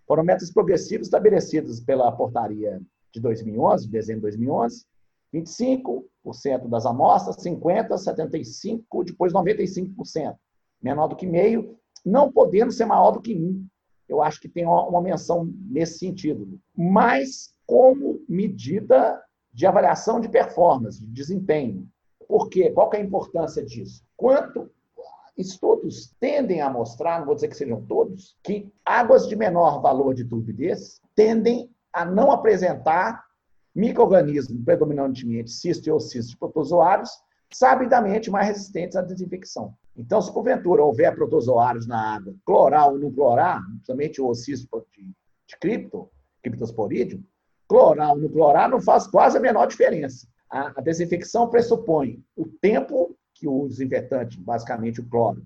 foram 0.07 0.25
metas 0.25 0.51
progressivas 0.51 1.09
estabelecidas 1.09 1.79
pela 1.79 2.11
portaria 2.11 2.81
de 3.13 3.21
2011, 3.21 3.85
de 3.85 3.93
dezembro 3.93 4.31
de 4.31 4.39
2011, 4.39 4.87
25% 5.35 6.69
das 6.71 6.87
amostras, 6.87 7.37
50%, 7.37 7.87
75%, 7.91 9.05
depois 9.05 9.31
95%. 9.31 10.35
Menor 10.81 11.09
do 11.09 11.17
que 11.17 11.27
meio, 11.27 11.79
não 12.05 12.31
podendo 12.31 12.73
ser 12.73 12.85
maior 12.85 13.11
do 13.11 13.21
que 13.21 13.35
1. 13.35 13.67
Eu 14.09 14.23
acho 14.23 14.41
que 14.41 14.49
tem 14.49 14.67
uma 14.67 15.01
menção 15.03 15.53
nesse 15.71 15.99
sentido. 15.99 16.59
Mas 16.75 17.55
como 17.67 18.21
medida 18.29 19.23
de 19.53 19.67
avaliação 19.67 20.21
de 20.21 20.29
performance, 20.29 21.01
de 21.01 21.11
desempenho. 21.13 21.87
Por 22.27 22.49
quê? 22.49 22.71
Qual 22.71 22.91
é 22.93 22.99
a 22.99 23.01
importância 23.01 23.65
disso? 23.65 24.05
Quanto 24.17 24.71
estudos 25.37 26.15
tendem 26.21 26.61
a 26.61 26.71
mostrar, 26.71 27.19
não 27.19 27.27
vou 27.27 27.35
dizer 27.35 27.49
que 27.49 27.57
sejam 27.57 27.83
todos, 27.87 28.37
que 28.43 28.73
águas 28.85 29.27
de 29.29 29.37
menor 29.37 29.81
valor 29.81 30.15
de 30.15 30.25
turbidez 30.25 31.01
tendem 31.15 31.71
a 31.93 32.05
não 32.05 32.31
apresentar 32.31 33.25
microorganismos 33.75 34.63
predominantemente 34.65 35.51
cisto 35.51 35.89
e 35.89 35.93
ocisto 35.93 36.37
protozoários, 36.39 37.11
sabidamente 37.51 38.31
mais 38.31 38.49
resistentes 38.49 38.97
à 38.97 39.03
desinfecção. 39.03 39.75
Então, 39.97 40.21
se 40.21 40.33
porventura 40.33 40.83
houver 40.83 41.15
protozoários 41.15 41.87
na 41.87 42.15
água, 42.15 42.35
clorar 42.45 42.87
ou 42.87 42.99
não 42.99 43.13
clorar, 43.13 43.61
principalmente 43.67 44.21
o 44.21 44.29
ocisto 44.29 44.87
de, 44.97 45.03
de 45.05 45.57
cripto, 45.59 46.11
criptosporídeo, 46.43 47.23
clorar 47.67 48.13
ou 48.13 48.19
não 48.19 48.29
clorar 48.29 48.69
não 48.69 48.81
faz 48.81 49.07
quase 49.07 49.37
a 49.37 49.41
menor 49.41 49.67
diferença. 49.67 50.27
A, 50.51 50.79
a 50.79 50.81
desinfecção 50.81 51.49
pressupõe 51.49 52.23
o 52.37 52.47
tempo 52.47 53.17
que 53.35 53.49
o 53.49 53.69
desinfetante, 53.69 54.41
basicamente 54.41 55.01
o 55.01 55.09
cloro, 55.09 55.45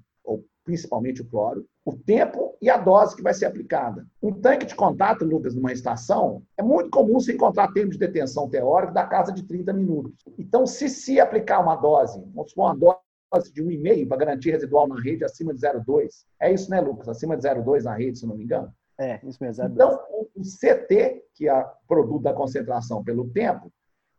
principalmente 0.64 1.22
o 1.22 1.24
cloro, 1.24 1.66
o 1.84 1.96
tempo 1.96 2.56
e 2.60 2.70
a 2.70 2.76
dose 2.76 3.16
que 3.16 3.22
vai 3.22 3.34
ser 3.34 3.46
aplicada. 3.46 4.06
Um 4.22 4.32
tanque 4.32 4.66
de 4.66 4.74
contato, 4.74 5.24
Lucas, 5.24 5.54
numa 5.54 5.72
estação, 5.72 6.42
é 6.56 6.62
muito 6.62 6.90
comum 6.90 7.18
se 7.18 7.32
encontrar 7.32 7.72
tempo 7.72 7.90
de 7.90 7.98
detenção 7.98 8.48
teórico 8.48 8.94
da 8.94 9.06
casa 9.06 9.32
de 9.32 9.42
30 9.42 9.72
minutos. 9.72 10.14
Então, 10.38 10.66
se 10.66 10.88
se 10.88 11.20
aplicar 11.20 11.60
uma 11.60 11.76
dose, 11.76 12.22
vamos 12.34 12.50
supor 12.50 12.66
uma 12.66 12.96
dose 13.32 13.52
de 13.52 13.62
1,5 13.62 14.08
para 14.08 14.16
garantir 14.18 14.50
residual 14.50 14.86
na 14.86 15.00
rede 15.00 15.24
acima 15.24 15.52
de 15.54 15.60
0,2, 15.60 16.08
é 16.40 16.52
isso, 16.52 16.70
né, 16.70 16.80
Lucas? 16.80 17.08
Acima 17.08 17.36
de 17.36 17.42
0,2 17.42 17.82
na 17.84 17.94
rede, 17.94 18.18
se 18.18 18.26
não 18.26 18.36
me 18.36 18.44
engano? 18.44 18.72
É, 18.98 19.18
isso 19.24 19.42
mesmo. 19.42 19.64
Então, 19.64 19.98
o 20.12 20.42
CT, 20.42 21.24
que 21.34 21.48
é 21.48 21.54
o 21.54 21.66
produto 21.88 22.22
da 22.22 22.32
concentração 22.32 23.02
pelo 23.02 23.28
tempo, 23.30 23.72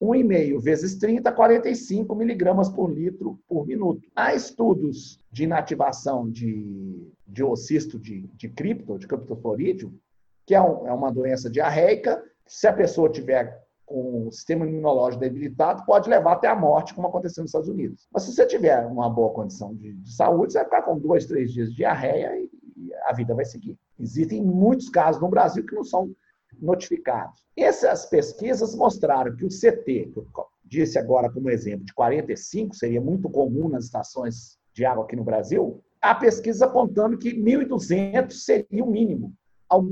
1,5 0.03 0.59
vezes 0.61 0.95
30, 0.95 1.31
45 1.31 2.15
miligramas 2.15 2.69
por 2.69 2.91
litro 2.91 3.39
por 3.47 3.65
minuto. 3.65 4.01
Há 4.15 4.35
estudos 4.35 5.19
de 5.31 5.43
inativação 5.43 6.29
de, 6.29 7.09
de 7.25 7.43
ocisto 7.43 7.97
de, 7.97 8.27
de 8.33 8.49
cripto, 8.49 8.99
de 8.99 9.07
criptoflorídeo, 9.07 9.93
que 10.45 10.53
é, 10.53 10.61
um, 10.61 10.87
é 10.87 10.93
uma 10.93 11.11
doença 11.11 11.49
diarreica. 11.49 12.21
Se 12.45 12.67
a 12.67 12.73
pessoa 12.73 13.09
tiver 13.09 13.63
com 13.85 14.27
o 14.27 14.31
sistema 14.31 14.65
imunológico 14.65 15.21
debilitado, 15.21 15.85
pode 15.85 16.09
levar 16.09 16.33
até 16.33 16.47
a 16.47 16.55
morte, 16.55 16.93
como 16.93 17.07
aconteceu 17.07 17.41
nos 17.41 17.49
Estados 17.49 17.69
Unidos. 17.69 18.07
Mas 18.11 18.23
se 18.23 18.33
você 18.33 18.45
tiver 18.45 18.85
uma 18.85 19.09
boa 19.09 19.31
condição 19.31 19.73
de, 19.73 19.93
de 19.93 20.13
saúde, 20.13 20.53
você 20.53 20.59
vai 20.59 20.65
ficar 20.65 20.81
com 20.81 20.97
dois, 20.97 21.25
três 21.25 21.51
dias 21.51 21.69
de 21.69 21.77
diarreia 21.77 22.37
e, 22.37 22.49
e 22.77 22.93
a 23.05 23.13
vida 23.13 23.33
vai 23.33 23.45
seguir. 23.45 23.77
Existem 23.99 24.41
muitos 24.43 24.89
casos 24.89 25.21
no 25.21 25.29
Brasil 25.29 25.65
que 25.65 25.75
não 25.75 25.83
são 25.83 26.13
notificados. 26.61 27.43
Essas 27.55 28.05
pesquisas 28.05 28.75
mostraram 28.75 29.35
que 29.35 29.45
o 29.45 29.49
CT, 29.49 30.11
que 30.11 30.19
eu 30.19 30.27
disse 30.63 30.97
agora 30.97 31.31
como 31.31 31.49
exemplo, 31.49 31.85
de 31.85 31.93
45, 31.93 32.75
seria 32.75 33.01
muito 33.01 33.29
comum 33.29 33.69
nas 33.69 33.85
estações 33.85 34.57
de 34.73 34.85
água 34.85 35.03
aqui 35.03 35.15
no 35.15 35.23
Brasil, 35.23 35.83
há 36.01 36.15
pesquisas 36.15 36.61
apontando 36.61 37.17
que 37.17 37.33
1.200 37.33 38.31
seria 38.31 38.83
o 38.83 38.89
mínimo. 38.89 39.33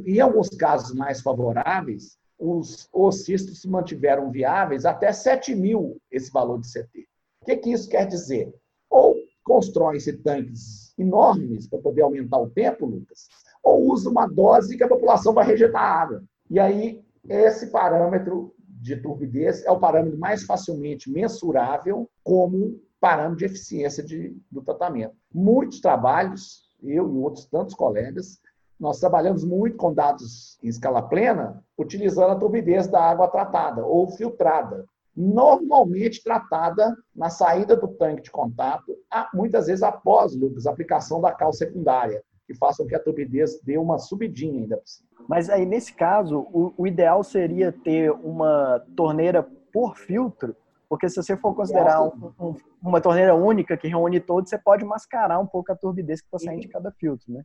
Em 0.05 0.19
alguns 0.19 0.49
casos 0.49 0.95
mais 0.95 1.21
favoráveis, 1.21 2.17
os 2.37 2.89
ocistos 2.91 3.61
se 3.61 3.69
mantiveram 3.69 4.31
viáveis 4.31 4.85
até 4.85 5.11
7 5.13 5.53
mil 5.55 5.97
esse 6.11 6.31
valor 6.31 6.59
de 6.59 6.67
CT. 6.67 7.07
O 7.41 7.45
que, 7.45 7.57
que 7.57 7.71
isso 7.71 7.87
quer 7.87 8.07
dizer? 8.07 8.53
Ou 8.89 9.15
constroem-se 9.43 10.13
tanques 10.17 10.93
enormes 10.97 11.67
para 11.67 11.79
poder 11.79 12.01
aumentar 12.01 12.39
o 12.39 12.49
tempo, 12.49 12.85
Lucas, 12.85 13.27
ou 13.63 13.91
usa 13.91 14.09
uma 14.09 14.27
dose 14.27 14.77
que 14.77 14.83
a 14.83 14.87
população 14.87 15.33
vai 15.33 15.45
rejeitar 15.45 15.81
a 15.81 16.01
água. 16.01 16.23
E 16.51 16.59
aí, 16.59 17.01
esse 17.29 17.71
parâmetro 17.71 18.53
de 18.67 18.97
turbidez 18.97 19.63
é 19.63 19.71
o 19.71 19.79
parâmetro 19.79 20.19
mais 20.19 20.43
facilmente 20.43 21.09
mensurável 21.09 22.09
como 22.25 22.77
parâmetro 22.99 23.37
de 23.37 23.45
eficiência 23.45 24.03
de, 24.03 24.37
do 24.51 24.61
tratamento. 24.61 25.15
Muitos 25.33 25.79
trabalhos, 25.79 26.69
eu 26.83 27.09
e 27.09 27.17
outros 27.19 27.45
tantos 27.45 27.73
colegas, 27.73 28.41
nós 28.77 28.99
trabalhamos 28.99 29.45
muito 29.45 29.77
com 29.77 29.93
dados 29.93 30.59
em 30.61 30.67
escala 30.67 31.01
plena, 31.01 31.63
utilizando 31.77 32.31
a 32.31 32.35
turbidez 32.35 32.85
da 32.85 33.01
água 33.01 33.29
tratada 33.29 33.85
ou 33.85 34.09
filtrada. 34.09 34.85
Normalmente 35.15 36.21
tratada 36.21 36.93
na 37.15 37.29
saída 37.29 37.77
do 37.77 37.87
tanque 37.87 38.23
de 38.23 38.31
contato, 38.31 38.93
muitas 39.33 39.67
vezes 39.67 39.83
após, 39.83 40.35
Lucas, 40.35 40.67
aplicação 40.67 41.21
da 41.21 41.31
cal 41.31 41.53
secundária 41.53 42.21
que 42.51 42.57
façam 42.57 42.85
que 42.85 42.95
a 42.95 42.99
turbidez 42.99 43.59
dê 43.63 43.77
uma 43.77 43.97
subidinha 43.97 44.61
ainda 44.61 44.77
por 44.77 44.87
cima. 44.87 45.09
Mas 45.27 45.49
aí, 45.49 45.65
nesse 45.65 45.93
caso, 45.93 46.39
o, 46.51 46.73
o 46.77 46.87
ideal 46.87 47.23
seria 47.23 47.71
ter 47.71 48.11
uma 48.11 48.83
torneira 48.95 49.47
por 49.71 49.95
filtro, 49.97 50.55
porque 50.89 51.07
se 51.07 51.15
você 51.15 51.37
for 51.37 51.55
considerar 51.55 52.03
um, 52.03 52.33
um, 52.37 52.55
uma 52.81 52.99
torneira 52.99 53.33
única 53.33 53.77
que 53.77 53.87
reúne 53.87 54.19
todos, 54.19 54.49
você 54.49 54.57
pode 54.57 54.83
mascarar 54.83 55.39
um 55.39 55.45
pouco 55.45 55.71
a 55.71 55.75
turbidez 55.75 56.19
que 56.19 56.27
está 56.27 56.37
saindo 56.37 56.61
de 56.61 56.67
cada 56.67 56.91
filtro, 56.91 57.31
né? 57.31 57.43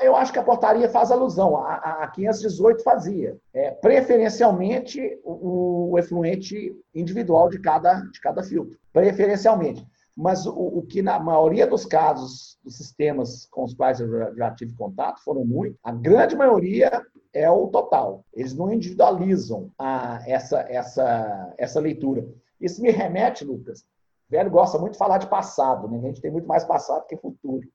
Eu 0.00 0.14
acho 0.14 0.32
que 0.32 0.38
a 0.38 0.42
portaria 0.42 0.88
faz 0.88 1.10
alusão, 1.10 1.56
a, 1.56 2.04
a 2.04 2.08
518 2.08 2.82
fazia. 2.84 3.36
É, 3.52 3.72
preferencialmente 3.72 5.18
o, 5.24 5.90
o 5.92 5.98
efluente 5.98 6.72
individual 6.94 7.48
de 7.48 7.58
cada, 7.58 7.94
de 7.94 8.20
cada 8.20 8.42
filtro. 8.42 8.78
Preferencialmente. 8.92 9.84
Mas 10.16 10.46
o, 10.46 10.52
o, 10.52 10.82
que, 10.82 11.02
na 11.02 11.18
maioria 11.18 11.66
dos 11.66 11.86
casos, 11.86 12.58
dos 12.62 12.76
sistemas 12.76 13.46
com 13.46 13.64
os 13.64 13.74
quais 13.74 14.00
eu 14.00 14.34
já, 14.36 14.50
tive 14.50 14.74
contato, 14.74 15.22
foram 15.22 15.44
muito, 15.44 15.78
a 15.82 15.92
grande 15.92 16.36
maioria 16.36 17.04
é 17.32 17.50
o 17.50 17.68
total. 17.68 18.24
Eles 18.34 18.54
não 18.54 18.72
individualizam 18.72 19.70
a, 19.78 20.20
essa, 20.26 20.60
essa, 20.68 21.54
essa 21.56 21.80
leitura. 21.80 22.26
Isso 22.60 22.82
me 22.82 22.90
remete, 22.90 23.44
Lucas. 23.44 23.80
O 24.28 24.30
velho 24.30 24.50
gosta 24.50 24.78
muito 24.78 24.92
de 24.92 24.98
falar 24.98 25.18
de 25.18 25.28
passado, 25.28 25.88
né? 25.88 25.98
A 25.98 26.02
gente 26.02 26.20
tem 26.20 26.30
muito 26.30 26.46
mais 26.46 26.64
passado 26.64 27.06
que 27.06 27.16
futuro, 27.16 27.66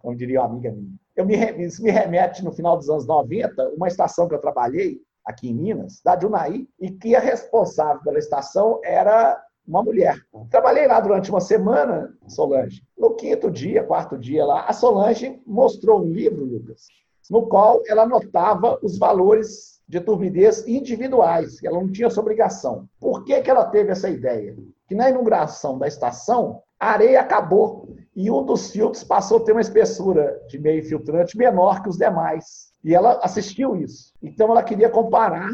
como 0.00 0.16
diria 0.16 0.40
uma 0.40 0.48
amiga 0.48 0.72
minha. 0.72 0.94
Eu 1.14 1.26
me, 1.26 1.36
isso 1.64 1.82
me 1.82 1.90
remete, 1.90 2.44
no 2.44 2.52
final 2.52 2.76
dos 2.76 2.88
anos 2.88 3.06
90, 3.06 3.70
uma 3.70 3.88
estação 3.88 4.28
que 4.28 4.34
eu 4.34 4.40
trabalhei 4.40 5.00
aqui 5.24 5.50
em 5.50 5.54
Minas, 5.54 6.00
da 6.02 6.18
Junaí, 6.18 6.68
e 6.80 6.90
que 6.90 7.14
a 7.14 7.20
responsável 7.20 8.02
pela 8.02 8.18
estação 8.18 8.80
era 8.82 9.40
uma 9.70 9.82
mulher. 9.82 10.16
Trabalhei 10.50 10.86
lá 10.86 11.00
durante 11.00 11.30
uma 11.30 11.40
semana, 11.40 12.12
Solange. 12.26 12.82
No 12.98 13.14
quinto 13.14 13.50
dia, 13.50 13.84
quarto 13.84 14.18
dia 14.18 14.44
lá, 14.44 14.64
a 14.66 14.72
Solange 14.72 15.40
mostrou 15.46 16.02
um 16.02 16.10
livro, 16.10 16.44
Lucas, 16.44 16.88
no 17.30 17.46
qual 17.46 17.80
ela 17.86 18.02
anotava 18.02 18.78
os 18.82 18.98
valores 18.98 19.80
de 19.88 20.00
turbidez 20.00 20.66
individuais, 20.66 21.62
ela 21.62 21.80
não 21.80 21.90
tinha 21.90 22.08
essa 22.08 22.20
obrigação. 22.20 22.88
Por 22.98 23.24
que, 23.24 23.40
que 23.40 23.50
ela 23.50 23.64
teve 23.64 23.90
essa 23.90 24.08
ideia? 24.08 24.56
Que 24.86 24.94
na 24.94 25.08
inauguração 25.08 25.78
da 25.78 25.86
estação, 25.86 26.62
a 26.78 26.90
areia 26.90 27.20
acabou 27.20 27.88
e 28.14 28.30
um 28.30 28.44
dos 28.44 28.70
filtros 28.70 29.04
passou 29.04 29.38
a 29.38 29.44
ter 29.44 29.52
uma 29.52 29.60
espessura 29.60 30.40
de 30.48 30.58
meio 30.58 30.82
filtrante 30.84 31.36
menor 31.36 31.82
que 31.82 31.88
os 31.88 31.96
demais. 31.96 32.72
E 32.82 32.94
ela 32.94 33.20
assistiu 33.22 33.76
isso. 33.76 34.12
Então 34.22 34.50
ela 34.50 34.62
queria 34.62 34.88
comparar 34.88 35.50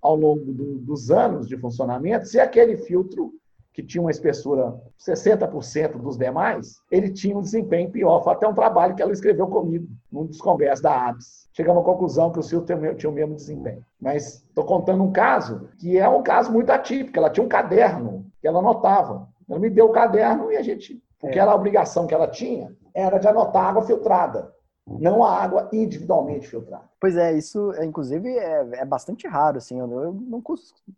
ao 0.00 0.16
longo 0.16 0.52
do, 0.52 0.78
dos 0.78 1.10
anos 1.10 1.46
de 1.46 1.56
funcionamento 1.56 2.26
se 2.26 2.40
aquele 2.40 2.76
filtro 2.76 3.32
que 3.72 3.82
tinha 3.82 4.02
uma 4.02 4.10
espessura 4.10 4.74
60% 4.98 5.98
dos 5.98 6.16
demais, 6.16 6.80
ele 6.90 7.10
tinha 7.10 7.36
um 7.36 7.40
desempenho 7.40 7.90
pior. 7.90 8.22
Foi 8.22 8.32
até 8.32 8.46
um 8.46 8.54
trabalho 8.54 8.94
que 8.94 9.02
ela 9.02 9.12
escreveu 9.12 9.46
comigo, 9.46 9.86
num 10.10 10.26
dos 10.26 10.40
congressos 10.40 10.82
da 10.82 11.08
ABS. 11.08 11.48
Chegamos 11.52 11.82
à 11.82 11.84
conclusão 11.84 12.32
que 12.32 12.38
o 12.38 12.42
Silvio 12.42 12.94
tinha 12.94 13.10
o 13.10 13.14
mesmo 13.14 13.34
desempenho. 13.34 13.84
Mas 14.00 14.44
estou 14.48 14.64
contando 14.64 15.04
um 15.04 15.12
caso 15.12 15.68
que 15.78 15.98
é 15.98 16.08
um 16.08 16.22
caso 16.22 16.52
muito 16.52 16.70
atípico. 16.70 17.18
Ela 17.18 17.30
tinha 17.30 17.44
um 17.44 17.48
caderno 17.48 18.26
que 18.40 18.48
ela 18.48 18.58
anotava. 18.58 19.28
Ela 19.48 19.58
me 19.58 19.70
deu 19.70 19.86
o 19.86 19.92
caderno 19.92 20.50
e 20.50 20.56
a 20.56 20.62
gente... 20.62 21.02
Porque 21.20 21.38
é. 21.38 21.42
a 21.42 21.54
obrigação 21.54 22.06
que 22.06 22.14
ela 22.14 22.26
tinha 22.26 22.74
era 22.94 23.18
de 23.18 23.28
anotar 23.28 23.66
água 23.66 23.82
filtrada 23.82 24.52
não 24.86 25.22
a 25.22 25.42
água 25.42 25.68
individualmente 25.72 26.48
filtrada. 26.48 26.84
Pois 27.00 27.16
é, 27.16 27.32
isso, 27.32 27.72
é, 27.74 27.84
inclusive, 27.84 28.28
é, 28.28 28.80
é 28.80 28.84
bastante 28.84 29.26
raro, 29.26 29.58
assim, 29.58 29.78
eu 29.78 29.86
não, 29.86 30.42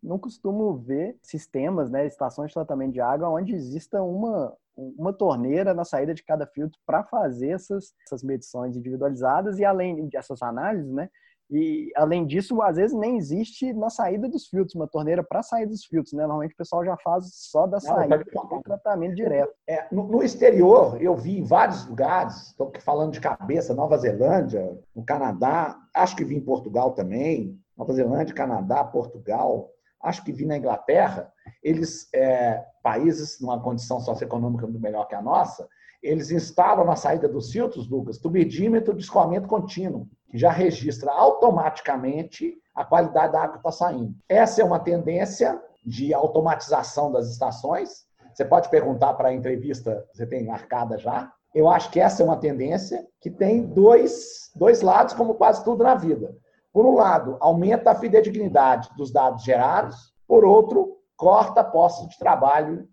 não 0.03 0.19
costumo 0.19 0.77
ver 0.77 1.17
sistemas, 1.23 1.91
né, 1.91 2.07
estações 2.07 2.49
de 2.49 2.55
tratamento 2.55 2.93
de 2.93 3.01
água 3.01 3.29
onde 3.29 3.55
exista 3.55 4.03
uma, 4.03 4.57
uma 4.77 5.13
torneira 5.13 5.75
na 5.75 5.85
saída 5.85 6.15
de 6.15 6.23
cada 6.23 6.47
filtro 6.47 6.79
para 6.87 7.05
fazer 7.05 7.51
essas, 7.51 7.93
essas 8.07 8.23
medições 8.23 8.77
individualizadas 8.77 9.59
e 9.59 9.65
além 9.65 10.09
dessas 10.09 10.43
análises, 10.43 10.91
né, 10.91 11.09
e, 11.55 11.93
além 11.97 12.27
disso, 12.27 12.63
às 12.63 12.77
vezes 12.77 12.97
nem 12.97 13.19
existe 13.19 13.75
na 13.75 13.91
saída 13.91 14.27
dos 14.27 14.47
filtros, 14.47 14.75
uma 14.75 14.89
torneira 14.89 15.23
para 15.23 15.43
sair 15.43 15.67
dos 15.67 15.85
filtros, 15.85 16.15
né? 16.15 16.23
Normalmente 16.23 16.55
o 16.55 16.57
pessoal 16.57 16.83
já 16.83 16.97
faz 16.97 17.27
só 17.35 17.67
da 17.67 17.79
saída 17.79 18.25
do 18.25 18.63
tratamento 18.63 19.15
direto. 19.15 19.53
É, 19.69 19.87
no, 19.93 20.09
no, 20.09 20.23
exterior, 20.23 20.97
eu 20.99 21.15
vi 21.15 21.41
em 21.41 21.45
vários 21.45 21.87
lugares, 21.87 22.49
estou 22.49 22.73
falando 22.81 23.13
de 23.13 23.21
cabeça, 23.21 23.75
Nova 23.75 23.99
Zelândia, 23.99 24.79
no 24.97 25.05
Canadá, 25.05 25.79
acho 25.95 26.17
que 26.17 26.25
vi 26.25 26.37
em 26.37 26.41
Portugal 26.41 26.93
também, 26.93 27.61
Nova 27.77 27.93
Zelândia, 27.93 28.35
Canadá, 28.35 28.83
Portugal, 28.83 29.69
acho 30.03 30.25
que 30.25 30.33
vi 30.33 30.47
na 30.47 30.57
Inglaterra, 30.57 31.31
eles, 31.63 32.09
é, 32.15 32.65
países 32.83 33.39
numa 33.43 33.61
condição 33.61 34.01
socioeconômica 34.01 34.67
muito 34.67 34.81
melhor 34.81 35.07
que 35.07 35.15
a 35.15 35.21
nossa, 35.21 35.69
eles 36.03 36.31
instalam 36.31 36.87
na 36.87 36.97
saída 36.97 37.29
dos 37.29 37.53
filtros, 37.53 37.89
Lucas, 37.89 38.17
tubidímetro 38.17 38.95
de 38.95 39.03
escoamento 39.03 39.47
contínuo 39.47 40.09
que 40.33 40.39
já 40.39 40.51
registra 40.51 41.13
automaticamente 41.13 42.55
a 42.75 42.83
qualidade 42.83 43.35
da 43.35 43.43
água 43.43 43.53
que 43.53 43.59
está 43.59 43.71
saindo. 43.71 44.15
Essa 44.27 44.63
é 44.63 44.65
uma 44.65 44.81
tendência 44.81 45.63
de 45.85 46.15
automatização 46.15 47.13
das 47.13 47.29
estações. 47.29 48.07
Você 48.33 48.43
pode 48.43 48.71
perguntar 48.71 49.13
para 49.13 49.29
a 49.29 49.35
entrevista, 49.35 50.07
você 50.11 50.27
tem 50.27 50.47
marcada 50.47 50.97
já. 50.97 51.31
Eu 51.55 51.69
acho 51.69 51.91
que 51.91 52.01
essa 52.01 52.23
é 52.23 52.25
uma 52.25 52.39
tendência 52.39 53.07
que 53.21 53.31
tem 53.31 53.63
dois, 53.63 54.51
dois 54.57 54.81
lados, 54.81 55.13
como 55.13 55.35
quase 55.35 55.63
tudo 55.63 55.85
na 55.85 55.95
vida. 55.95 56.35
Por 56.73 56.87
um 56.87 56.95
lado, 56.95 57.37
aumenta 57.39 57.91
a 57.91 57.95
fidedignidade 57.95 58.89
dos 58.97 59.13
dados 59.13 59.45
gerados, 59.45 60.15
por 60.27 60.47
outro, 60.47 60.97
corta 61.15 61.63
postos 61.63 62.09
de 62.09 62.19
trabalho 62.19 62.89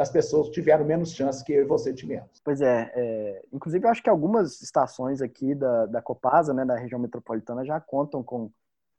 das 0.00 0.08
pessoas 0.08 0.46
que 0.46 0.54
tiveram 0.54 0.82
menos 0.82 1.12
chance 1.12 1.44
que 1.44 1.52
eu 1.52 1.60
e 1.60 1.66
você 1.66 1.92
tivemos. 1.92 2.40
Pois 2.42 2.62
é, 2.62 2.90
é, 2.94 3.42
inclusive 3.52 3.84
eu 3.84 3.90
acho 3.90 4.02
que 4.02 4.08
algumas 4.08 4.62
estações 4.62 5.20
aqui 5.20 5.54
da, 5.54 5.84
da 5.84 6.00
Copasa, 6.00 6.54
né, 6.54 6.64
da 6.64 6.74
região 6.74 6.98
metropolitana, 6.98 7.66
já 7.66 7.78
contam 7.78 8.22
com 8.22 8.50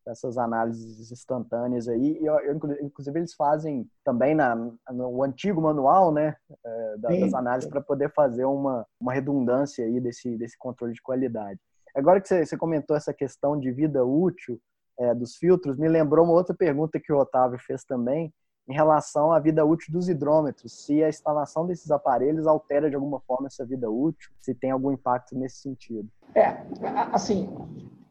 essas 0.07 0.37
análises 0.37 1.11
instantâneas 1.11 1.87
aí. 1.87 2.19
E 2.21 2.23
eu, 2.23 2.35
eu, 2.41 2.59
inclusive 2.83 3.19
eles 3.19 3.33
fazem 3.33 3.89
também 4.03 4.35
na, 4.35 4.55
no 4.91 5.23
antigo 5.23 5.59
manual, 5.59 6.13
né, 6.13 6.35
é, 6.63 6.97
das 6.99 7.33
análises 7.33 7.67
para 7.67 7.81
poder 7.81 8.13
fazer 8.13 8.45
uma, 8.45 8.85
uma 8.99 9.11
redundância 9.11 9.83
aí 9.83 9.99
desse, 9.99 10.37
desse 10.37 10.55
controle 10.55 10.93
de 10.93 11.01
qualidade. 11.01 11.59
Agora 11.95 12.21
que 12.21 12.27
você, 12.27 12.45
você 12.45 12.55
comentou 12.55 12.95
essa 12.95 13.11
questão 13.11 13.59
de 13.59 13.71
vida 13.71 14.05
útil 14.05 14.61
é, 14.99 15.15
dos 15.15 15.35
filtros, 15.35 15.77
me 15.77 15.89
lembrou 15.89 16.25
uma 16.25 16.35
outra 16.35 16.55
pergunta 16.55 16.99
que 16.99 17.11
o 17.11 17.17
Otávio 17.17 17.57
fez 17.57 17.83
também, 17.83 18.31
em 18.67 18.73
relação 18.73 19.31
à 19.31 19.39
vida 19.39 19.65
útil 19.65 19.91
dos 19.91 20.07
hidrômetros, 20.07 20.85
se 20.85 21.03
a 21.03 21.09
instalação 21.09 21.65
desses 21.65 21.91
aparelhos 21.91 22.47
altera 22.47 22.89
de 22.89 22.95
alguma 22.95 23.19
forma 23.19 23.47
essa 23.47 23.65
vida 23.65 23.89
útil, 23.89 24.31
se 24.39 24.53
tem 24.53 24.71
algum 24.71 24.91
impacto 24.91 25.37
nesse 25.37 25.57
sentido. 25.57 26.07
É, 26.35 26.63
assim, 27.11 27.49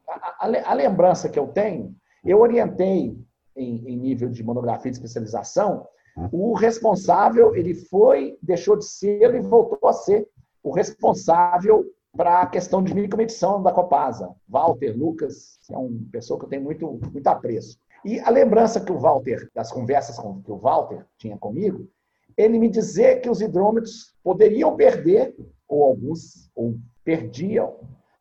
a, 0.09 0.47
a, 0.47 0.71
a 0.71 0.75
lembrança 0.75 1.29
que 1.29 1.39
eu 1.39 1.49
tenho, 1.49 1.95
eu 2.25 2.41
orientei 2.41 3.17
em, 3.57 3.89
em, 3.89 3.97
nível 3.97 4.29
de 4.29 4.43
monografia 4.43 4.91
de 4.91 4.97
especialização 4.97 5.87
o 6.33 6.55
responsável, 6.55 7.55
ele 7.55 7.75
foi, 7.75 8.37
deixou 8.43 8.77
de 8.77 8.85
ser 8.85 9.35
e 9.35 9.41
voltou 9.41 9.89
a 9.89 9.93
ser 9.93 10.29
o 10.63 10.71
responsável 10.71 11.85
para 12.17 12.43
a 12.43 12.47
questão 12.47 12.83
de 12.83 12.95
micromedição 12.95 13.63
da 13.63 13.73
Copasa. 13.73 14.35
Walter 14.49 14.93
Lucas 14.97 15.59
é 15.71 15.77
uma 15.77 15.99
pessoa 16.11 16.39
que 16.39 16.47
eu 16.47 16.49
tenho 16.49 16.63
muito, 16.63 17.01
muito 17.13 17.27
apreço. 17.29 17.79
E 18.05 18.19
a 18.21 18.31
lembrança 18.31 18.81
que 18.81 18.93
o 18.93 18.99
Walter, 18.99 19.51
das 19.55 19.71
conversas 19.71 20.19
que 20.19 20.51
o 20.51 20.57
Walter 20.57 21.05
tinha 21.19 21.37
comigo, 21.37 21.89
ele 22.37 22.59
me 22.59 22.69
dizer 22.69 23.21
que 23.21 23.29
os 23.29 23.41
hidrômetros 23.41 24.15
poderiam 24.23 24.77
perder, 24.77 25.35
ou 25.69 25.85
alguns, 25.85 26.51
ou 26.55 26.77
perdiam, 27.05 27.77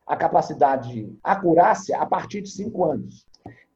a 0.06 0.16
capacidade 0.16 0.92
de 0.92 1.18
acurácia 1.22 1.98
a 1.98 2.04
partir 2.04 2.42
de 2.42 2.50
cinco 2.50 2.84
anos. 2.84 3.26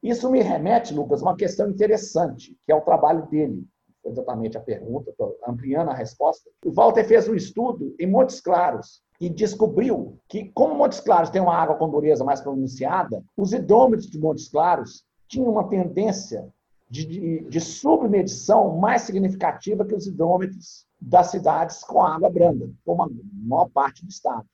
Isso 0.03 0.29
me 0.29 0.41
remete, 0.41 0.93
Lucas, 0.93 1.21
a 1.21 1.25
uma 1.25 1.35
questão 1.35 1.69
interessante, 1.69 2.55
que 2.65 2.71
é 2.71 2.75
o 2.75 2.81
trabalho 2.81 3.25
dele. 3.27 3.65
Exatamente 4.05 4.55
a 4.55 4.61
pergunta, 4.61 5.09
estou 5.09 5.35
ampliando 5.47 5.89
a 5.89 5.93
resposta. 5.95 6.47
O 6.63 6.71
Walter 6.71 7.03
fez 7.05 7.27
um 7.27 7.33
estudo 7.33 7.95
em 7.99 8.05
Montes 8.05 8.39
Claros 8.39 9.01
e 9.19 9.29
descobriu 9.29 10.19
que, 10.27 10.51
como 10.51 10.75
Montes 10.75 10.99
Claros 10.99 11.31
tem 11.31 11.41
uma 11.41 11.55
água 11.55 11.75
com 11.77 11.89
dureza 11.89 12.23
mais 12.23 12.41
pronunciada, 12.41 13.23
os 13.35 13.51
hidrômetros 13.51 14.07
de 14.07 14.19
Montes 14.19 14.47
Claros 14.47 15.03
tinham 15.27 15.51
uma 15.51 15.67
tendência 15.67 16.47
de, 16.89 17.05
de, 17.05 17.39
de 17.49 17.59
submedição 17.59 18.77
mais 18.77 19.03
significativa 19.03 19.85
que 19.85 19.95
os 19.95 20.07
hidrômetros 20.07 20.85
das 20.99 21.27
cidades 21.27 21.83
com 21.83 22.01
água 22.01 22.29
branda, 22.29 22.71
como 22.85 23.03
a 23.03 23.09
maior 23.33 23.69
parte 23.69 24.05
do 24.05 24.09
estado. 24.09 24.45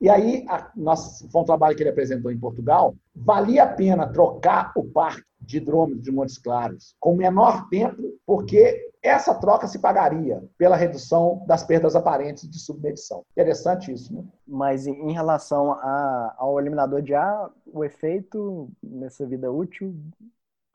E 0.00 0.08
aí, 0.08 0.44
a, 0.48 0.70
nós, 0.76 1.26
foi 1.30 1.42
um 1.42 1.44
trabalho 1.44 1.76
que 1.76 1.82
ele 1.82 1.90
apresentou 1.90 2.30
em 2.30 2.38
Portugal, 2.38 2.94
valia 3.14 3.64
a 3.64 3.66
pena 3.66 4.06
trocar 4.06 4.72
o 4.76 4.84
parque 4.84 5.24
de 5.40 5.58
hidrômetro 5.58 6.02
de 6.02 6.10
Montes 6.10 6.38
Claros 6.38 6.94
com 7.00 7.16
menor 7.16 7.68
tempo, 7.68 8.02
porque 8.26 8.92
essa 9.04 9.34
troca 9.34 9.66
se 9.66 9.78
pagaria 9.78 10.42
pela 10.56 10.76
redução 10.76 11.44
das 11.46 11.62
perdas 11.62 11.94
aparentes 11.94 12.48
de 12.48 12.58
submedição. 12.58 13.22
Interessante 13.32 13.92
isso, 13.92 14.14
né? 14.14 14.24
Mas 14.46 14.86
em 14.86 15.12
relação 15.12 15.72
a, 15.72 16.34
ao 16.38 16.58
eliminador 16.58 17.02
de 17.02 17.14
ar, 17.14 17.50
o 17.66 17.84
efeito 17.84 18.70
nessa 18.82 19.26
vida 19.26 19.52
útil 19.52 19.94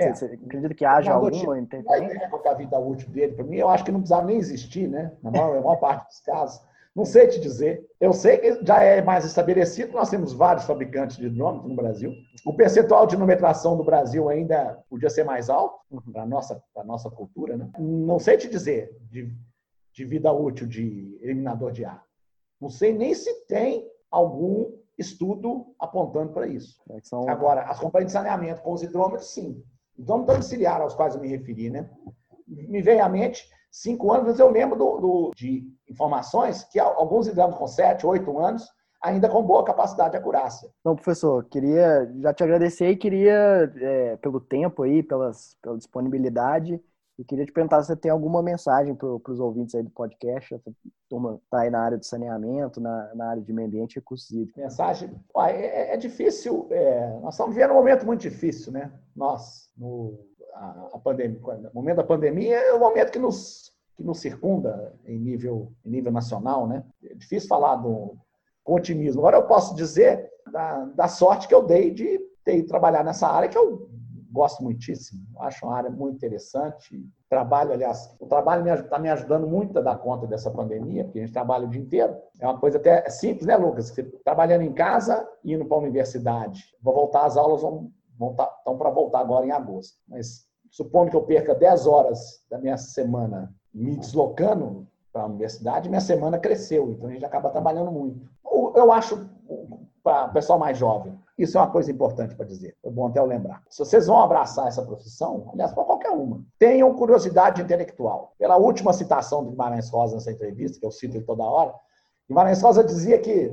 é. 0.01 0.13
Você 0.13 0.25
acredita 0.25 0.73
que 0.73 0.85
haja 0.85 1.11
algum 1.11 1.55
interferência? 1.57 2.29
Qual 2.29 2.41
é 2.45 2.49
a 2.49 2.53
vida 2.53 2.79
útil 2.79 3.09
dele? 3.09 3.33
Para 3.33 3.43
mim, 3.43 3.57
eu 3.57 3.67
acho 3.67 3.83
que 3.83 3.91
não 3.91 3.99
precisava 3.99 4.25
nem 4.25 4.37
existir, 4.37 4.87
né? 4.87 5.11
Na 5.21 5.29
maior, 5.29 5.55
na 5.55 5.61
maior 5.61 5.75
parte 5.75 6.07
dos 6.07 6.21
casos. 6.21 6.61
Não 6.95 7.05
sei 7.05 7.27
te 7.27 7.39
dizer. 7.39 7.85
Eu 7.99 8.13
sei 8.13 8.37
que 8.37 8.65
já 8.65 8.81
é 8.81 9.01
mais 9.01 9.25
estabelecido, 9.25 9.93
nós 9.93 10.09
temos 10.09 10.33
vários 10.33 10.65
fabricantes 10.65 11.17
de 11.17 11.27
hidrômetro 11.27 11.67
no 11.67 11.75
Brasil. 11.75 12.13
O 12.45 12.53
percentual 12.53 13.05
de 13.05 13.15
inometração 13.15 13.77
do 13.77 13.83
Brasil 13.83 14.27
ainda 14.29 14.83
podia 14.89 15.09
ser 15.09 15.23
mais 15.23 15.49
alto, 15.49 15.79
uhum. 15.91 16.11
para 16.11 16.23
a 16.23 16.25
nossa, 16.25 16.63
nossa 16.85 17.09
cultura. 17.09 17.57
Né? 17.57 17.69
Não 17.77 18.19
sei 18.19 18.37
te 18.37 18.49
dizer 18.49 18.97
de, 19.09 19.31
de 19.93 20.05
vida 20.05 20.31
útil 20.31 20.67
de 20.67 21.17
eliminador 21.21 21.71
de 21.71 21.85
ar. 21.85 22.03
Não 22.59 22.69
sei 22.69 22.93
nem 22.93 23.13
se 23.13 23.45
tem 23.45 23.87
algum 24.11 24.71
estudo 24.97 25.73
apontando 25.79 26.33
para 26.33 26.47
isso. 26.47 26.81
É 26.89 26.99
são... 27.01 27.29
Agora, 27.29 27.61
as 27.61 27.79
companhias 27.79 28.07
de 28.07 28.13
saneamento 28.13 28.61
com 28.61 28.73
os 28.73 28.83
hidrômetros, 28.83 29.31
sim. 29.31 29.63
Hidrômetro 29.97 30.33
domiciliar 30.33 30.81
aos 30.81 30.93
quais 30.93 31.15
eu 31.15 31.21
me 31.21 31.29
referi, 31.29 31.69
né? 31.69 31.89
Me 32.47 32.81
vem 32.81 32.99
à 32.99 33.07
mente 33.07 33.47
cinco 33.71 34.11
anos, 34.11 34.27
mas 34.27 34.39
eu 34.39 34.49
lembro 34.49 34.77
do, 34.77 34.97
do, 34.97 35.31
de 35.35 35.63
informações 35.89 36.63
que 36.63 36.79
alguns 36.79 37.27
hidrômetros 37.27 37.59
com 37.59 37.67
sete, 37.67 38.05
oito 38.05 38.37
anos, 38.39 38.67
ainda 39.01 39.29
com 39.29 39.41
boa 39.43 39.63
capacidade 39.63 40.11
de 40.11 40.17
acurácia. 40.17 40.69
Então, 40.81 40.95
professor, 40.95 41.45
queria 41.45 42.11
já 42.19 42.33
te 42.33 42.43
agradecer 42.43 42.89
e 42.89 42.97
queria, 42.97 43.71
é, 43.77 44.17
pelo 44.17 44.39
tempo 44.39 44.83
aí, 44.83 45.01
pelas, 45.01 45.55
pela 45.61 45.77
disponibilidade, 45.77 46.81
e 47.17 47.23
queria 47.25 47.45
te 47.45 47.51
perguntar 47.51 47.81
se 47.81 47.87
você 47.87 47.97
tem 47.97 48.09
alguma 48.09 48.41
mensagem 48.41 48.95
para 48.95 49.09
os 49.09 49.41
ouvintes 49.41 49.75
aí 49.75 49.83
do 49.83 49.89
podcast. 49.89 50.55
Essa 50.55 50.71
turma 51.09 51.37
está 51.43 51.59
aí 51.59 51.69
na 51.69 51.81
área 51.81 51.97
de 51.97 52.07
saneamento, 52.07 52.79
na, 52.79 53.13
na 53.13 53.29
área 53.31 53.41
de 53.41 53.51
meio 53.51 53.67
ambiente 53.67 53.91
e 53.91 53.99
recursos 53.99 54.31
hídricos. 54.31 54.63
Mensagem? 54.63 55.11
É, 55.37 55.95
é, 55.95 55.97
difícil. 55.97 56.67
É, 56.71 57.19
nós 57.19 57.33
estamos 57.33 57.53
vivendo 57.53 57.71
um 57.71 57.75
momento 57.75 58.05
muito 58.05 58.21
difícil, 58.21 58.71
né? 58.71 58.93
Nós, 59.13 59.69
no 59.77 60.28
a, 60.53 60.99
pandemia, 61.03 61.39
o 61.43 61.75
momento 61.75 61.97
da 61.97 62.03
pandemia 62.03 62.57
é 62.57 62.73
o 62.73 62.79
momento 62.79 63.11
que 63.11 63.19
nos, 63.19 63.71
que 63.95 64.03
nos 64.03 64.19
circunda 64.19 64.93
em 65.05 65.19
nível, 65.19 65.71
em 65.85 65.89
nível 65.89 66.11
nacional, 66.11 66.67
né? 66.67 66.83
É 67.03 67.13
difícil 67.15 67.47
falar 67.47 67.75
do, 67.77 68.15
com 68.63 68.75
otimismo. 68.75 69.21
Agora 69.21 69.37
eu 69.37 69.47
posso 69.47 69.75
dizer 69.75 70.29
da, 70.51 70.85
da 70.85 71.07
sorte 71.07 71.47
que 71.47 71.53
eu 71.53 71.63
dei 71.63 71.91
de 71.91 72.19
ter 72.43 72.63
trabalhar 72.63 73.03
nessa 73.03 73.27
área 73.27 73.49
que 73.49 73.57
eu 73.57 73.89
gosto 74.31 74.63
muitíssimo. 74.63 75.21
Acho 75.39 75.65
uma 75.65 75.75
área 75.75 75.89
muito 75.89 76.15
interessante. 76.15 77.03
Trabalho, 77.29 77.73
aliás, 77.73 78.15
o 78.19 78.27
trabalho 78.27 78.67
está 78.73 78.97
me, 78.97 79.03
me, 79.03 79.09
ajudando 79.09 79.47
muito 79.47 79.77
a 79.77 79.81
dar 79.81 79.97
conta 79.97 80.27
dessa 80.27 80.51
pandemia, 80.51 81.03
porque 81.03 81.19
a 81.19 81.21
gente 81.21 81.33
trabalha 81.33 81.65
o 81.65 81.69
dia 81.69 81.81
inteiro. 81.81 82.15
É 82.39 82.45
uma 82.47 82.59
coisa 82.59 82.77
até 82.77 83.09
simples, 83.09 83.45
né, 83.45 83.55
Lucas? 83.57 83.93
Trabalhando 84.23 84.61
em 84.61 84.73
casa 84.73 85.27
indo 85.43 85.65
para 85.65 85.77
a 85.77 85.81
universidade. 85.81 86.63
Vou 86.81 86.93
voltar 86.93 87.25
às 87.25 87.37
aulas, 87.37 87.61
tá, 87.61 87.91
estão 88.19 88.77
para 88.77 88.89
voltar 88.89 89.19
agora 89.19 89.45
em 89.45 89.51
agosto. 89.51 89.97
Mas 90.07 90.47
supondo 90.69 91.11
que 91.11 91.15
eu 91.15 91.23
perca 91.23 91.55
10 91.55 91.87
horas 91.87 92.43
da 92.49 92.57
minha 92.57 92.77
semana 92.77 93.53
me 93.73 93.95
deslocando 93.95 94.87
para 95.11 95.23
a 95.23 95.25
universidade, 95.25 95.89
minha 95.89 96.01
semana 96.01 96.37
cresceu. 96.37 96.91
Então 96.91 97.09
a 97.09 97.13
gente 97.13 97.25
acaba 97.25 97.49
trabalhando 97.49 97.91
muito. 97.91 98.29
Eu 98.75 98.91
acho, 98.91 99.27
para 100.03 100.27
o 100.27 100.33
pessoal 100.33 100.59
mais 100.59 100.77
jovem, 100.77 101.17
isso 101.37 101.57
é 101.57 101.61
uma 101.61 101.71
coisa 101.71 101.89
importante 101.91 102.35
para 102.35 102.45
dizer. 102.45 102.75
É 102.83 102.89
bom 102.89 103.07
até 103.07 103.19
eu 103.19 103.25
lembrar. 103.25 103.63
Se 103.69 103.79
vocês 103.79 104.07
vão 104.07 104.19
abraçar 104.19 104.67
essa 104.67 104.83
profissão, 104.83 105.49
aliás, 105.53 105.71
para 105.71 105.85
qualquer 105.85 106.11
uma, 106.11 106.43
tenham 106.57 106.93
curiosidade 106.93 107.61
intelectual. 107.61 108.33
Pela 108.37 108.57
última 108.57 108.91
citação 108.91 109.43
do 109.43 109.51
Guimarães 109.51 109.89
Rosa 109.89 110.15
nessa 110.15 110.31
entrevista, 110.31 110.79
que 110.79 110.85
eu 110.85 110.91
cito 110.91 111.15
ele 111.15 111.23
toda 111.23 111.43
hora, 111.43 111.73
Guimarães 112.29 112.61
Rosa 112.61 112.83
dizia 112.83 113.17
que 113.17 113.51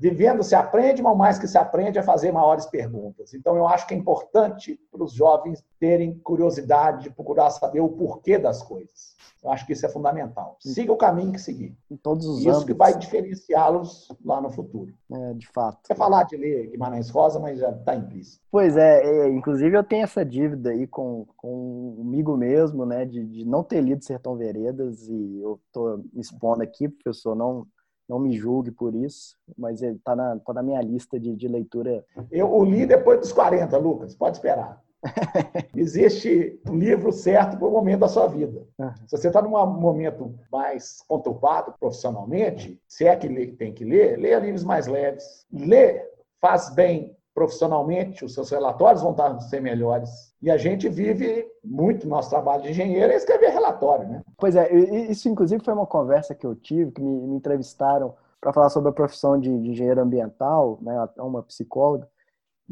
vivendo 0.00 0.42
se 0.42 0.56
aprende, 0.56 1.00
mas 1.00 1.16
mais 1.16 1.38
que 1.38 1.46
se 1.46 1.56
aprende 1.56 1.96
é 1.96 2.02
fazer 2.02 2.32
maiores 2.32 2.66
perguntas. 2.66 3.32
Então, 3.32 3.56
eu 3.56 3.68
acho 3.68 3.86
que 3.86 3.94
é 3.94 3.96
importante 3.96 4.80
para 4.90 5.04
os 5.04 5.12
jovens 5.12 5.64
terem 5.78 6.18
curiosidade 6.18 7.04
de 7.04 7.10
procurar 7.10 7.50
saber 7.50 7.80
o 7.80 7.88
porquê 7.88 8.36
das 8.36 8.62
coisas. 8.62 9.14
Eu 9.44 9.52
acho 9.52 9.64
que 9.64 9.74
isso 9.74 9.86
é 9.86 9.88
fundamental. 9.88 10.56
Siga 10.58 10.92
o 10.92 10.96
caminho 10.96 11.30
que 11.30 11.38
seguir. 11.38 11.76
Em 11.88 11.96
todos 11.96 12.26
os 12.26 12.40
Isso 12.40 12.48
âmbitos. 12.48 12.64
que 12.64 12.74
vai 12.74 12.98
diferenciá-los 12.98 14.08
lá 14.24 14.40
no 14.40 14.50
futuro. 14.50 14.92
É, 15.12 15.34
de 15.34 15.46
fato. 15.46 15.78
Quer 15.86 15.94
falar 15.96 16.24
de 16.24 16.36
ler 16.36 16.70
Guimarães 16.70 17.08
Rosa, 17.10 17.38
mas 17.38 17.60
já 17.60 17.70
está 17.70 17.94
implícito. 17.94 18.42
Pois 18.50 18.76
é, 18.76 19.04
é, 19.04 19.28
inclusive 19.28 19.76
eu 19.76 19.84
tenho 19.84 20.02
essa 20.02 20.24
dívida 20.24 20.70
aí 20.70 20.88
com, 20.88 21.26
comigo 21.36 22.36
mesmo, 22.36 22.84
né, 22.84 23.04
de, 23.04 23.24
de 23.24 23.44
não 23.44 23.62
ter 23.62 23.80
lido 23.82 24.04
Sertão 24.04 24.34
Veredas, 24.34 25.08
e 25.08 25.38
eu 25.40 25.60
estou 25.68 25.98
me 25.98 26.20
expondo 26.20 26.64
aqui, 26.64 26.88
professor, 26.88 27.36
não, 27.36 27.64
não 28.08 28.18
me 28.18 28.36
julgue 28.36 28.70
por 28.70 28.94
isso, 28.94 29.36
mas 29.56 29.82
ele 29.82 29.96
está 29.96 30.14
na, 30.14 30.38
tá 30.38 30.52
na 30.52 30.62
minha 30.62 30.80
lista 30.80 31.18
de, 31.18 31.34
de 31.34 31.48
leitura. 31.48 32.04
Eu 32.30 32.52
o 32.52 32.64
li 32.64 32.86
depois 32.86 33.20
dos 33.20 33.32
40, 33.32 33.76
Lucas, 33.78 34.14
pode 34.14 34.36
esperar. 34.36 34.80
Existe 35.74 36.60
um 36.68 36.76
livro 36.76 37.12
certo 37.12 37.58
para 37.58 37.68
o 37.68 37.70
momento 37.70 38.00
da 38.00 38.08
sua 38.08 38.26
vida. 38.26 38.66
Se 39.06 39.16
você 39.16 39.28
está 39.28 39.42
num 39.42 39.50
momento 39.50 40.34
mais 40.50 41.02
conturbado 41.06 41.74
profissionalmente, 41.78 42.80
se 42.88 43.06
é 43.06 43.16
que 43.16 43.28
tem 43.52 43.72
que 43.72 43.84
ler, 43.84 44.18
leia 44.18 44.38
livros 44.38 44.64
mais 44.64 44.86
leves. 44.86 45.46
Lê 45.52 46.04
faz 46.40 46.72
bem 46.74 47.15
profissionalmente, 47.36 48.24
os 48.24 48.32
seus 48.32 48.48
relatórios 48.48 49.02
vão 49.02 49.10
estar 49.10 49.38
ser 49.40 49.60
melhores. 49.60 50.32
E 50.40 50.50
a 50.50 50.56
gente 50.56 50.88
vive 50.88 51.46
muito 51.62 52.08
nosso 52.08 52.30
trabalho 52.30 52.62
de 52.62 52.70
engenheiro 52.70 53.12
é 53.12 53.16
escrever 53.16 53.50
relatório, 53.50 54.08
né? 54.08 54.22
Pois 54.38 54.56
é, 54.56 54.74
isso 54.74 55.28
inclusive 55.28 55.62
foi 55.62 55.74
uma 55.74 55.86
conversa 55.86 56.34
que 56.34 56.46
eu 56.46 56.54
tive, 56.54 56.92
que 56.92 57.02
me, 57.02 57.26
me 57.26 57.36
entrevistaram 57.36 58.14
para 58.40 58.54
falar 58.54 58.70
sobre 58.70 58.88
a 58.88 58.92
profissão 58.92 59.38
de, 59.38 59.50
de, 59.50 59.70
engenheiro 59.70 60.00
ambiental, 60.00 60.78
né, 60.80 61.06
uma 61.18 61.42
psicóloga. 61.42 62.08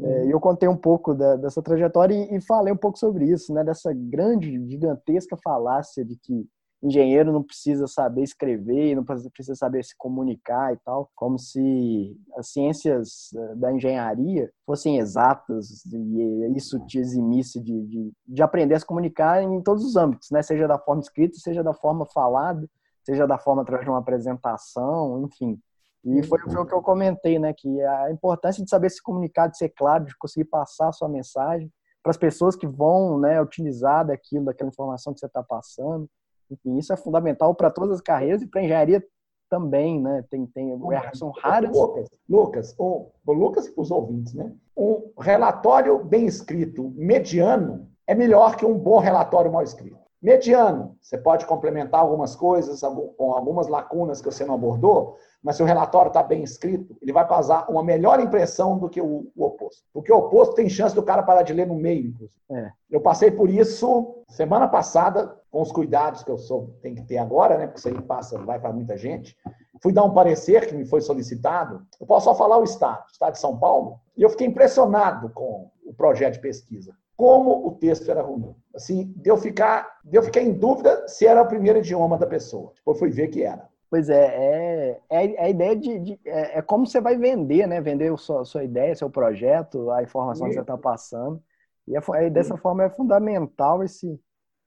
É, 0.01 0.03
uhum. 0.03 0.25
e 0.25 0.31
eu 0.31 0.39
contei 0.39 0.67
um 0.67 0.75
pouco 0.75 1.13
da, 1.13 1.35
dessa 1.35 1.61
trajetória 1.61 2.15
e, 2.15 2.35
e, 2.35 2.41
falei 2.41 2.73
um 2.73 2.77
pouco 2.77 2.97
sobre 2.97 3.25
isso, 3.25 3.53
né, 3.53 3.63
dessa 3.63 3.93
grande, 3.93 4.67
gigantesca 4.67 5.37
falácia 5.37 6.03
de 6.03 6.15
que 6.15 6.49
engenheiro 6.83 7.31
não 7.31 7.43
precisa 7.43 7.87
saber 7.87 8.23
escrever, 8.23 8.95
não 8.95 9.03
precisa 9.03 9.55
saber 9.55 9.83
se 9.83 9.95
comunicar 9.97 10.73
e 10.73 10.77
tal, 10.77 11.09
como 11.15 11.39
se 11.39 12.15
as 12.37 12.49
ciências 12.49 13.33
eh, 13.35 13.55
da 13.55 13.71
engenharia 13.71 14.51
fossem 14.65 14.97
exatas 14.97 15.85
e 15.85 16.53
isso 16.55 16.79
te 16.85 16.99
eximisse 16.99 17.59
de, 17.59 17.81
de, 17.87 18.13
de 18.27 18.43
aprender 18.43 18.75
a 18.75 18.79
se 18.79 18.85
comunicar 18.85 19.41
em 19.41 19.61
todos 19.61 19.83
os 19.83 19.95
âmbitos, 19.95 20.29
né? 20.31 20.41
seja 20.41 20.67
da 20.67 20.77
forma 20.77 21.01
escrita, 21.01 21.37
seja 21.37 21.63
da 21.63 21.73
forma 21.73 22.05
falada, 22.05 22.69
seja 23.03 23.25
da 23.25 23.37
forma 23.37 23.61
através 23.61 23.85
de 23.85 23.91
uma 23.91 23.99
apresentação, 23.99 25.23
enfim. 25.23 25.59
E 26.03 26.21
foi, 26.23 26.39
foi, 26.39 26.61
o 26.61 26.65
que 26.67 26.73
eu 26.73 26.83
comentei, 26.83 27.39
né? 27.39 27.51
Que 27.51 27.81
a 27.81 28.11
importância 28.11 28.63
de 28.63 28.69
saber 28.69 28.91
se 28.91 29.01
comunicar, 29.01 29.47
de 29.47 29.57
ser 29.57 29.69
claro, 29.69 30.05
de 30.05 30.15
conseguir 30.17 30.45
passar 30.45 30.89
a 30.89 30.91
sua 30.91 31.09
mensagem 31.09 31.71
para 32.03 32.11
as 32.11 32.17
pessoas 32.17 32.55
que 32.55 32.67
vão 32.67 33.19
né, 33.19 33.41
utilizar 33.41 34.05
daquilo, 34.05 34.45
daquela 34.45 34.69
informação 34.69 35.11
que 35.11 35.19
você 35.19 35.25
está 35.25 35.41
passando. 35.41 36.07
Enfim, 36.49 36.77
isso 36.77 36.93
é 36.93 36.97
fundamental 36.97 37.53
para 37.55 37.69
todas 37.69 37.95
as 37.95 38.01
carreiras 38.01 38.41
e 38.41 38.47
para 38.47 38.61
a 38.61 38.63
engenharia 38.63 39.03
também, 39.49 40.01
né? 40.01 40.23
Tem, 40.29 40.45
tem, 40.47 40.77
são 41.13 41.29
raras. 41.31 41.75
Lucas, 41.75 42.09
Lucas, 42.27 42.75
o, 42.77 43.11
o 43.25 43.33
Lucas 43.33 43.67
e 43.67 43.73
os 43.75 43.91
ouvintes, 43.91 44.33
né? 44.33 44.51
Um 44.75 45.11
relatório 45.19 46.03
bem 46.03 46.25
escrito, 46.25 46.91
mediano, 46.95 47.87
é 48.07 48.13
melhor 48.13 48.55
que 48.55 48.65
um 48.65 48.77
bom 48.77 48.99
relatório 48.99 49.51
mal 49.51 49.63
escrito. 49.63 50.04
Mediano, 50.25 50.97
você 50.99 51.19
pode 51.19 51.45
complementar 51.45 52.01
algumas 52.01 52.35
coisas 52.35 52.81
com 52.81 53.31
algumas 53.31 53.67
lacunas 53.67 54.19
que 54.19 54.25
você 54.25 54.43
não 54.43 54.55
abordou, 54.55 55.19
mas 55.43 55.55
se 55.55 55.61
o 55.61 55.67
relatório 55.67 56.07
está 56.07 56.23
bem 56.23 56.41
escrito, 56.41 56.97
ele 56.99 57.13
vai 57.13 57.27
passar 57.27 57.69
uma 57.69 57.83
melhor 57.83 58.19
impressão 58.19 58.79
do 58.79 58.89
que 58.89 58.99
o, 58.99 59.31
o, 59.35 59.45
oposto. 59.45 59.83
Porque 59.93 60.11
o 60.11 60.17
oposto 60.17 60.55
tem 60.55 60.67
chance 60.67 60.95
do 60.95 61.03
cara 61.03 61.21
parar 61.21 61.43
de 61.43 61.53
ler 61.53 61.67
no 61.67 61.75
meio, 61.75 62.07
inclusive. 62.07 62.33
É. 62.49 62.71
Eu 62.89 63.01
passei 63.01 63.29
por 63.29 63.51
isso 63.51 64.23
semana 64.27 64.67
passada, 64.67 65.39
com 65.51 65.61
os 65.61 65.71
cuidados 65.71 66.23
que 66.23 66.31
eu 66.31 66.39
sou, 66.39 66.75
tem 66.81 66.95
que 66.95 67.03
ter 67.03 67.19
agora, 67.19 67.59
né? 67.59 67.67
Porque 67.67 67.77
isso 67.77 67.87
aí 67.87 68.01
passa, 68.01 68.39
vai 68.39 68.59
para 68.59 68.73
muita 68.73 68.97
gente. 68.97 69.37
Fui 69.79 69.93
dar 69.93 70.05
um 70.05 70.13
parecer 70.15 70.65
que 70.65 70.73
me 70.73 70.85
foi 70.85 71.01
solicitado. 71.01 71.85
Eu 72.01 72.07
posso 72.07 72.23
só 72.23 72.33
falar 72.33 72.57
o 72.57 72.63
Estado, 72.63 73.03
o 73.03 73.11
Estado 73.11 73.33
de 73.33 73.39
São 73.39 73.59
Paulo, 73.59 73.99
e 74.17 74.23
eu 74.23 74.29
fiquei 74.31 74.47
impressionado 74.47 75.29
com 75.29 75.69
o 75.85 75.93
projeto 75.93 76.33
de 76.33 76.41
pesquisa 76.41 76.95
como 77.15 77.67
o 77.67 77.71
texto 77.71 78.09
era 78.09 78.21
ruim. 78.21 78.55
Assim, 78.73 79.13
de 79.15 79.29
eu 79.29 79.37
ficar, 79.37 79.99
de 80.03 80.17
eu 80.17 80.23
ficar 80.23 80.41
em 80.41 80.53
dúvida 80.53 81.07
se 81.07 81.25
era 81.25 81.41
o 81.41 81.47
primeiro 81.47 81.79
idioma 81.79 82.17
da 82.17 82.27
pessoa. 82.27 82.73
Depois 82.75 82.99
fui 82.99 83.09
ver 83.09 83.29
que 83.29 83.43
era. 83.43 83.67
Pois 83.89 84.09
é, 84.09 84.25
é, 84.25 85.01
é, 85.09 85.35
é 85.35 85.45
a 85.45 85.49
ideia 85.49 85.75
de, 85.75 85.99
de 85.99 86.19
é, 86.25 86.59
é, 86.59 86.61
como 86.61 86.85
você 86.85 86.99
vai 86.99 87.17
vender, 87.17 87.67
né? 87.67 87.79
Vender 87.79 88.11
a 88.11 88.17
sua, 88.17 88.43
sua 88.43 88.63
ideia, 88.63 88.95
seu 88.95 89.09
projeto, 89.09 89.89
a 89.91 90.03
informação 90.03 90.45
Sim. 90.45 90.49
que 90.49 90.55
você 90.55 90.61
está 90.61 90.77
passando. 90.77 91.41
E 91.87 91.95
é, 91.95 92.29
dessa 92.29 92.57
forma 92.57 92.83
é 92.83 92.89
fundamental 92.89 93.83
esse, 93.83 94.19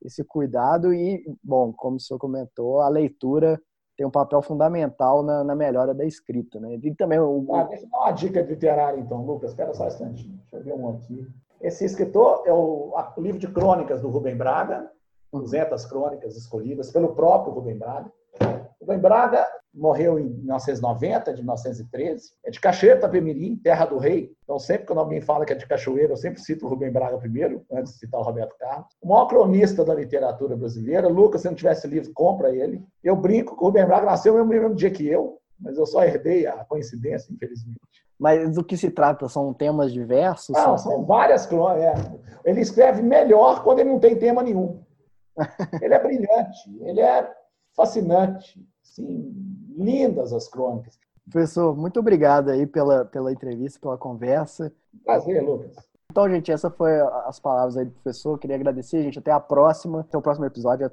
esse 0.03 0.23
cuidado 0.23 0.93
e, 0.93 1.23
bom, 1.43 1.71
como 1.73 1.97
o 1.97 1.99
senhor 1.99 2.17
comentou, 2.17 2.79
a 2.79 2.89
leitura 2.89 3.61
tem 3.97 4.07
um 4.07 4.11
papel 4.11 4.41
fundamental 4.41 5.21
na, 5.21 5.43
na 5.43 5.53
melhora 5.53 5.93
da 5.93 6.05
escrita, 6.05 6.57
né? 6.59 6.79
E 6.81 6.95
também 6.95 7.19
o... 7.19 7.45
Ah, 7.53 7.63
deixa 7.63 7.83
eu 7.83 7.89
dar 7.89 7.97
uma 7.99 8.11
dica 8.13 8.41
literária, 8.41 8.97
então, 8.97 9.25
Lucas. 9.25 9.51
Espera 9.51 9.73
só 9.73 9.83
um 9.83 9.87
instantinho. 9.87 10.37
Deixa 10.37 10.55
eu 10.55 10.63
ver 10.63 10.73
um 10.73 10.89
aqui. 10.89 11.27
Esse 11.61 11.83
escritor 11.83 12.43
é 12.45 12.53
o, 12.53 12.93
o 13.17 13.21
livro 13.21 13.39
de 13.39 13.47
crônicas 13.47 14.01
do 14.01 14.09
Rubem 14.09 14.35
Braga, 14.35 14.89
200 15.31 15.85
crônicas 15.85 16.35
escolhidas 16.37 16.91
pelo 16.91 17.13
próprio 17.13 17.53
Rubem 17.53 17.77
Braga. 17.77 18.11
Rubem 18.79 18.97
Braga 18.97 19.45
morreu 19.73 20.17
em 20.17 20.29
1990, 20.29 21.33
de 21.33 21.41
1913. 21.41 22.31
É 22.45 22.49
de 22.49 22.59
Cachoeira 22.59 22.99
Tapemirim, 22.99 23.57
terra 23.57 23.85
do 23.85 23.97
rei. 23.97 24.31
Então, 24.43 24.57
sempre 24.57 24.87
que 24.87 24.93
alguém 24.93 25.21
fala 25.21 25.45
que 25.45 25.53
é 25.53 25.55
de 25.55 25.67
Cachoeira, 25.67 26.13
eu 26.13 26.17
sempre 26.17 26.41
cito 26.41 26.65
o 26.65 26.69
Rubem 26.69 26.91
Braga 26.91 27.17
primeiro, 27.17 27.63
antes 27.71 27.93
de 27.93 27.99
citar 27.99 28.19
o 28.19 28.23
Roberto 28.23 28.57
Carlos. 28.57 28.87
O 29.01 29.09
maior 29.09 29.27
cronista 29.27 29.83
da 29.83 29.93
literatura 29.93 30.55
brasileira. 30.55 31.07
Lucas, 31.07 31.41
se 31.41 31.47
não 31.47 31.55
tivesse 31.55 31.87
livro, 31.87 32.11
compra 32.13 32.55
ele. 32.55 32.81
Eu 33.03 33.15
brinco 33.15 33.55
que 33.55 33.61
o 33.61 33.65
Rubem 33.67 33.85
Braga 33.85 34.05
nasceu 34.05 34.37
no 34.37 34.45
mesmo 34.45 34.73
dia 34.73 34.89
que 34.89 35.07
eu, 35.07 35.39
mas 35.59 35.77
eu 35.77 35.85
só 35.85 36.03
herdei 36.03 36.47
a 36.47 36.63
coincidência, 36.65 37.31
infelizmente. 37.33 38.08
Mas 38.19 38.53
do 38.53 38.63
que 38.63 38.75
se 38.75 38.91
trata? 38.91 39.29
São 39.29 39.53
temas 39.53 39.93
diversos? 39.93 40.49
Não, 40.49 40.77
são, 40.77 40.91
são 40.91 41.05
várias 41.05 41.45
crônicas. 41.45 42.05
É. 42.05 42.19
Ele 42.43 42.59
escreve 42.59 43.01
melhor 43.01 43.63
quando 43.63 43.79
ele 43.79 43.89
não 43.89 43.99
tem 43.99 44.17
tema 44.17 44.43
nenhum. 44.43 44.83
Ele 45.81 45.93
é 45.93 46.03
brilhante, 46.03 46.77
ele 46.81 46.99
é 46.99 47.31
fascinante. 47.73 48.61
Sim, 48.83 49.33
lindas 49.77 50.33
as 50.33 50.49
crônicas. 50.49 50.99
Professor, 51.31 51.77
muito 51.77 51.97
obrigado 51.97 52.49
aí 52.49 52.67
pela, 52.67 53.05
pela 53.05 53.31
entrevista, 53.31 53.79
pela 53.79 53.97
conversa. 53.97 54.73
Prazer, 55.05 55.41
Lucas. 55.41 55.77
Então, 56.11 56.27
gente, 56.27 56.51
essas 56.51 56.73
foram 56.75 57.07
as 57.25 57.39
palavras 57.39 57.77
aí 57.77 57.85
do 57.85 57.91
professor. 57.91 58.37
Queria 58.39 58.55
agradecer, 58.55 59.03
gente. 59.03 59.19
Até 59.19 59.31
a 59.31 59.39
próxima. 59.39 60.01
Até 60.01 60.17
o 60.17 60.21
próximo 60.21 60.45
episódio. 60.45 60.83